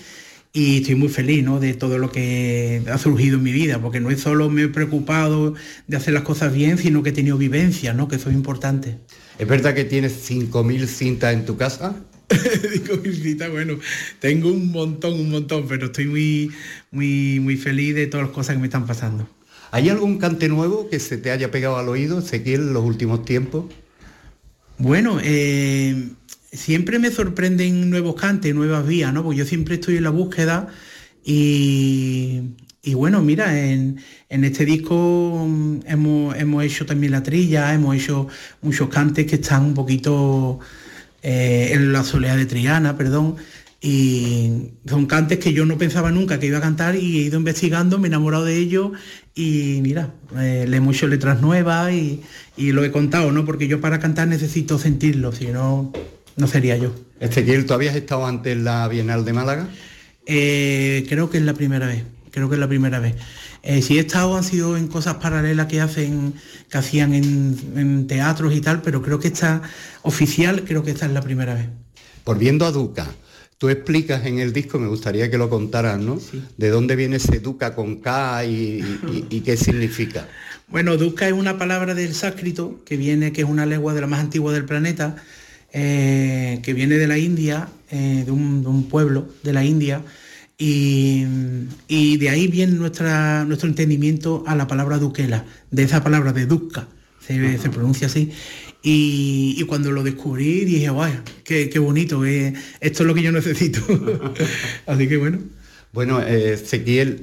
y 0.57 0.79
estoy 0.79 0.95
muy 0.95 1.11
feliz 1.11 1.45
¿no? 1.45 1.61
de 1.61 1.75
todo 1.75 1.99
lo 1.99 2.11
que 2.11 2.83
ha 2.91 2.97
surgido 2.97 3.37
en 3.37 3.43
mi 3.43 3.53
vida, 3.53 3.79
porque 3.79 4.01
no 4.01 4.11
es 4.11 4.23
solo 4.23 4.49
me 4.49 4.63
he 4.63 4.69
preocupado 4.69 5.53
de 5.87 5.97
hacer 5.99 6.15
las 6.15 6.23
cosas 6.23 6.55
bien, 6.55 6.79
sino 6.79 7.03
que 7.03 7.11
he 7.11 7.13
tenido 7.13 7.37
vivencias, 7.37 7.95
¿no? 7.95 8.09
que 8.09 8.17
eso 8.17 8.31
es 8.31 8.35
importante. 8.35 8.97
¿Es 9.39 9.47
verdad 9.47 9.75
que 9.75 9.85
tienes 9.85 10.15
5.000 10.31 10.87
cintas 10.87 11.35
en 11.35 11.45
tu 11.45 11.59
casa? 11.59 11.95
5.000 12.31 13.23
cintas, 13.23 13.51
bueno, 13.51 13.79
tengo 14.19 14.51
un 14.51 14.73
montón, 14.73 15.21
un 15.21 15.31
montón, 15.31 15.67
pero 15.69 15.87
estoy 15.87 16.07
muy, 16.07 16.51
muy, 16.91 17.39
muy 17.39 17.59
feliz 17.59 17.95
de 17.95 18.07
todas 18.07 18.29
las 18.29 18.35
cosas 18.35 18.55
que 18.55 18.61
me 18.61 18.69
están 18.69 18.87
pasando. 18.87 19.29
¿Hay 19.73 19.91
algún 19.91 20.17
cante 20.17 20.49
nuevo 20.49 20.89
que 20.89 21.01
se 21.01 21.19
te 21.19 21.33
haya 21.33 21.51
pegado 21.51 21.77
al 21.77 21.91
oído, 21.91 22.21
Ezequiel, 22.21 22.63
en 22.63 22.73
los 22.73 22.83
últimos 22.83 23.27
tiempos? 23.27 23.67
Bueno, 24.79 25.19
eh, 25.23 26.13
siempre 26.57 26.99
me 26.99 27.11
sorprenden 27.11 27.91
nuevos 27.91 28.15
cantes, 28.17 28.55
nuevas 28.55 28.87
vías, 28.87 29.13
¿no? 29.13 29.23
Porque 29.23 29.39
yo 29.39 29.45
siempre 29.45 29.77
estoy 29.77 29.97
en 29.97 30.05
la 30.05 30.11
búsqueda 30.11 30.69
y, 31.29 32.55
bueno, 32.95 33.21
mira, 33.23 33.59
en, 33.69 33.99
este 34.29 34.65
disco 34.65 35.45
mm, 35.49 35.81
hemos, 35.87 36.65
hecho 36.65 36.87
también 36.87 37.13
la 37.13 37.23
trilla, 37.23 37.75
hemos 37.75 37.97
hecho 37.97 38.29
muchos 38.63 38.89
cantes 38.89 39.27
que 39.27 39.37
están 39.37 39.65
un 39.65 39.75
poquito 39.75 40.61
eh, 41.23 41.71
en 41.73 41.93
la 41.93 42.05
soledad 42.05 42.37
de 42.37 42.47
Triana, 42.47 42.97
perdón, 42.97 43.37
y 43.81 44.71
son 44.87 45.07
cantes 45.07 45.39
que 45.39 45.53
yo 45.53 45.67
no 45.67 45.79
pensaba 45.79 46.11
nunca 46.13 46.39
que 46.39 46.47
iba 46.47 46.59
a 46.59 46.61
cantar 46.61 46.97
y 46.97 47.19
he 47.19 47.23
ido 47.23 47.39
investigando, 47.39 47.99
me 47.99 48.07
he 48.07 48.11
enamorado 48.11 48.45
de 48.45 48.57
ellos 48.57 48.93
y 49.35 49.81
mira, 49.83 50.15
eh, 50.39 50.67
le 50.69 50.77
hemos 50.77 50.97
hecho 50.97 51.09
letras 51.09 51.41
nuevas 51.41 51.93
y, 51.93 52.23
y, 52.57 52.73
lo 52.73 52.85
he 52.85 52.93
contado, 52.93 53.33
¿no? 53.33 53.45
Porque 53.45 53.69
yo 53.69 53.81
para 53.81 53.99
cantar 53.99 54.29
necesito 54.29 54.79
sentirlo, 54.79 55.33
si 55.33 55.47
no 55.47 55.93
no 56.37 56.47
sería 56.47 56.77
yo. 56.77 56.95
Ezequiel, 57.21 57.67
¿tú 57.67 57.75
habías 57.75 57.97
estado 57.97 58.27
antes 58.27 58.53
en 58.53 58.65
la 58.65 58.87
Bienal 58.89 59.25
de 59.25 59.33
Málaga? 59.33 59.69
Eh, 60.27 61.07
creo 61.09 61.31
que 61.31 61.39
es 61.39 61.45
la 61.45 61.55
primera 61.55 61.87
vez, 61.87 62.03
creo 62.31 62.49
que 62.49 62.57
es 62.57 62.61
la 62.61 62.69
primera 62.69 63.01
vez. 63.01 63.17
Eh, 63.63 63.83
si 63.83 63.97
he 63.97 64.01
estado 64.01 64.37
han 64.37 64.45
sido 64.45 64.77
en 64.77 64.87
cosas 64.87 65.17
paralelas 65.17 65.67
que 65.67 65.81
hacen, 65.81 66.35
que 66.71 66.79
hacían 66.79 67.15
en, 67.15 68.07
teatros 68.07 68.55
y 68.55 68.61
tal, 68.61 68.83
pero 68.83 69.03
creo 69.03 69.19
que 69.19 69.29
esta 69.29 69.63
oficial, 70.03 70.65
creo 70.65 70.85
que 70.85 70.91
esta 70.93 71.07
es 71.07 71.13
la 71.13 71.23
primera 71.23 71.55
vez. 71.55 71.67
Por 72.23 72.39
viendo 72.39 72.67
a 72.67 72.71
Duca, 72.71 73.07
tú 73.59 73.69
explicas 73.69 74.27
en 74.27 74.39
el 74.39 74.53
disco, 74.53 74.79
me 74.79 74.89
gustaría 74.89 75.31
que 75.31 75.39
lo 75.39 75.49
contaras, 75.49 75.99
¿no? 75.99 76.21
¿De 76.57 76.69
dónde 76.69 76.97
viene 76.97 77.17
ese 77.17 77.41
Duca 77.41 77.75
con 77.75 77.97
K 77.97 78.45
y, 78.45 79.27
y 79.31 79.41
qué 79.41 79.57
significa? 79.57 80.29
Bueno, 80.69 80.97
Duca 80.97 81.29
es 81.29 81.33
una 81.33 81.59
palabra 81.59 81.95
del 81.95 82.13
sánscrito 82.13 82.83
que 82.85 82.97
viene, 82.97 83.33
que 83.33 83.43
es 83.43 83.47
una 83.47 83.67
lengua 83.67 83.95
de 83.95 84.01
la 84.01 84.09
más 84.09 84.19
antigua 84.19 84.53
del 84.53 84.65
planeta 84.65 85.15
eh, 85.79 86.61
que 86.63 86.73
viene 86.73 86.97
de 86.97 87.07
la 87.07 87.19
India, 87.19 87.69
eh, 87.91 88.23
de, 88.25 88.31
un, 88.31 88.89
pueblo 88.89 89.29
de 89.43 89.53
la 89.53 89.63
India, 89.63 90.03
y, 90.57 91.23
de 92.17 92.31
ahí 92.31 92.49
viene 92.49 92.73
nuestra, 92.73 93.45
nuestro 93.45 93.69
entendimiento 93.69 94.43
a 94.47 94.55
la 94.55 94.67
palabra 94.69 94.97
duquela, 94.97 95.45
de 95.71 95.83
esa 95.83 96.03
palabra 96.03 96.33
de 96.33 96.47
duca, 96.47 96.89
se, 97.21 97.69
pronuncia 97.69 98.07
así. 98.07 98.33
Y, 98.83 99.63
cuando 99.65 99.93
lo 99.93 100.03
descubrí 100.03 100.65
dije, 100.65 100.89
guay, 100.89 101.13
qué, 101.45 101.79
bonito, 101.79 102.25
eh, 102.25 102.55
esto 102.81 103.03
es 103.03 103.07
lo 103.07 103.13
que 103.13 103.23
yo 103.23 103.31
necesito. 103.31 103.81
así 104.87 105.07
que 105.07 105.19
bueno. 105.19 105.41
Bueno, 105.93 106.23
Ezequiel, 106.23 107.21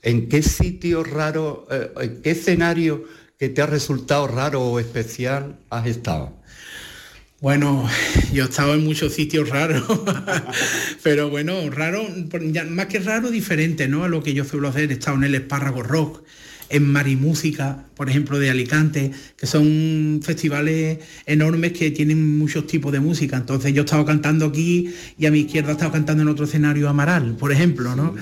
¿en 0.00 0.28
qué 0.30 0.42
sitio 0.42 1.04
raro, 1.04 1.68
en 2.00 2.22
qué 2.22 2.30
escenario 2.30 3.04
que 3.38 3.50
te 3.50 3.60
ha 3.60 3.66
resultado 3.66 4.28
raro 4.28 4.62
o 4.62 4.80
especial 4.80 5.58
has 5.68 5.86
estado? 5.86 6.41
Bueno, 7.42 7.84
yo 8.32 8.44
he 8.44 8.48
estado 8.48 8.74
en 8.74 8.84
muchos 8.84 9.14
sitios 9.14 9.48
raros, 9.48 9.82
pero 11.02 11.28
bueno, 11.28 11.68
raro, 11.70 12.06
más 12.70 12.86
que 12.86 13.00
raro, 13.00 13.32
diferente, 13.32 13.88
¿no? 13.88 14.04
A 14.04 14.08
lo 14.08 14.22
que 14.22 14.32
yo 14.32 14.44
suelo 14.44 14.68
hacer. 14.68 14.90
He 14.90 14.94
estado 14.94 15.16
en 15.16 15.24
el 15.24 15.34
Espárrago 15.34 15.82
Rock, 15.82 16.22
en 16.68 16.84
Marimúsica, 16.84 17.86
por 17.96 18.08
ejemplo, 18.08 18.38
de 18.38 18.48
Alicante, 18.48 19.10
que 19.36 19.48
son 19.48 20.20
festivales 20.22 21.00
enormes 21.26 21.72
que 21.72 21.90
tienen 21.90 22.38
muchos 22.38 22.68
tipos 22.68 22.92
de 22.92 23.00
música. 23.00 23.38
Entonces 23.38 23.74
yo 23.74 23.82
he 23.82 23.84
estado 23.86 24.04
cantando 24.04 24.46
aquí 24.46 24.94
y 25.18 25.26
a 25.26 25.32
mi 25.32 25.40
izquierda 25.40 25.70
he 25.70 25.72
estado 25.72 25.90
cantando 25.90 26.22
en 26.22 26.28
otro 26.28 26.44
escenario 26.44 26.88
Amaral, 26.88 27.34
por 27.36 27.50
ejemplo, 27.50 27.96
¿no? 27.96 28.14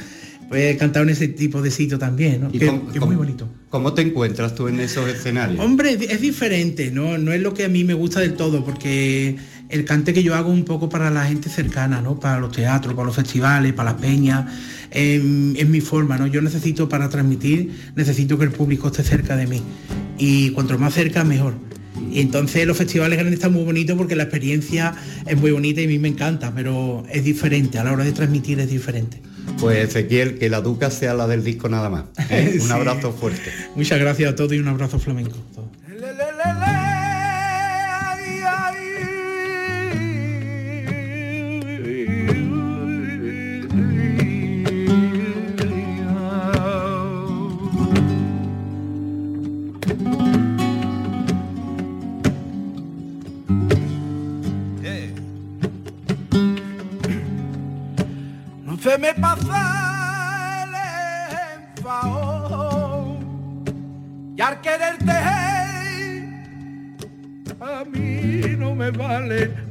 Pues 0.51 0.75
he 0.75 0.77
cantado 0.77 1.05
en 1.05 1.11
ese 1.11 1.29
tipo 1.29 1.63
de 1.63 1.71
sitio 1.71 1.97
también, 1.97 2.41
¿no? 2.41 2.51
que, 2.51 2.67
es 2.67 3.01
muy 3.01 3.15
bonito. 3.15 3.49
¿Cómo 3.69 3.95
te 3.95 4.03
encuentras 4.03 4.53
tú 4.57 4.67
en 4.67 4.81
esos 4.81 5.09
escenarios? 5.09 5.65
Hombre, 5.65 5.93
es 5.93 6.21
diferente, 6.21 6.91
¿no? 6.91 7.19
No 7.19 7.33
es 7.33 7.41
lo 7.41 7.55
que 7.55 7.67
a 7.67 7.69
mí 7.69 7.85
me 7.85 7.95
gusta 7.95 8.19
del 8.19 8.35
todo, 8.35 8.65
porque 8.65 9.37
el 9.69 9.85
cante 9.85 10.13
que 10.13 10.25
yo 10.25 10.35
hago 10.35 10.51
un 10.51 10.65
poco 10.65 10.89
para 10.89 11.09
la 11.09 11.25
gente 11.25 11.49
cercana, 11.49 12.01
¿no? 12.01 12.19
Para 12.19 12.41
los 12.41 12.51
teatros, 12.51 12.95
para 12.95 13.07
los 13.07 13.15
festivales, 13.15 13.73
para 13.75 13.93
las 13.93 14.01
peñas, 14.01 14.47
em, 14.91 15.55
es 15.55 15.69
mi 15.69 15.81
forma, 15.81 16.19
¿no? 16.19 16.27
Yo 16.27 16.43
necesito 16.43 16.89
para 16.89 17.09
transmitir, 17.09 17.71
necesito 17.95 18.37
que 18.37 18.47
el 18.47 18.51
público 18.51 18.89
esté 18.89 19.05
cerca 19.05 19.37
de 19.37 19.47
mí. 19.47 19.63
Y 20.19 20.51
cuanto 20.51 20.77
más 20.81 20.95
cerca, 20.95 21.23
mejor. 21.23 21.55
Y 22.11 22.19
entonces 22.19 22.67
los 22.67 22.77
festivales 22.77 23.17
grandes 23.17 23.35
están 23.35 23.53
muy 23.53 23.63
bonitos 23.63 23.97
porque 23.97 24.17
la 24.17 24.25
experiencia 24.25 24.97
es 25.25 25.41
muy 25.41 25.53
bonita 25.53 25.81
y 25.81 25.85
a 25.85 25.87
mí 25.87 26.01
me 26.01 26.09
encanta, 26.09 26.53
pero 26.53 27.05
es 27.09 27.23
diferente, 27.23 27.79
a 27.79 27.85
la 27.85 27.93
hora 27.93 28.03
de 28.03 28.11
transmitir 28.11 28.59
es 28.59 28.69
diferente. 28.69 29.30
Pues 29.59 29.89
Ezequiel, 29.89 30.39
que 30.39 30.49
la 30.49 30.61
duca 30.61 30.91
sea 30.91 31.15
la 31.15 31.27
del 31.27 31.45
disco 31.45 31.69
nada 31.69 31.91
más. 31.91 32.05
¿eh? 32.31 32.59
Un 32.63 32.71
abrazo 32.71 33.13
fuerte. 33.13 33.53
Muchas 33.75 33.99
gracias 33.99 34.33
a 34.33 34.35
todos 34.37 34.53
y 34.53 34.59
un 34.59 34.69
abrazo 34.69 34.99
flamenco. 34.99 35.37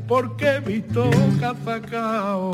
Porque 0.09 0.59
mi 0.65 0.81
toca 0.81 1.53
sacado 1.63 2.48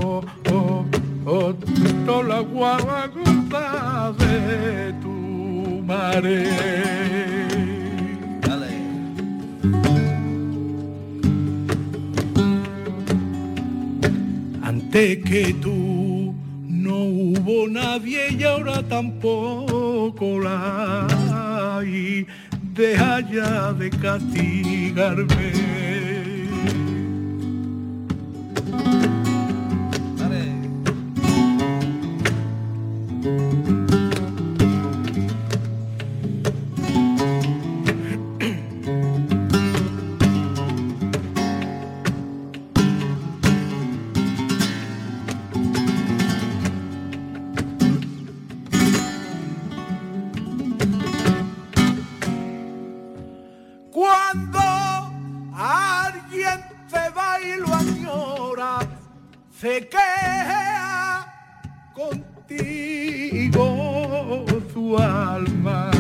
mendigó 63.36 64.46
su 64.74 64.98
alma. 64.98 65.92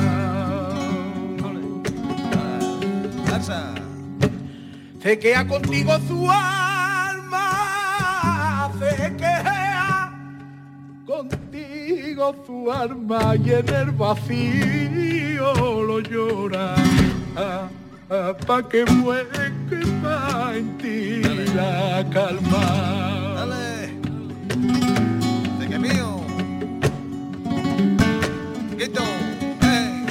Se 5.01 5.19
queda 5.19 5.45
contigo 5.45 5.99
su 6.07 6.31
alma, 6.31 7.51
se 8.79 9.15
queda 9.17 10.11
contigo 11.05 12.35
su 12.47 12.71
alma 12.71 13.35
y 13.35 13.51
en 13.51 13.69
el 13.69 13.91
vacío 13.91 15.53
lo 15.83 15.99
llora. 15.99 16.75
Pa' 18.47 18.67
que 18.67 18.83
vuelva 18.85 20.55
en 20.55 20.77
ti 20.77 21.21
la 21.53 22.03
calma. 22.11 23.24
Eh. 28.85 30.05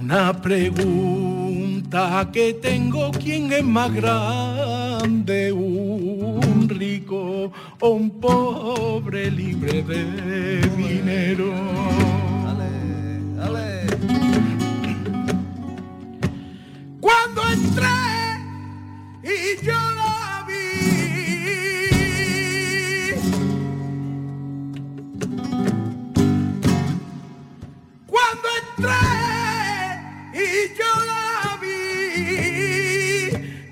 Una 0.00 0.40
pregunta 0.40 2.28
que 2.32 2.54
tengo, 2.54 3.10
¿quién 3.10 3.52
es 3.52 3.64
más 3.64 3.92
grande? 3.92 5.52
¿Un 5.52 6.68
rico 6.68 7.52
o 7.80 7.88
un 7.88 8.10
pobre 8.20 9.30
libre 9.30 9.82
de 9.82 10.60
dinero? 10.76 12.21
Cuando 17.12 17.42
entré 17.52 17.98
y 19.22 19.62
yo 19.62 19.80
la 20.00 20.44
vi. 20.48 20.62
Cuando 28.06 28.48
entré 28.60 29.04
y 30.32 30.46
yo 30.78 30.92
la 31.10 31.32
vi, 31.60 31.76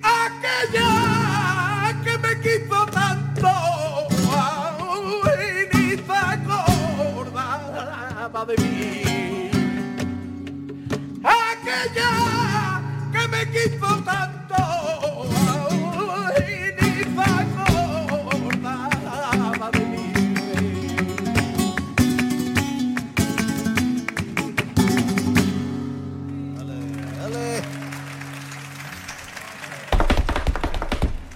aquella 0.03 0.91
que 2.05 2.13
me 2.19 2.33
quiso 2.43 2.79
tanto, 2.93 3.49
ay, 4.37 5.67
ni 5.73 5.87
se 5.97 6.17
acordaba 6.35 7.61
de 8.45 8.55
mí 8.59 8.80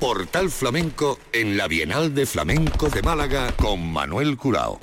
Portal 0.04 0.50
Flamenco 0.50 1.18
en 1.32 1.56
la 1.56 1.66
Bienal 1.66 2.14
de 2.14 2.26
Flamenco 2.26 2.90
de 2.90 3.00
Málaga 3.00 3.54
con 3.56 3.90
Manuel 3.90 4.36
Curao. 4.36 4.78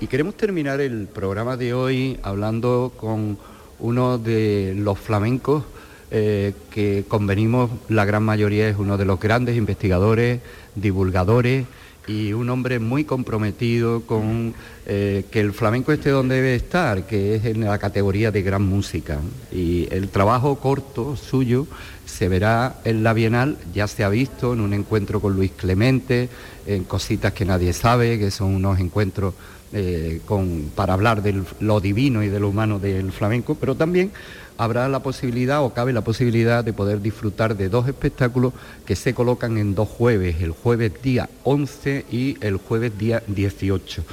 Y 0.00 0.06
queremos 0.06 0.34
terminar 0.34 0.80
el 0.80 1.08
programa 1.08 1.58
de 1.58 1.74
hoy 1.74 2.18
hablando 2.22 2.94
con 2.96 3.36
uno 3.80 4.16
de 4.16 4.72
los 4.78 4.98
flamencos 4.98 5.64
eh, 6.10 6.54
que 6.70 7.04
convenimos, 7.06 7.70
la 7.90 8.06
gran 8.06 8.22
mayoría 8.22 8.66
es 8.66 8.78
uno 8.78 8.96
de 8.96 9.04
los 9.04 9.20
grandes 9.20 9.58
investigadores, 9.58 10.40
divulgadores 10.74 11.66
y 12.06 12.32
un 12.32 12.50
hombre 12.50 12.78
muy 12.78 13.04
comprometido 13.04 14.02
con 14.02 14.54
eh, 14.86 15.24
que 15.30 15.40
el 15.40 15.52
flamenco 15.52 15.92
esté 15.92 16.10
donde 16.10 16.36
debe 16.36 16.54
estar, 16.54 17.06
que 17.06 17.36
es 17.36 17.44
en 17.46 17.64
la 17.64 17.78
categoría 17.78 18.30
de 18.30 18.42
gran 18.42 18.62
música. 18.62 19.18
Y 19.50 19.88
el 19.90 20.08
trabajo 20.08 20.56
corto 20.56 21.16
suyo 21.16 21.66
se 22.04 22.28
verá 22.28 22.80
en 22.84 23.02
la 23.02 23.12
Bienal, 23.14 23.56
ya 23.74 23.88
se 23.88 24.04
ha 24.04 24.08
visto 24.08 24.52
en 24.52 24.60
un 24.60 24.74
encuentro 24.74 25.20
con 25.20 25.34
Luis 25.34 25.52
Clemente, 25.56 26.28
en 26.66 26.84
cositas 26.84 27.32
que 27.32 27.44
nadie 27.44 27.72
sabe, 27.72 28.18
que 28.18 28.30
son 28.30 28.54
unos 28.54 28.78
encuentros 28.78 29.34
eh, 29.72 30.20
con, 30.24 30.70
para 30.74 30.92
hablar 30.92 31.22
de 31.22 31.42
lo 31.60 31.80
divino 31.80 32.22
y 32.22 32.28
de 32.28 32.38
lo 32.38 32.50
humano 32.50 32.78
del 32.78 33.10
flamenco, 33.10 33.56
pero 33.56 33.74
también 33.74 34.12
habrá 34.56 34.88
la 34.88 35.00
posibilidad 35.00 35.62
o 35.62 35.74
cabe 35.74 35.92
la 35.92 36.02
posibilidad 36.02 36.64
de 36.64 36.72
poder 36.72 37.00
disfrutar 37.00 37.56
de 37.56 37.68
dos 37.68 37.88
espectáculos 37.88 38.52
que 38.86 38.96
se 38.96 39.14
colocan 39.14 39.58
en 39.58 39.74
dos 39.74 39.88
jueves, 39.88 40.36
el 40.40 40.52
jueves 40.52 40.92
día 41.02 41.28
11 41.44 42.06
y 42.10 42.36
el 42.40 42.56
jueves 42.56 42.96
día 42.98 43.22
18. 43.26 44.04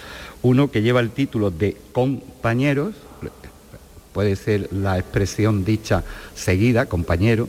Uno 0.43 0.71
que 0.71 0.81
lleva 0.81 0.99
el 0.99 1.11
título 1.11 1.51
de 1.51 1.77
Compañeros, 1.91 2.95
puede 4.13 4.35
ser 4.35 4.71
la 4.73 4.97
expresión 4.97 5.63
dicha 5.63 6.03
seguida, 6.35 6.87
compañero, 6.87 7.47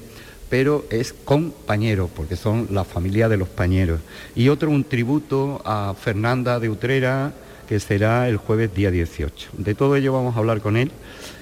pero 0.49 0.85
es 0.91 1.13
compañero, 1.13 2.11
porque 2.15 2.37
son 2.37 2.69
la 2.71 2.85
familia 2.85 3.29
de 3.29 3.39
los 3.39 3.49
pañeros. 3.49 4.01
Y 4.35 4.51
otro 4.51 4.71
un 4.71 4.85
tributo 4.85 5.63
a 5.65 5.95
Fernanda 5.99 6.61
de 6.61 6.69
Utrera, 6.69 7.33
que 7.67 7.81
será 7.81 8.29
el 8.29 8.37
jueves 8.37 8.75
día 8.75 8.91
18. 8.91 9.49
De 9.57 9.75
todo 9.75 9.97
ello 9.97 10.13
vamos 10.13 10.37
a 10.37 10.41
hablar 10.41 10.61
con 10.61 10.77
él 10.77 10.93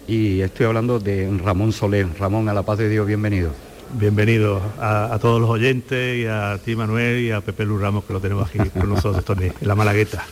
y 0.06 0.40
estoy 0.40 0.66
hablando 0.66 0.98
de 0.98 1.30
Ramón 1.42 1.72
Soler. 1.72 2.06
Ramón, 2.18 2.48
a 2.48 2.54
la 2.54 2.62
paz 2.62 2.78
de 2.78 2.88
Dios, 2.88 3.06
bienvenido. 3.06 3.52
Bienvenido 3.92 4.60
a, 4.78 5.12
a 5.14 5.18
todos 5.18 5.40
los 5.40 5.50
oyentes 5.50 6.18
y 6.18 6.26
a 6.26 6.58
ti 6.64 6.76
Manuel 6.76 7.20
y 7.20 7.30
a 7.32 7.40
Pepe 7.40 7.64
Lu 7.64 7.78
Ramos 7.78 8.04
que 8.04 8.12
lo 8.12 8.20
tenemos 8.20 8.48
aquí 8.48 8.68
con 8.70 8.88
nosotros 8.88 9.38
en 9.40 9.52
la 9.60 9.74
Malagueta. 9.74 10.24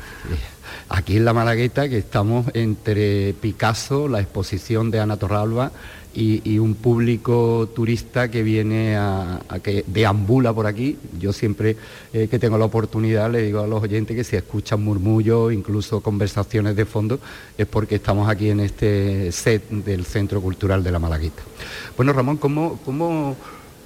Aquí 0.90 1.18
en 1.18 1.26
la 1.26 1.34
Malagueta, 1.34 1.88
que 1.88 1.98
estamos 1.98 2.46
entre 2.54 3.34
Picasso, 3.34 4.08
la 4.08 4.20
exposición 4.20 4.90
de 4.90 5.00
Ana 5.00 5.18
Torralba 5.18 5.70
y, 6.18 6.58
un 6.58 6.74
público 6.74 7.68
turista 7.74 8.28
que 8.28 8.42
viene 8.42 8.96
a, 8.96 9.40
que 9.62 9.84
deambula 9.86 10.52
por 10.52 10.66
aquí. 10.66 10.96
Yo 11.18 11.32
siempre 11.32 11.76
eh, 12.12 12.26
que 12.28 12.38
tengo 12.38 12.58
la 12.58 12.64
oportunidad 12.64 13.30
le 13.30 13.42
digo 13.42 13.60
a 13.60 13.66
los 13.66 13.82
oyentes 13.82 14.16
que 14.16 14.24
si 14.24 14.34
escuchan 14.34 14.82
murmullos, 14.82 15.52
incluso 15.52 16.00
conversaciones 16.00 16.74
de 16.74 16.84
fondo, 16.84 17.20
es 17.56 17.66
porque 17.66 17.96
estamos 17.96 18.28
aquí 18.28 18.50
en 18.50 18.60
este 18.60 19.30
set 19.30 19.68
del 19.70 20.04
Centro 20.04 20.40
Cultural 20.40 20.82
de 20.82 20.90
la 20.90 20.98
Malagueta. 20.98 21.42
Bueno, 21.96 22.12
Ramón, 22.12 22.36
¿cómo, 22.38 22.80
cómo 22.84 23.36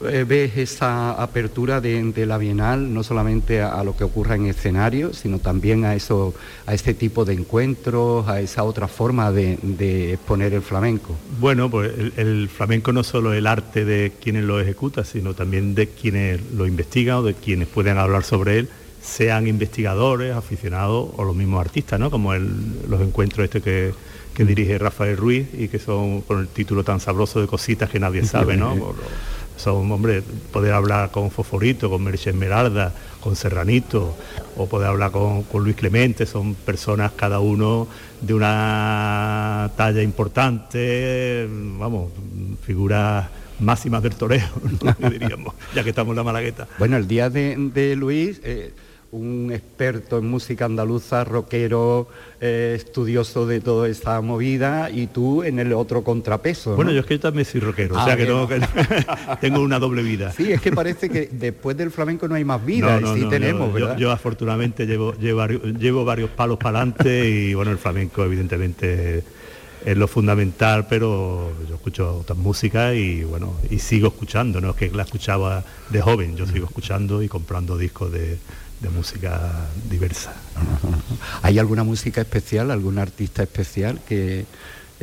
eh, 0.09 0.25
ves 0.25 0.57
esa 0.57 1.13
apertura 1.13 1.81
de, 1.81 2.03
de 2.13 2.27
la 2.27 2.39
Bienal, 2.39 2.93
no 2.93 3.03
solamente 3.03 3.61
a, 3.61 3.79
a 3.79 3.85
lo 3.85 3.97
que 3.97 4.05
ocurra 4.05 4.35
en 4.37 4.47
escenario, 4.47 5.13
sino 5.13 5.39
también 5.39 5.85
a, 5.85 5.95
eso, 5.95 6.35
a 6.67 6.75
este 6.75 6.95
tipo 6.95 7.25
de 7.25 7.35
encuentros, 7.35 8.29
a 8.29 8.41
esa 8.41 8.65
otra 8.65 8.89
forma 8.89 9.31
de, 9.33 9.59
de 9.63 10.15
exponer 10.15 10.55
el 10.55 10.63
flamenco? 10.63 11.15
Bueno, 11.41 11.71
pues 11.71 11.93
el, 11.99 12.13
el 12.17 12.49
flamenco 12.49 12.93
no 12.93 13.03
solo 13.05 13.33
es 13.33 13.39
el 13.39 13.47
arte 13.47 13.85
de 13.85 14.13
quienes 14.23 14.45
lo 14.45 14.61
ejecutan, 14.61 15.05
sino 15.05 15.35
también 15.35 15.75
de 15.75 15.89
quienes 15.89 16.41
lo 16.53 16.67
investigan 16.67 17.17
o 17.17 17.23
de 17.23 17.35
quienes 17.35 17.69
pueden 17.69 17.99
hablar 17.99 18.25
sobre 18.25 18.59
él, 18.59 18.69
sean 19.03 19.47
investigadores, 19.49 20.35
aficionados 20.35 21.09
o 21.17 21.25
los 21.25 21.35
mismos 21.35 21.61
artistas, 21.61 21.99
¿no? 21.99 22.11
Como 22.11 22.35
el- 22.35 22.89
los 22.89 23.01
encuentros 23.01 23.45
este 23.45 23.61
que, 23.61 23.93
que 24.33 24.45
dirige 24.45 24.79
Rafael 24.79 25.17
Ruiz 25.17 25.49
y 25.59 25.67
que 25.69 25.79
son 25.81 26.21
con 26.23 26.39
el 26.39 26.47
título 26.49 26.85
tan 26.85 27.01
sabroso 27.01 27.41
de 27.41 27.49
cositas 27.49 27.91
que 27.91 27.99
nadie 27.99 28.25
sabe, 28.25 28.57
¿no? 28.57 28.95
Son, 29.63 29.93
hombre, 29.93 30.23
poder 30.53 30.73
hablar 30.73 31.13
con 31.13 31.31
Foforito, 31.31 31.89
con 31.89 32.03
Merche 32.03 32.31
Esmeralda, 32.31 32.93
con 33.21 33.37
Serranito, 33.37 34.17
o 34.57 34.67
poder 34.67 34.89
hablar 34.89 35.13
con, 35.13 35.45
Luis 35.55 35.77
Clemente, 35.77 36.27
son 36.27 36.57
personas 36.57 37.13
cada 37.13 37.39
uno 37.39 37.87
de 38.21 38.35
una 38.35 39.71
talla 39.77 40.03
importante, 40.03 41.47
vamos, 41.79 42.11
figuras 42.67 43.29
máximas 43.61 44.03
del 44.03 44.17
toreo, 44.17 44.49
diríamos, 45.09 45.55
ya 45.77 45.85
que 45.85 45.91
estamos 45.91 46.11
en 46.11 46.17
la 46.17 46.25
Malagueta. 46.25 46.67
Bueno, 46.81 46.97
el 46.97 47.07
día 47.07 47.31
de, 47.31 47.55
de 47.73 47.95
Luis, 47.95 48.41
eh, 48.43 48.73
un 49.13 49.53
experto 49.53 50.17
en 50.17 50.27
música 50.27 50.65
andaluza, 50.65 51.23
rockero, 51.23 52.09
eh, 52.41 52.73
estudioso 52.75 53.47
de 53.47 53.61
toda 53.61 53.89
esta 53.89 54.19
movida, 54.23 54.91
y 54.91 55.07
tú 55.07 55.43
en 55.43 55.59
el 55.59 55.75
otro 55.75 56.03
contrapeso. 56.03 56.71
¿no? 56.71 56.77
Bueno, 56.77 56.93
yo 56.93 57.01
es 57.01 57.07
que 57.07 57.15
yo 57.15 57.21
también 57.21 57.45
soy 57.45 57.61
rockero, 57.61 57.95
Ah, 57.99 58.03
o 58.03 58.07
sea 58.07 58.17
que, 58.17 58.27
no, 58.27 58.49
que 58.49 58.61
tengo 59.41 59.61
una 59.61 59.79
doble 59.79 60.03
vida. 60.03 60.33
Sí, 60.33 60.51
es 60.51 60.63
que 60.63 60.73
parece 60.73 61.11
que 61.11 61.29
después 61.31 61.77
del 61.77 61.91
flamenco 61.91 62.27
no 62.27 62.37
hay 62.37 62.45
más 62.45 62.65
vida, 62.65 63.01
No, 63.01 63.15
y 63.15 63.21
sí 63.21 63.29
tenemos, 63.29 63.69
yo, 63.69 63.75
¿verdad? 63.75 63.97
yo 63.99 64.11
afortunadamente 64.11 64.87
llevo, 64.87 65.13
llevo, 65.19 65.47
llevo 65.47 66.07
varios 66.07 66.31
palos 66.31 66.57
para 66.57 66.79
adelante 66.79 67.29
y 67.29 67.53
bueno, 67.53 67.71
el 67.71 67.79
flamenco 67.79 68.25
evidentemente 68.25 69.23
es 69.85 69.97
lo 69.97 70.09
fundamental, 70.09 70.87
pero 70.89 71.53
yo 71.69 71.75
escucho 71.75 72.19
otras 72.21 72.39
músicas 72.39 72.95
y 72.95 73.25
bueno, 73.25 73.57
y 73.69 73.79
sigo 73.79 74.09
escuchando, 74.09 74.59
no 74.61 74.71
es 74.71 74.77
que 74.77 74.91
la 74.91 75.03
escuchaba 75.03 75.65
de 75.91 76.01
joven, 76.01 76.35
yo 76.35 76.47
sigo 76.47 76.67
escuchando 76.67 77.23
y 77.23 77.29
comprando 77.29 77.77
discos 77.77 78.11
de, 78.13 78.39
de 78.83 78.91
música 78.91 79.69
diversa. 79.89 80.35
¿Hay 81.43 81.59
alguna 81.59 81.85
música 81.85 82.21
especial, 82.21 82.71
algún 82.71 82.99
artista 82.99 83.43
especial 83.43 84.01
que 84.07 84.45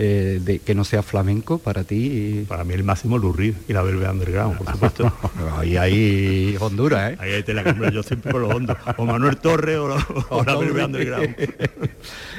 eh, 0.01 0.39
de 0.41 0.59
que 0.59 0.75
no 0.75 0.85
sea 0.85 1.03
flamenco 1.03 1.57
para 1.57 1.83
ti? 1.83 2.45
Para 2.47 2.63
mí 2.63 2.73
el 2.73 2.83
máximo 2.83 3.17
Lurri 3.17 3.53
y 3.67 3.73
la 3.73 3.81
Velvet 3.81 4.09
Underground, 4.09 4.57
por 4.57 4.71
supuesto. 4.71 5.13
ahí 5.57 5.75
hay 5.75 6.55
Honduras, 6.59 7.11
¿eh? 7.11 7.17
Ahí 7.19 7.31
hay 7.33 7.43
tela 7.43 7.63
que 7.63 7.91
yo 7.91 8.03
siempre 8.03 8.31
con 8.31 8.41
los 8.43 8.53
hondos. 8.53 8.77
O 8.97 9.05
Manuel 9.05 9.37
Torres 9.37 9.77
o, 9.77 9.89
la, 9.89 10.07
o 10.29 10.43
la 10.43 10.55
Velvet 10.55 10.85
Underground. 10.85 11.35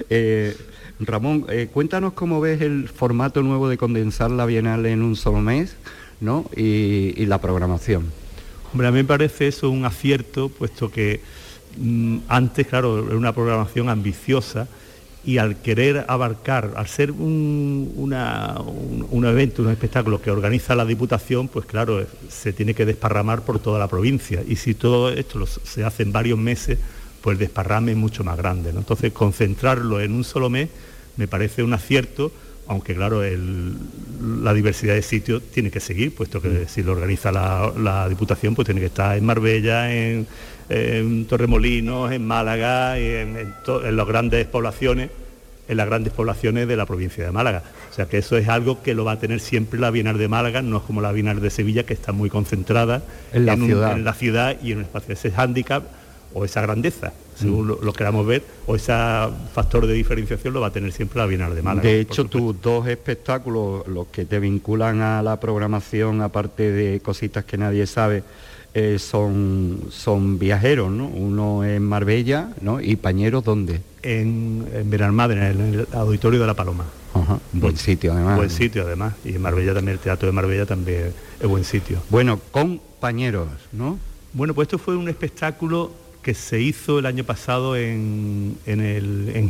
Eh, 0.09 0.57
Ramón, 0.99 1.47
eh, 1.51 1.69
cuéntanos 1.73 2.15
cómo 2.15 2.41
ves 2.41 2.63
el 2.63 2.89
formato 2.89 3.43
nuevo 3.43 3.69
de 3.69 3.77
condensar 3.77 4.31
la 4.31 4.47
Bienal 4.47 4.87
en 4.87 5.03
un 5.03 5.15
solo 5.15 5.41
mes, 5.41 5.77
¿no? 6.21 6.47
Y, 6.57 7.15
y 7.17 7.27
la 7.27 7.39
programación. 7.39 8.11
Hombre, 8.73 8.87
a 8.89 8.91
mí 8.93 8.99
me 8.99 9.05
parece 9.05 9.49
eso 9.49 9.71
un 9.71 9.85
acierto, 9.85 10.49
puesto 10.49 10.91
que 10.91 11.21
mm, 11.79 12.19
antes, 12.29 12.67
claro, 12.67 13.07
era 13.07 13.17
una 13.17 13.33
programación 13.35 13.89
ambiciosa 13.89 14.69
y 15.25 15.39
al 15.39 15.57
querer 15.61 16.05
abarcar, 16.09 16.73
al 16.77 16.87
ser 16.87 17.11
un, 17.11 17.93
un- 17.97 19.07
un 19.11 19.25
evento, 19.27 19.63
un 19.63 19.71
espectáculo 19.71 20.23
que 20.23 20.31
organiza 20.31 20.75
la 20.75 20.85
Diputación, 20.87 21.49
pues 21.49 21.67
claro, 21.67 22.01
eh, 22.01 22.07
se 22.29 22.53
tiene 22.53 22.75
que 22.75 22.87
desparramar 22.87 23.43
por 23.43 23.59
toda 23.59 23.79
la 23.79 23.89
provincia. 23.89 24.43
Y 24.47 24.57
si 24.57 24.75
todo 24.75 25.11
esto 25.11 25.45
se 25.47 25.85
hace 25.85 26.05
en 26.05 26.13
varios 26.13 26.39
meses, 26.39 26.79
pues 27.21 27.35
el 27.35 27.39
desparrame 27.41 27.93
es 27.93 27.99
mucho 27.99 28.25
más 28.25 28.37
grande. 28.39 28.73
¿no? 28.73 28.79
Entonces, 28.79 29.13
concentrarlo 29.13 30.01
en 30.01 30.13
un 30.13 30.25
solo 30.25 30.49
mes 30.49 30.71
me 31.17 31.29
parece 31.29 31.63
un 31.63 31.75
acierto, 31.75 32.33
aunque 32.71 32.95
claro, 32.95 33.23
el- 33.25 33.75
la 34.45 34.55
diversidad 34.55 34.95
de 34.95 35.03
sitios 35.03 35.43
tiene 35.53 35.71
que 35.73 35.81
seguir, 35.81 36.15
puesto 36.15 36.41
que 36.41 36.67
si 36.69 36.83
lo 36.85 36.93
organiza 36.93 37.33
la, 37.33 37.73
la 37.77 38.09
Diputación, 38.09 38.55
pues 38.55 38.65
tiene 38.67 38.81
que 38.81 38.87
estar 38.87 39.17
en 39.19 39.25
Marbella, 39.27 39.93
en, 39.93 40.27
en 40.69 41.25
Torremolinos, 41.27 42.13
en 42.13 42.25
Málaga, 42.25 42.97
en, 42.97 43.37
en 43.37 43.55
to- 43.65 43.85
en 43.85 43.97
las 43.97 44.07
grandes 44.07 44.47
poblaciones, 44.47 45.11
en 45.69 45.77
las 45.77 45.87
grandes 45.87 46.13
poblaciones 46.13 46.69
de 46.69 46.77
la 46.77 46.87
provincia 46.87 47.25
de 47.25 47.33
Málaga. 47.33 47.65
O 47.91 47.93
sea 47.95 48.07
que 48.07 48.19
eso 48.19 48.37
es 48.37 48.47
algo 48.49 48.83
que 48.85 48.95
lo 48.95 49.05
va 49.05 49.13
a 49.13 49.19
tener 49.19 49.41
siempre 49.41 49.81
la 49.81 49.91
Bienal 49.91 50.17
de 50.17 50.29
Málaga, 50.29 50.63
no 50.63 50.77
es 50.77 50.83
como 50.85 51.01
la 51.01 51.11
Bienal 51.11 51.41
de 51.41 51.51
Sevilla, 51.51 51.83
que 51.85 51.95
está 51.95 52.13
muy 52.13 52.31
concentrada 52.31 53.03
En 53.33 53.47
la 53.47 53.55
un- 53.55 53.67
ciudad. 53.67 53.93
en 53.97 54.05
la 54.05 54.15
ciudad 54.15 54.57
y 54.63 54.71
en 54.73 54.79
un 54.79 54.85
espacio. 54.85 55.15
Ese 55.15 55.33
hándicap 55.33 55.83
o 56.35 56.45
esa 56.45 56.61
grandeza, 56.61 57.13
según 57.37 57.69
lo, 57.69 57.79
lo 57.83 57.93
queramos 57.93 58.27
ver, 58.27 58.45
o 58.67 58.77
ese 58.77 58.93
factor 59.53 59.87
de 59.87 59.95
diferenciación 59.95 60.55
lo 60.55 60.61
va 60.61 60.69
a 60.69 60.73
tener 60.73 60.93
siempre 60.93 61.19
la 61.19 61.27
Bienal 61.27 61.55
de 61.55 61.63
Málaga. 61.63 61.89
De 61.89 62.01
hecho, 62.01 62.27
tus 62.27 62.61
dos 62.61 62.87
espectáculos, 62.87 63.87
los 63.89 64.09
que 64.09 64.25
te 64.25 64.39
vinculan 64.39 65.01
a 65.01 65.23
la 65.23 65.41
programación, 65.41 66.21
aparte 66.23 66.71
de 66.71 67.01
cositas 67.01 67.45
que 67.45 67.59
nadie 67.59 67.87
sabe, 67.87 68.23
eh, 68.75 68.99
son, 68.99 69.81
son 69.91 70.39
viajeros, 70.39 70.91
¿no? 70.91 71.09
Uno 71.09 71.65
en 71.65 71.83
Marbella, 71.83 72.51
¿no? 72.61 72.81
Y 72.81 72.97
Pañeros, 72.97 73.43
¿dónde? 73.43 73.81
en, 74.03 74.67
en 74.73 74.91
Benalmádena, 74.91 75.51
en 75.51 75.61
el 75.61 75.89
auditorio 75.93 76.41
de 76.41 76.47
La 76.47 76.55
Paloma. 76.55 76.85
Ajá, 77.15 77.39
buen 77.53 77.77
sitio 77.77 78.13
además. 78.13 78.37
Buen 78.37 78.51
sitio 78.51 78.83
además. 78.87 79.15
Y 79.25 79.35
en 79.35 79.43
Marbella 79.43 79.75
también, 79.75 79.95
el 79.95 79.99
Teatro 79.99 80.27
de 80.27 80.33
Marbella 80.33 80.67
también 80.67 81.13
es 81.41 81.49
buen 81.49 81.65
sitio. 81.65 82.03
Bueno, 82.09 82.41
compañeros, 82.51 83.49
¿no? 83.73 83.99
Bueno, 84.33 84.55
pues 84.55 84.67
esto 84.67 84.79
fue 84.79 84.97
un 84.97 85.09
espectáculo 85.09 85.91
que 86.23 86.35
se 86.35 86.61
hizo 86.61 86.99
el 86.99 87.07
año 87.07 87.25
pasado 87.25 87.77
en, 87.77 88.57
en, 88.67 88.81
el, 88.81 89.33
en. 89.35 89.49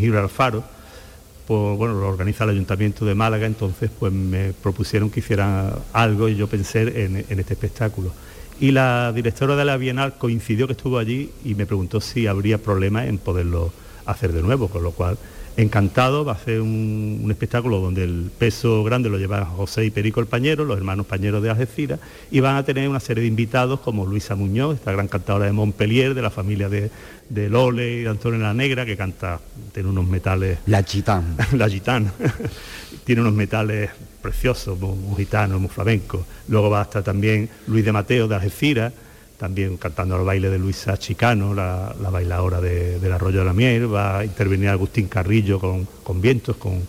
Por, 1.47 1.77
bueno, 1.77 1.95
lo 1.95 2.07
organiza 2.07 2.45
el 2.45 2.51
Ayuntamiento 2.51 3.05
de 3.05 3.15
Málaga, 3.15 3.47
entonces 3.47 3.91
pues 3.99 4.13
me 4.13 4.53
propusieron 4.53 5.11
que 5.11 5.19
hiciera 5.21 5.79
algo 5.93 6.29
y 6.29 6.37
yo 6.37 6.47
pensé 6.47 6.83
en, 7.05 7.25
en 7.29 7.41
este 7.41 7.55
espectáculo. 7.55 8.13
Y 8.61 8.71
la 8.71 9.13
directora 9.13 9.57
de 9.57 9.65
la 9.65 9.77
Bienal 9.77 10.17
coincidió 10.19 10.67
que 10.67 10.75
estuvo 10.75 10.99
allí 10.99 11.31
y 11.45 11.55
me 11.55 11.67
preguntó 11.67 12.01
si 12.01 12.27
habría 12.27 12.59
problema 12.59 13.07
en 13.07 13.19
poderlo 13.19 13.73
hacer 14.07 14.33
de 14.33 14.43
nuevo, 14.43 14.69
con 14.69 14.83
lo 14.83 14.93
cual 14.93 15.19
encantado, 15.63 16.25
va 16.25 16.33
a 16.33 16.39
ser 16.39 16.61
un, 16.61 17.21
un 17.23 17.31
espectáculo 17.31 17.81
donde 17.81 18.05
el 18.05 18.31
peso 18.39 18.83
grande 18.85 19.09
lo 19.09 19.19
llevan 19.19 19.45
José 19.45 19.85
y 19.85 19.91
Perico 19.91 20.21
el 20.21 20.27
Pañero, 20.27 20.65
los 20.65 20.77
hermanos 20.77 21.07
Pañeros 21.07 21.43
de 21.43 21.51
Algeciras, 21.51 22.01
y 22.31 22.41
van 22.41 22.57
a 22.57 22.65
tener 22.65 22.89
una 22.89 23.01
serie 23.01 23.23
de 23.23 23.29
invitados 23.29 23.81
como 23.81 24.07
Luisa 24.07 24.35
Muñoz, 24.35 24.77
esta 24.77 24.93
gran 24.93 25.09
cantadora 25.09 25.47
de 25.47 25.53
Montpellier, 25.53 26.15
de 26.15 26.23
la 26.23 26.31
familia 26.31 26.69
de, 26.69 26.91
de 27.29 27.49
Lole 27.49 27.93
y 27.93 28.03
de 28.03 28.09
Antonio 28.09 28.39
La 28.41 28.55
Negra, 28.55 28.85
que 28.85 28.97
canta, 28.97 29.41
tiene 29.73 29.89
unos 29.89 30.07
metales 30.07 30.59
La 30.67 30.85
Chitán. 30.85 31.37
la 31.53 31.69
gitana. 31.69 32.13
Tiene 33.05 33.23
unos 33.23 33.33
metales 33.33 33.91
preciosos, 34.21 34.79
muy, 34.79 34.95
muy 34.95 35.17
gitanos, 35.17 35.61
muy 35.61 35.71
flamencos. 35.71 36.21
Luego 36.49 36.71
va 36.71 36.81
a 36.81 36.83
estar 36.85 37.03
también 37.03 37.49
Luis 37.67 37.85
de 37.85 37.93
Mateo 37.93 38.29
de 38.29 38.35
Algeciras, 38.35 38.93
también 39.41 39.79
cantando 39.79 40.17
el 40.19 40.23
baile 40.27 40.51
de 40.51 40.59
Luisa 40.59 40.99
Chicano, 40.99 41.55
la, 41.55 41.95
la 41.99 42.11
bailadora 42.11 42.61
de- 42.61 42.99
del 43.01 43.11
Arroyo 43.11 43.39
de 43.39 43.45
la 43.47 43.55
Miel. 43.55 43.93
Va 43.93 44.19
a 44.19 44.25
intervenir 44.27 44.69
Agustín 44.69 45.09
Carrillo 45.09 45.59
con, 45.59 45.87
con 46.03 46.21
vientos, 46.21 46.57
con, 46.57 46.83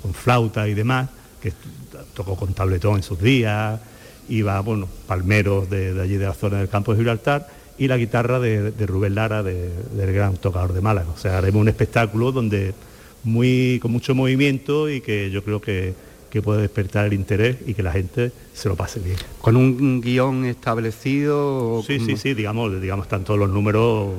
con 0.00 0.14
flauta 0.14 0.66
y 0.66 0.72
demás, 0.72 1.10
que 1.42 1.52
tocó 2.14 2.34
con 2.34 2.54
tabletón 2.54 2.96
en 2.96 3.02
sus 3.02 3.20
días. 3.20 3.78
Y 4.26 4.40
va, 4.40 4.58
bueno, 4.60 4.88
palmeros 5.06 5.68
de, 5.68 6.00
allí 6.00 6.16
de 6.16 6.24
la 6.24 6.32
zona 6.32 6.58
del 6.58 6.70
campo 6.70 6.92
de 6.92 6.98
Gibraltar 6.98 7.46
y 7.76 7.88
la 7.88 7.98
guitarra 7.98 8.40
de, 8.40 8.72
de 8.72 8.86
Rubén 8.86 9.14
Lara, 9.14 9.42
de- 9.42 9.70
del 9.94 10.12
gran 10.14 10.34
tocador 10.38 10.72
de 10.72 10.80
Málaga. 10.80 11.10
O 11.14 11.18
sea, 11.18 11.36
haremos 11.36 11.60
un 11.60 11.68
espectáculo 11.68 12.32
donde 12.32 12.72
muy, 13.22 13.78
con 13.82 13.92
mucho 13.92 14.14
movimiento 14.14 14.88
y 14.88 15.02
que 15.02 15.30
yo 15.30 15.44
creo 15.44 15.60
que, 15.60 15.92
que 16.30 16.42
puede 16.42 16.62
despertar 16.62 17.06
el 17.06 17.12
interés 17.12 17.56
y 17.66 17.74
que 17.74 17.82
la 17.82 17.92
gente 17.92 18.32
se 18.54 18.68
lo 18.68 18.76
pase 18.76 19.00
bien. 19.00 19.16
¿Con 19.40 19.56
un 19.56 20.00
guion 20.00 20.44
establecido? 20.44 21.82
Sí, 21.86 22.00
sí, 22.00 22.16
sí, 22.16 22.34
digamos, 22.34 22.80
digamos, 22.80 23.06
están 23.06 23.24
todos 23.24 23.38
los 23.38 23.50
números 23.50 24.10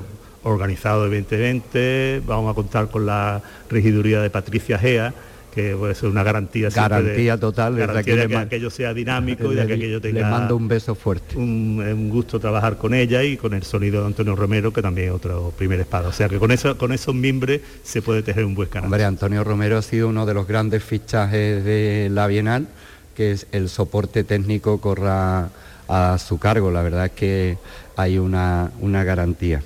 organizados 0.43 1.07
evidentemente, 1.07 2.21
vamos 2.25 2.51
a 2.51 2.55
contar 2.55 2.89
con 2.89 3.05
la 3.05 3.41
regiduría 3.69 4.21
de 4.21 4.29
Patricia 4.29 4.77
Gea, 4.77 5.13
que 5.61 5.75
puede 5.75 5.95
ser 5.95 6.09
una 6.09 6.23
garantía 6.23 6.69
de- 6.69 6.75
Garantía 6.75 7.37
total, 7.39 7.75
garantía 7.75 8.15
de 8.15 8.27
que 8.27 8.33
man- 8.33 8.43
aquello 8.47 8.69
sea 8.69 8.93
dinámico 8.93 9.51
y 9.51 9.55
de 9.55 9.67
que 9.67 9.73
aquello 9.73 10.01
tenga 10.01 10.19
Le 10.21 10.25
mando 10.25 10.55
un 10.55 10.67
beso 10.67 10.95
fuerte. 10.95 11.37
un, 11.37 11.83
es 11.85 11.93
un 11.93 12.09
gusto 12.09 12.39
trabajar 12.39 12.77
con 12.77 12.93
ella 12.93 13.23
y 13.23 13.37
con 13.37 13.53
el 13.53 13.63
sonido 13.63 14.01
de 14.01 14.07
Antonio 14.07 14.35
Romero, 14.35 14.71
que 14.73 14.81
también 14.81 15.09
es 15.09 15.13
otro 15.13 15.53
primer 15.57 15.79
espada. 15.79 16.07
O 16.09 16.13
sea 16.13 16.29
que 16.29 16.39
con 16.39 16.51
eso, 16.51 16.77
con 16.77 16.91
esos 16.91 17.13
mimbres 17.15 17.61
se 17.83 18.01
puede 18.01 18.23
tejer 18.23 18.45
un 18.45 18.55
buen 18.55 18.69
canal. 18.69 18.85
Hombre, 18.85 19.03
Antonio 19.05 19.43
Romero 19.43 19.77
ha 19.77 19.81
sido 19.81 20.07
uno 20.09 20.25
de 20.25 20.33
los 20.33 20.47
grandes 20.47 20.83
fichajes 20.83 21.63
de 21.63 22.09
la 22.11 22.27
Bienal, 22.27 22.67
que 23.15 23.31
es 23.31 23.47
el 23.51 23.69
soporte 23.69 24.23
técnico 24.23 24.79
corra 24.79 25.49
a 25.87 26.17
su 26.19 26.37
cargo. 26.39 26.71
La 26.71 26.81
verdad 26.81 27.05
es 27.05 27.11
que 27.11 27.57
hay 27.97 28.17
una, 28.17 28.71
una 28.79 29.03
garantía. 29.03 29.61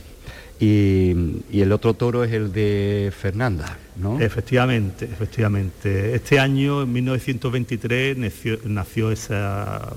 Y, 0.64 1.62
el 1.62 1.72
otro 1.72 1.94
toro 1.94 2.24
es 2.24 2.32
el 2.32 2.54
de 2.54 3.12
Fernanda, 3.18 3.78
¿no? 3.98 4.20
Efectivamente, 4.20 5.06
efectivamente. 5.06 6.16
Este 6.16 6.40
año, 6.40 6.84
en 6.84 6.94
1923, 6.94 8.18
nació, 8.66 9.12
esa 9.12 9.96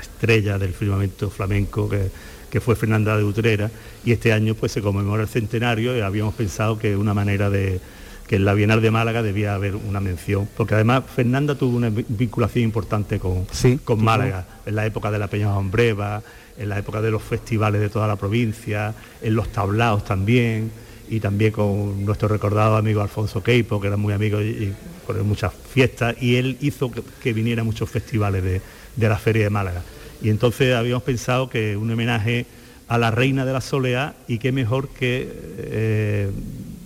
estrella 0.00 0.58
del 0.58 0.72
firmamento 0.72 1.30
flamenco 1.30 1.88
que, 1.88 2.10
que 2.50 2.60
fue 2.60 2.76
Fernanda 2.76 3.16
de 3.16 3.24
Utrera 3.24 3.70
y 4.04 4.12
este 4.12 4.32
año 4.32 4.54
pues 4.54 4.72
se 4.72 4.82
conmemora 4.82 5.22
el 5.22 5.28
centenario 5.28 5.96
y 5.96 6.00
habíamos 6.00 6.34
pensado 6.34 6.78
que 6.78 6.96
una 6.96 7.14
manera 7.14 7.50
de 7.50 7.80
que 8.26 8.36
en 8.36 8.44
la 8.44 8.54
Bienal 8.54 8.80
de 8.80 8.90
Málaga 8.90 9.22
debía 9.22 9.54
haber 9.54 9.76
una 9.76 10.00
mención, 10.00 10.48
porque 10.56 10.74
además 10.74 11.04
Fernanda 11.14 11.54
tuvo 11.54 11.76
una 11.76 11.90
vi- 11.90 12.06
vinculación 12.08 12.64
importante 12.64 13.18
con, 13.18 13.46
Sí, 13.52 13.78
con. 13.84 14.02
Málaga, 14.02 14.46
en 14.64 14.74
la 14.76 14.86
época 14.86 15.10
de 15.10 15.18
la 15.18 15.28
Peña 15.28 15.56
Hombreva, 15.56 16.22
en 16.56 16.68
la 16.68 16.78
época 16.78 17.02
de 17.02 17.10
los 17.10 17.22
festivales 17.22 17.80
de 17.80 17.88
toda 17.90 18.06
la 18.08 18.16
provincia, 18.16 18.94
en 19.20 19.34
los 19.34 19.48
tablaos 19.52 20.04
también, 20.04 20.70
y 21.10 21.20
también 21.20 21.52
con 21.52 22.04
nuestro 22.06 22.28
recordado 22.28 22.76
amigo 22.76 23.02
Alfonso 23.02 23.42
Queipo, 23.42 23.78
que 23.78 23.88
era 23.88 23.98
muy 23.98 24.14
amigo 24.14 24.40
y, 24.40 24.44
y 24.48 24.74
con 25.06 25.16
él 25.18 25.24
muchas 25.24 25.52
fiestas, 25.52 26.16
y 26.22 26.36
él 26.36 26.56
hizo 26.62 26.90
que, 26.90 27.02
que 27.22 27.32
viniera 27.34 27.60
a 27.60 27.64
muchos 27.64 27.90
festivales 27.90 28.42
de, 28.42 28.62
de 28.96 29.08
la 29.08 29.18
Feria 29.18 29.44
de 29.44 29.50
Málaga. 29.50 29.82
Y 30.22 30.30
entonces 30.30 30.74
habíamos 30.74 31.02
pensado 31.02 31.50
que 31.50 31.76
un 31.76 31.90
homenaje 31.90 32.46
a 32.88 32.96
la 32.96 33.10
reina 33.10 33.44
de 33.44 33.52
la 33.52 33.60
soleá, 33.60 34.14
y 34.28 34.38
qué 34.38 34.50
mejor 34.52 34.88
que, 34.88 35.28
eh, 35.58 36.30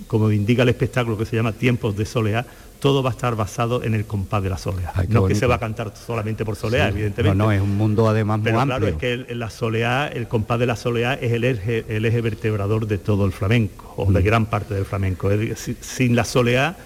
como 0.08 0.32
indica 0.32 0.62
el 0.64 0.68
espectáculo 0.70 1.16
que 1.16 1.24
se 1.26 1.36
llama 1.36 1.52
Tiempos 1.52 1.96
de 1.96 2.04
Soleá, 2.04 2.44
todo 2.80 3.02
va 3.02 3.10
a 3.10 3.12
estar 3.12 3.34
basado 3.36 3.82
en 3.82 3.94
el 3.94 4.04
compás 4.04 4.40
de 4.42 4.50
la 4.50 4.56
soleá. 4.58 4.92
Ay, 4.94 5.02
no 5.02 5.02
es 5.02 5.08
que 5.14 5.18
bonito. 5.18 5.40
se 5.40 5.46
va 5.46 5.56
a 5.56 5.58
cantar 5.58 5.92
solamente 5.96 6.44
por 6.44 6.54
soleá, 6.54 6.86
Sí. 6.86 6.92
evidentemente. 6.94 7.36
No, 7.36 7.44
no, 7.46 7.52
es 7.52 7.60
un 7.60 7.76
mundo 7.76 8.08
además 8.08 8.38
muy 8.38 8.44
Pero 8.44 8.60
amplio. 8.60 8.78
claro, 8.78 8.92
es 8.94 9.00
que 9.00 9.12
el, 9.32 9.38
la 9.38 9.50
soleá, 9.50 10.06
el 10.08 10.28
compás 10.28 10.58
de 10.60 10.66
la 10.66 10.76
soleá 10.76 11.14
es 11.14 11.32
el 11.32 11.42
eje, 11.44 11.84
el 11.88 12.04
eje 12.04 12.20
vertebrador 12.20 12.86
de 12.86 12.98
todo 12.98 13.26
el 13.26 13.32
flamenco, 13.32 13.94
o 13.96 14.06
Mm. 14.06 14.12
de 14.14 14.22
gran 14.22 14.46
parte 14.46 14.74
del 14.74 14.84
flamenco. 14.84 15.28
Si- 15.56 15.76
sin 15.80 16.14
la 16.14 16.24
soleá, 16.24 16.76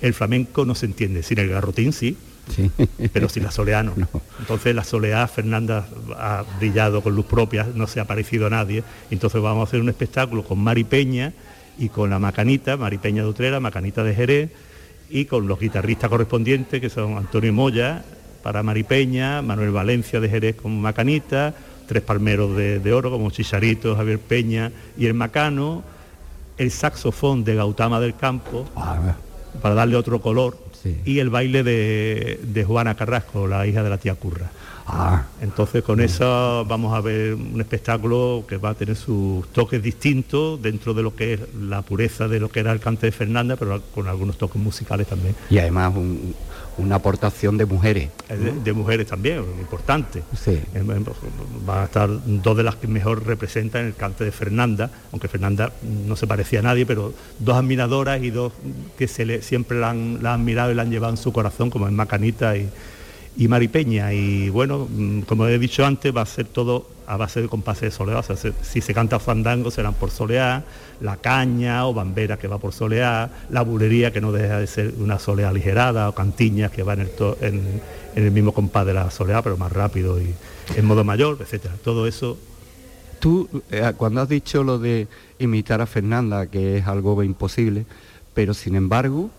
el 0.00 0.14
flamenco 0.14 0.64
no 0.64 0.74
se 0.74 0.86
entiende. 0.86 1.22
Sin 1.22 1.38
el 1.38 1.48
garrotín 1.50 1.92
sí, 1.92 2.16
Sí. 2.56 2.70
pero 3.12 3.28
sin 3.28 3.42
la 3.44 3.50
soleá 3.50 3.82
no. 3.82 3.92
No. 3.96 4.08
Entonces 4.40 4.74
la 4.74 4.84
soleá, 4.84 5.28
Fernanda 5.28 5.86
ha 6.16 6.44
brillado 6.58 7.02
con 7.02 7.14
luz 7.14 7.26
propia, 7.26 7.68
no 7.74 7.86
se 7.86 8.00
ha 8.00 8.06
parecido 8.06 8.46
a 8.46 8.50
nadie. 8.50 8.82
Entonces 9.10 9.40
vamos 9.42 9.60
a 9.60 9.68
hacer 9.68 9.80
un 9.82 9.90
espectáculo 9.90 10.42
con 10.44 10.58
Mari 10.60 10.84
Peña 10.84 11.34
y 11.78 11.88
con 11.88 12.10
la 12.10 12.18
Macanita, 12.18 12.76
Mari 12.76 12.98
Peña 12.98 13.22
de 13.22 13.28
Utrera, 13.28 13.60
Macanita 13.60 14.04
de 14.04 14.14
Jerez, 14.14 14.50
y 15.10 15.26
con 15.26 15.46
los 15.46 15.58
guitarristas 15.60 16.08
correspondientes, 16.08 16.80
que 16.80 16.88
son 16.88 17.16
Antonio 17.16 17.52
Moya 17.52 18.04
para 18.42 18.62
Mari 18.62 18.82
Peña, 18.82 19.42
Manuel 19.42 19.70
Valencia 19.70 20.20
de 20.20 20.28
Jerez 20.28 20.56
con 20.56 20.80
Macanita, 20.80 21.54
tres 21.86 22.02
palmeros 22.02 22.56
de, 22.56 22.78
de 22.78 22.92
oro 22.92 23.10
como 23.10 23.30
Chicharito, 23.30 23.94
Javier 23.94 24.18
Peña 24.18 24.72
y 24.96 25.06
el 25.06 25.14
Macano, 25.14 25.82
el 26.58 26.70
saxofón 26.70 27.44
de 27.44 27.54
Gautama 27.54 28.00
del 28.00 28.16
Campo, 28.16 28.68
Ah, 28.76 29.16
para 29.60 29.74
darle 29.74 29.96
otro 29.96 30.20
color, 30.20 30.56
y 31.04 31.18
el 31.20 31.30
baile 31.30 31.62
de, 31.62 32.40
de 32.42 32.64
Juana 32.64 32.96
Carrasco, 32.96 33.46
la 33.46 33.66
hija 33.66 33.82
de 33.82 33.90
la 33.90 33.98
tía 33.98 34.14
Curra. 34.14 34.50
Ah, 34.86 35.24
Entonces 35.40 35.82
con 35.84 36.00
eso 36.00 36.64
vamos 36.68 36.92
a 36.94 37.00
ver 37.00 37.34
un 37.34 37.60
espectáculo 37.60 38.44
que 38.48 38.56
va 38.56 38.70
a 38.70 38.74
tener 38.74 38.96
sus 38.96 39.46
toques 39.52 39.82
distintos 39.82 40.60
dentro 40.60 40.92
de 40.92 41.02
lo 41.02 41.14
que 41.14 41.34
es 41.34 41.40
la 41.60 41.82
pureza 41.82 42.26
de 42.28 42.40
lo 42.40 42.48
que 42.50 42.60
era 42.60 42.72
el 42.72 42.80
cante 42.80 43.06
de 43.06 43.12
Fernanda, 43.12 43.56
pero 43.56 43.80
con 43.94 44.08
algunos 44.08 44.36
toques 44.38 44.60
musicales 44.60 45.06
también. 45.06 45.34
y 45.50 45.58
además 45.58 45.92
un- 45.96 46.34
una 46.78 46.94
aportación 46.96 47.58
de 47.58 47.66
mujeres. 47.66 48.08
Eh, 48.30 48.34
De, 48.36 48.52
de 48.52 48.72
mujeres 48.72 49.06
también, 49.06 49.40
importante. 49.60 50.22
Sí. 50.34 50.58
Van 51.66 51.78
a 51.80 51.84
estar 51.84 52.08
dos 52.26 52.56
de 52.56 52.62
las 52.62 52.76
que 52.76 52.86
mejor 52.88 53.26
representan 53.26 53.84
el 53.84 53.94
cante 53.94 54.24
de 54.24 54.32
Fernanda, 54.32 54.90
aunque 55.12 55.28
Fernanda 55.28 55.70
no 56.06 56.16
se 56.16 56.26
parecía 56.26 56.60
a 56.60 56.62
nadie, 56.62 56.86
pero 56.86 57.12
dos 57.38 57.56
admiradoras 57.56 58.22
y 58.22 58.30
dos 58.30 58.54
que 58.96 59.06
se 59.06 59.26
le, 59.26 59.42
siempre 59.42 59.78
la 59.78 59.90
han, 59.90 60.22
la 60.22 60.32
han 60.32 60.44
mirado 60.46 60.72
y 60.72 60.74
la 60.74 60.80
han 60.82 60.90
llevado 60.90 61.12
en 61.12 61.18
su 61.18 61.30
corazón, 61.30 61.68
como 61.68 61.86
es 61.86 61.92
Macanita 61.92 62.56
y, 62.56 62.66
y 63.36 63.48
Maripeña. 63.48 64.12
Y 64.12 64.48
bueno, 64.50 64.86
mm, 64.90 65.20
como 65.22 65.46
he 65.46 65.58
dicho 65.58 65.84
antes, 65.84 66.14
va 66.14 66.22
a 66.22 66.26
ser 66.26 66.46
todo 66.46 66.86
a 67.06 67.16
base 67.16 67.42
de 67.42 67.48
compases 67.48 67.82
de 67.82 67.90
soleá. 67.90 68.18
O 68.18 68.22
sea, 68.22 68.36
se- 68.36 68.52
si 68.62 68.80
se 68.80 68.94
canta 68.94 69.18
fandango 69.18 69.70
serán 69.70 69.94
por 69.94 70.10
soleá, 70.10 70.64
la 71.00 71.16
caña 71.16 71.86
o 71.86 71.92
bambera 71.94 72.38
que 72.38 72.46
va 72.48 72.58
por 72.58 72.72
soleá, 72.72 73.28
la 73.50 73.62
bulería 73.62 74.12
que 74.12 74.20
no 74.20 74.30
deja 74.32 74.58
de 74.58 74.66
ser 74.66 74.94
una 74.98 75.18
soleá 75.18 75.48
aligerada, 75.48 76.08
o 76.08 76.14
cantiñas 76.14 76.70
que 76.70 76.82
va 76.82 76.92
en 76.94 77.00
el, 77.00 77.10
en 77.40 78.24
el 78.24 78.30
mismo 78.30 78.52
compás 78.52 78.86
de 78.86 78.94
la 78.94 79.10
soleá, 79.10 79.42
pero 79.42 79.56
más 79.56 79.72
rápido 79.72 80.20
y 80.20 80.32
en 80.76 80.84
modo 80.84 81.02
mayor, 81.04 81.38
etcétera. 81.40 81.74
Todo 81.82 82.06
eso 82.06 82.38
Tú, 83.20 83.48
eh, 83.70 83.92
cuando 83.96 84.20
has 84.20 84.28
dicho 84.28 84.64
lo 84.64 84.80
de 84.80 85.06
imitar 85.38 85.80
a 85.80 85.86
Fernanda, 85.86 86.46
que 86.48 86.78
es 86.78 86.86
algo 86.88 87.22
imposible, 87.22 87.86
pero 88.34 88.52
sin 88.52 88.74
embargo, 88.74 89.30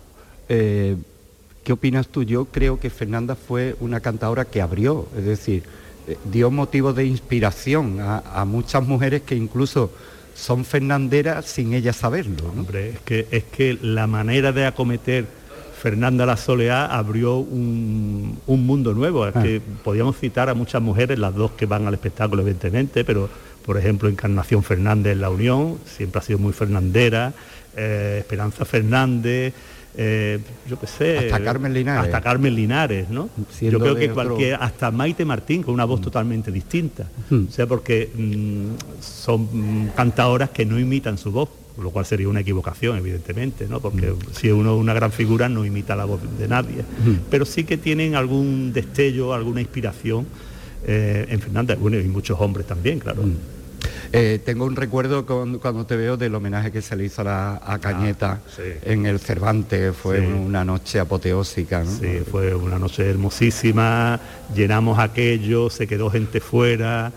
eh, 0.47 0.95
¿qué 1.63 1.73
opinas 1.73 2.07
tú? 2.07 2.23
Yo 2.23 2.45
creo 2.45 2.79
que 2.79 2.89
Fernanda 2.89 3.35
fue 3.35 3.75
una 3.79 3.99
cantadora 3.99 4.45
que 4.45 4.61
abrió, 4.61 5.07
es 5.17 5.25
decir, 5.25 5.63
eh, 6.07 6.17
dio 6.31 6.51
motivo 6.51 6.93
de 6.93 7.05
inspiración 7.05 7.99
a, 8.01 8.19
a 8.41 8.45
muchas 8.45 8.85
mujeres 8.85 9.21
que 9.21 9.35
incluso 9.35 9.91
son 10.35 10.65
fernanderas 10.65 11.45
sin 11.45 11.73
ellas 11.73 11.95
saberlo. 11.95 12.51
¿no? 12.53 12.61
Hombre, 12.61 12.89
es 12.89 12.99
que, 13.01 13.27
es 13.31 13.43
que 13.45 13.77
la 13.81 14.07
manera 14.07 14.51
de 14.51 14.65
acometer 14.65 15.25
Fernanda 15.81 16.25
la 16.25 16.37
Soleá 16.37 16.85
abrió 16.85 17.37
un, 17.37 18.39
un 18.47 18.65
mundo 18.65 18.93
nuevo. 18.93 19.27
Es 19.27 19.35
Ah. 19.35 19.43
que 19.43 19.61
podíamos 19.83 20.17
citar 20.17 20.49
a 20.49 20.53
muchas 20.53 20.81
mujeres, 20.81 21.19
las 21.19 21.35
dos 21.35 21.51
que 21.51 21.65
van 21.65 21.85
al 21.87 21.93
espectáculo, 21.93 22.41
evidentemente, 22.41 23.03
pero 23.03 23.29
por 23.65 23.77
ejemplo 23.77 24.07
Encarnación 24.09 24.63
Fernández 24.63 25.13
en 25.13 25.21
La 25.21 25.29
Unión, 25.29 25.77
siempre 25.85 26.19
ha 26.19 26.21
sido 26.21 26.39
muy 26.39 26.53
fernandera, 26.53 27.33
eh, 27.75 28.17
Esperanza 28.19 28.65
Fernández, 28.65 29.53
eh, 29.95 30.39
yo 30.69 30.79
qué 30.79 30.87
sé. 30.87 31.17
Hasta 31.19 31.43
Carmen 31.43 31.73
Linares. 31.73 32.05
Hasta 32.05 32.21
Carmen 32.21 32.55
Linares, 32.55 33.09
¿no? 33.09 33.29
Siendo 33.51 33.77
yo 33.77 33.83
creo 33.83 33.95
que 33.95 34.11
otro- 34.11 34.15
cualquier, 34.29 34.55
hasta 34.55 34.91
Maite 34.91 35.25
Martín, 35.25 35.63
con 35.63 35.73
una 35.73 35.85
voz 35.85 36.01
totalmente 36.01 36.51
distinta. 36.51 37.07
Mm. 37.29 37.45
O 37.47 37.51
sea, 37.51 37.67
porque 37.67 38.09
mm, 38.15 39.01
son 39.01 39.41
mm, 39.51 39.87
cantadoras 39.95 40.49
que 40.49 40.65
no 40.65 40.79
imitan 40.79 41.17
su 41.17 41.31
voz, 41.31 41.49
lo 41.81 41.89
cual 41.91 42.05
sería 42.05 42.27
una 42.29 42.39
equivocación, 42.41 42.97
evidentemente, 42.97 43.67
¿no? 43.67 43.79
Porque 43.79 44.07
Mm. 44.07 44.17
si 44.33 44.49
uno 44.51 44.75
es 44.75 44.79
una 44.81 44.93
gran 44.93 45.11
figura 45.11 45.49
no 45.49 45.65
imita 45.65 45.95
la 45.95 46.05
voz 46.05 46.21
de 46.39 46.47
nadie. 46.47 46.83
Pero 47.29 47.45
sí 47.45 47.63
que 47.63 47.77
tienen 47.77 48.15
algún 48.15 48.73
destello, 48.73 49.33
alguna 49.33 49.61
inspiración 49.61 50.25
eh, 50.85 51.25
en 51.29 51.39
Fernanda, 51.39 51.75
bueno, 51.75 51.97
y 51.97 52.03
muchos 52.09 52.39
hombres 52.41 52.67
también, 52.67 52.99
claro. 52.99 53.23
Eh, 54.11 54.39
tengo 54.45 54.65
un 54.65 54.75
recuerdo 54.75 55.25
con- 55.25 55.57
cuando 55.59 55.85
te 55.85 55.95
veo 55.95 56.17
del 56.17 56.35
homenaje 56.35 56.71
que 56.71 56.81
se 56.81 56.95
le 56.95 57.05
hizo 57.05 57.21
a, 57.21 57.25
la- 57.25 57.61
a 57.65 57.79
Cañeta 57.79 58.39
Ah, 58.45 58.49
sí. 58.55 58.61
en 58.83 59.05
el 59.05 59.19
Cervantes, 59.19 59.95
fue 59.95 60.19
Sí. 60.19 60.25
una 60.25 60.63
noche 60.63 60.99
apoteósica. 60.99 61.83
¿no? 61.83 61.91
Sí, 61.91 62.19
fue 62.29 62.53
una 62.53 62.77
noche 62.79 63.09
hermosísima, 63.09 64.19
llenamos 64.55 64.99
aquello, 64.99 65.69
se 65.69 65.87
quedó 65.87 66.09
gente 66.09 66.39
fuera 66.39 67.11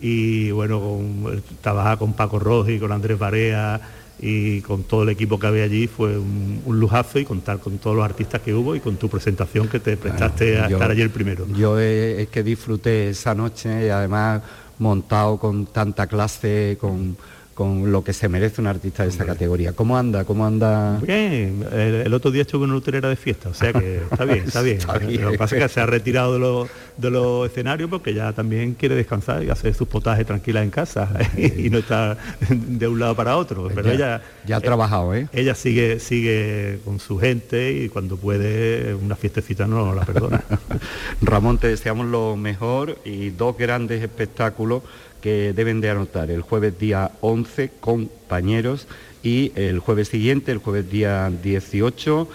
y 0.00 0.50
bueno, 0.50 0.80
con, 0.80 1.42
trabajaba 1.60 1.96
con 1.98 2.12
Paco 2.12 2.38
Roji, 2.38 2.78
con 2.78 2.92
Andrés 2.92 3.18
Barea 3.18 3.80
y 4.20 4.60
con 4.60 4.84
todo 4.84 5.02
el 5.02 5.08
equipo 5.08 5.38
que 5.38 5.46
había 5.48 5.64
allí 5.64 5.88
fue 5.88 6.16
un, 6.18 6.62
un 6.64 6.78
lujazo 6.78 7.18
y 7.18 7.24
contar 7.24 7.58
con 7.58 7.78
todos 7.78 7.96
los 7.96 8.04
artistas 8.04 8.40
que 8.40 8.54
hubo 8.54 8.76
y 8.76 8.80
con 8.80 8.96
tu 8.96 9.08
presentación 9.08 9.68
que 9.68 9.80
te 9.80 9.96
prestaste 9.96 10.58
a 10.60 10.68
Yo- 10.68 10.76
estar 10.76 10.90
allí 10.90 11.02
el 11.02 11.10
primero. 11.10 11.46
Yo 11.48 11.78
eh, 11.80 12.22
es 12.22 12.28
que 12.28 12.42
disfruté 12.42 13.08
esa 13.10 13.34
noche 13.34 13.86
y 13.86 13.88
además 13.88 14.42
montado 14.82 15.38
con 15.38 15.66
tanta 15.66 16.06
clase, 16.06 16.76
con, 16.80 17.16
con 17.62 17.92
lo 17.92 18.02
que 18.02 18.12
se 18.12 18.28
merece 18.28 18.60
un 18.60 18.66
artista 18.66 19.04
de 19.04 19.10
esa 19.10 19.24
categoría. 19.24 19.72
¿Cómo 19.72 19.96
anda? 19.96 20.24
¿Cómo 20.24 20.44
anda? 20.44 20.98
Bien, 20.98 21.64
el, 21.70 21.94
el 22.06 22.12
otro 22.12 22.32
día 22.32 22.42
estuve 22.42 22.64
en 22.64 22.70
una 22.70 22.78
hotelera 22.78 23.08
de 23.08 23.14
fiesta, 23.14 23.50
o 23.50 23.54
sea 23.54 23.72
que 23.72 23.98
está 24.10 24.24
bien, 24.24 24.44
está 24.46 24.62
bien. 24.62 24.78
Está 24.78 24.98
bien. 24.98 25.22
Lo 25.22 25.30
que 25.30 25.38
pasa 25.38 25.54
es 25.56 25.62
que 25.62 25.68
se 25.68 25.80
ha 25.80 25.86
retirado 25.86 26.32
de 26.32 26.40
los, 26.40 26.68
de 26.96 27.10
los 27.12 27.48
escenarios 27.48 27.88
porque 27.88 28.14
ya 28.14 28.32
también 28.32 28.74
quiere 28.74 28.96
descansar 28.96 29.44
y 29.44 29.50
hacer 29.50 29.74
sus 29.74 29.86
potajes 29.86 30.26
tranquilas 30.26 30.64
en 30.64 30.70
casa 30.70 31.08
y 31.36 31.70
no 31.70 31.78
está 31.78 32.18
de 32.50 32.88
un 32.88 32.98
lado 32.98 33.14
para 33.14 33.36
otro. 33.36 33.68
Pero 33.72 33.90
ya, 33.90 33.94
ella 33.94 34.22
ya 34.44 34.56
ha 34.56 34.60
trabajado, 34.60 35.14
¿eh? 35.14 35.28
ella 35.32 35.54
sigue 35.54 36.00
sigue 36.00 36.80
con 36.84 36.98
su 36.98 37.16
gente 37.20 37.70
y 37.70 37.90
cuando 37.90 38.16
puede 38.16 38.92
una 38.96 39.14
fiestecita 39.14 39.68
no 39.68 39.94
la 39.94 40.04
perdona. 40.04 40.42
Ramón, 41.22 41.58
te 41.58 41.68
deseamos 41.68 42.06
lo 42.06 42.36
mejor 42.36 42.98
y 43.04 43.30
dos 43.30 43.56
grandes 43.56 44.02
espectáculos 44.02 44.82
que 45.22 45.54
deben 45.54 45.80
de 45.80 45.88
anotar. 45.88 46.30
El 46.30 46.42
jueves 46.42 46.78
día 46.78 47.12
11, 47.22 47.70
compañeros, 47.80 48.86
y 49.22 49.52
el 49.54 49.78
jueves 49.78 50.08
siguiente, 50.08 50.52
el 50.52 50.58
jueves 50.58 50.90
día 50.90 51.30
18, 51.42 52.28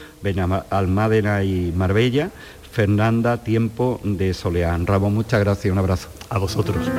Almádena 0.69 1.43
y 1.43 1.73
Marbella, 1.75 2.31
Fernanda, 2.71 3.43
Tiempo 3.43 3.99
de 4.03 4.33
Soleán. 4.33 4.87
Ramón, 4.87 5.13
muchas 5.13 5.41
gracias, 5.41 5.71
un 5.71 5.77
abrazo. 5.77 6.09
A 6.29 6.37
vosotros. 6.37 6.89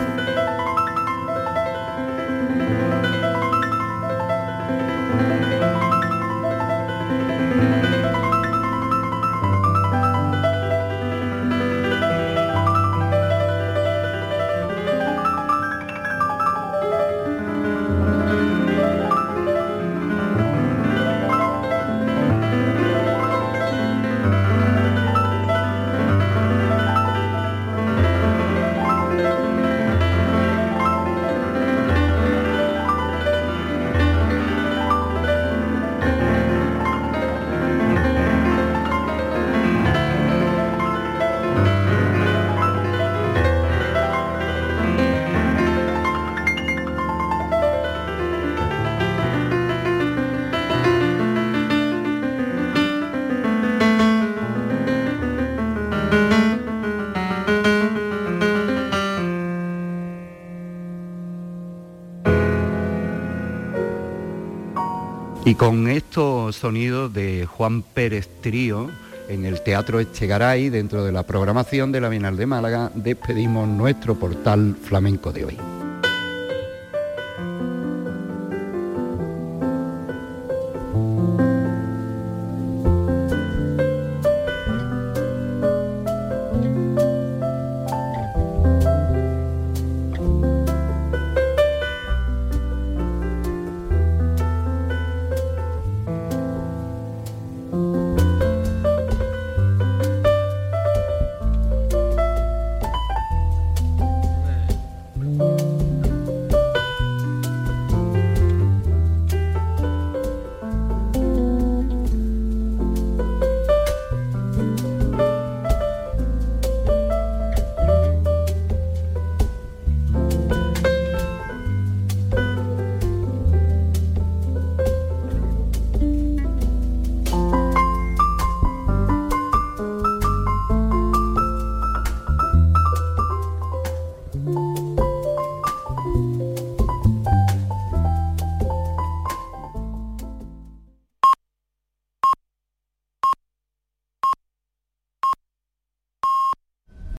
Y 65.48 65.54
con 65.54 65.88
estos 65.88 66.56
sonidos 66.56 67.14
de 67.14 67.46
Juan 67.46 67.80
Pérez 67.80 68.28
Trío 68.42 68.90
en 69.30 69.46
el 69.46 69.62
Teatro 69.62 69.98
Echegaray, 69.98 70.68
dentro 70.68 71.04
de 71.04 71.10
la 71.10 71.22
programación 71.22 71.90
de 71.90 72.02
la 72.02 72.10
Bienal 72.10 72.36
de 72.36 72.44
Málaga, 72.44 72.92
despedimos 72.94 73.66
nuestro 73.66 74.14
portal 74.14 74.76
flamenco 74.78 75.32
de 75.32 75.46
hoy. 75.46 75.56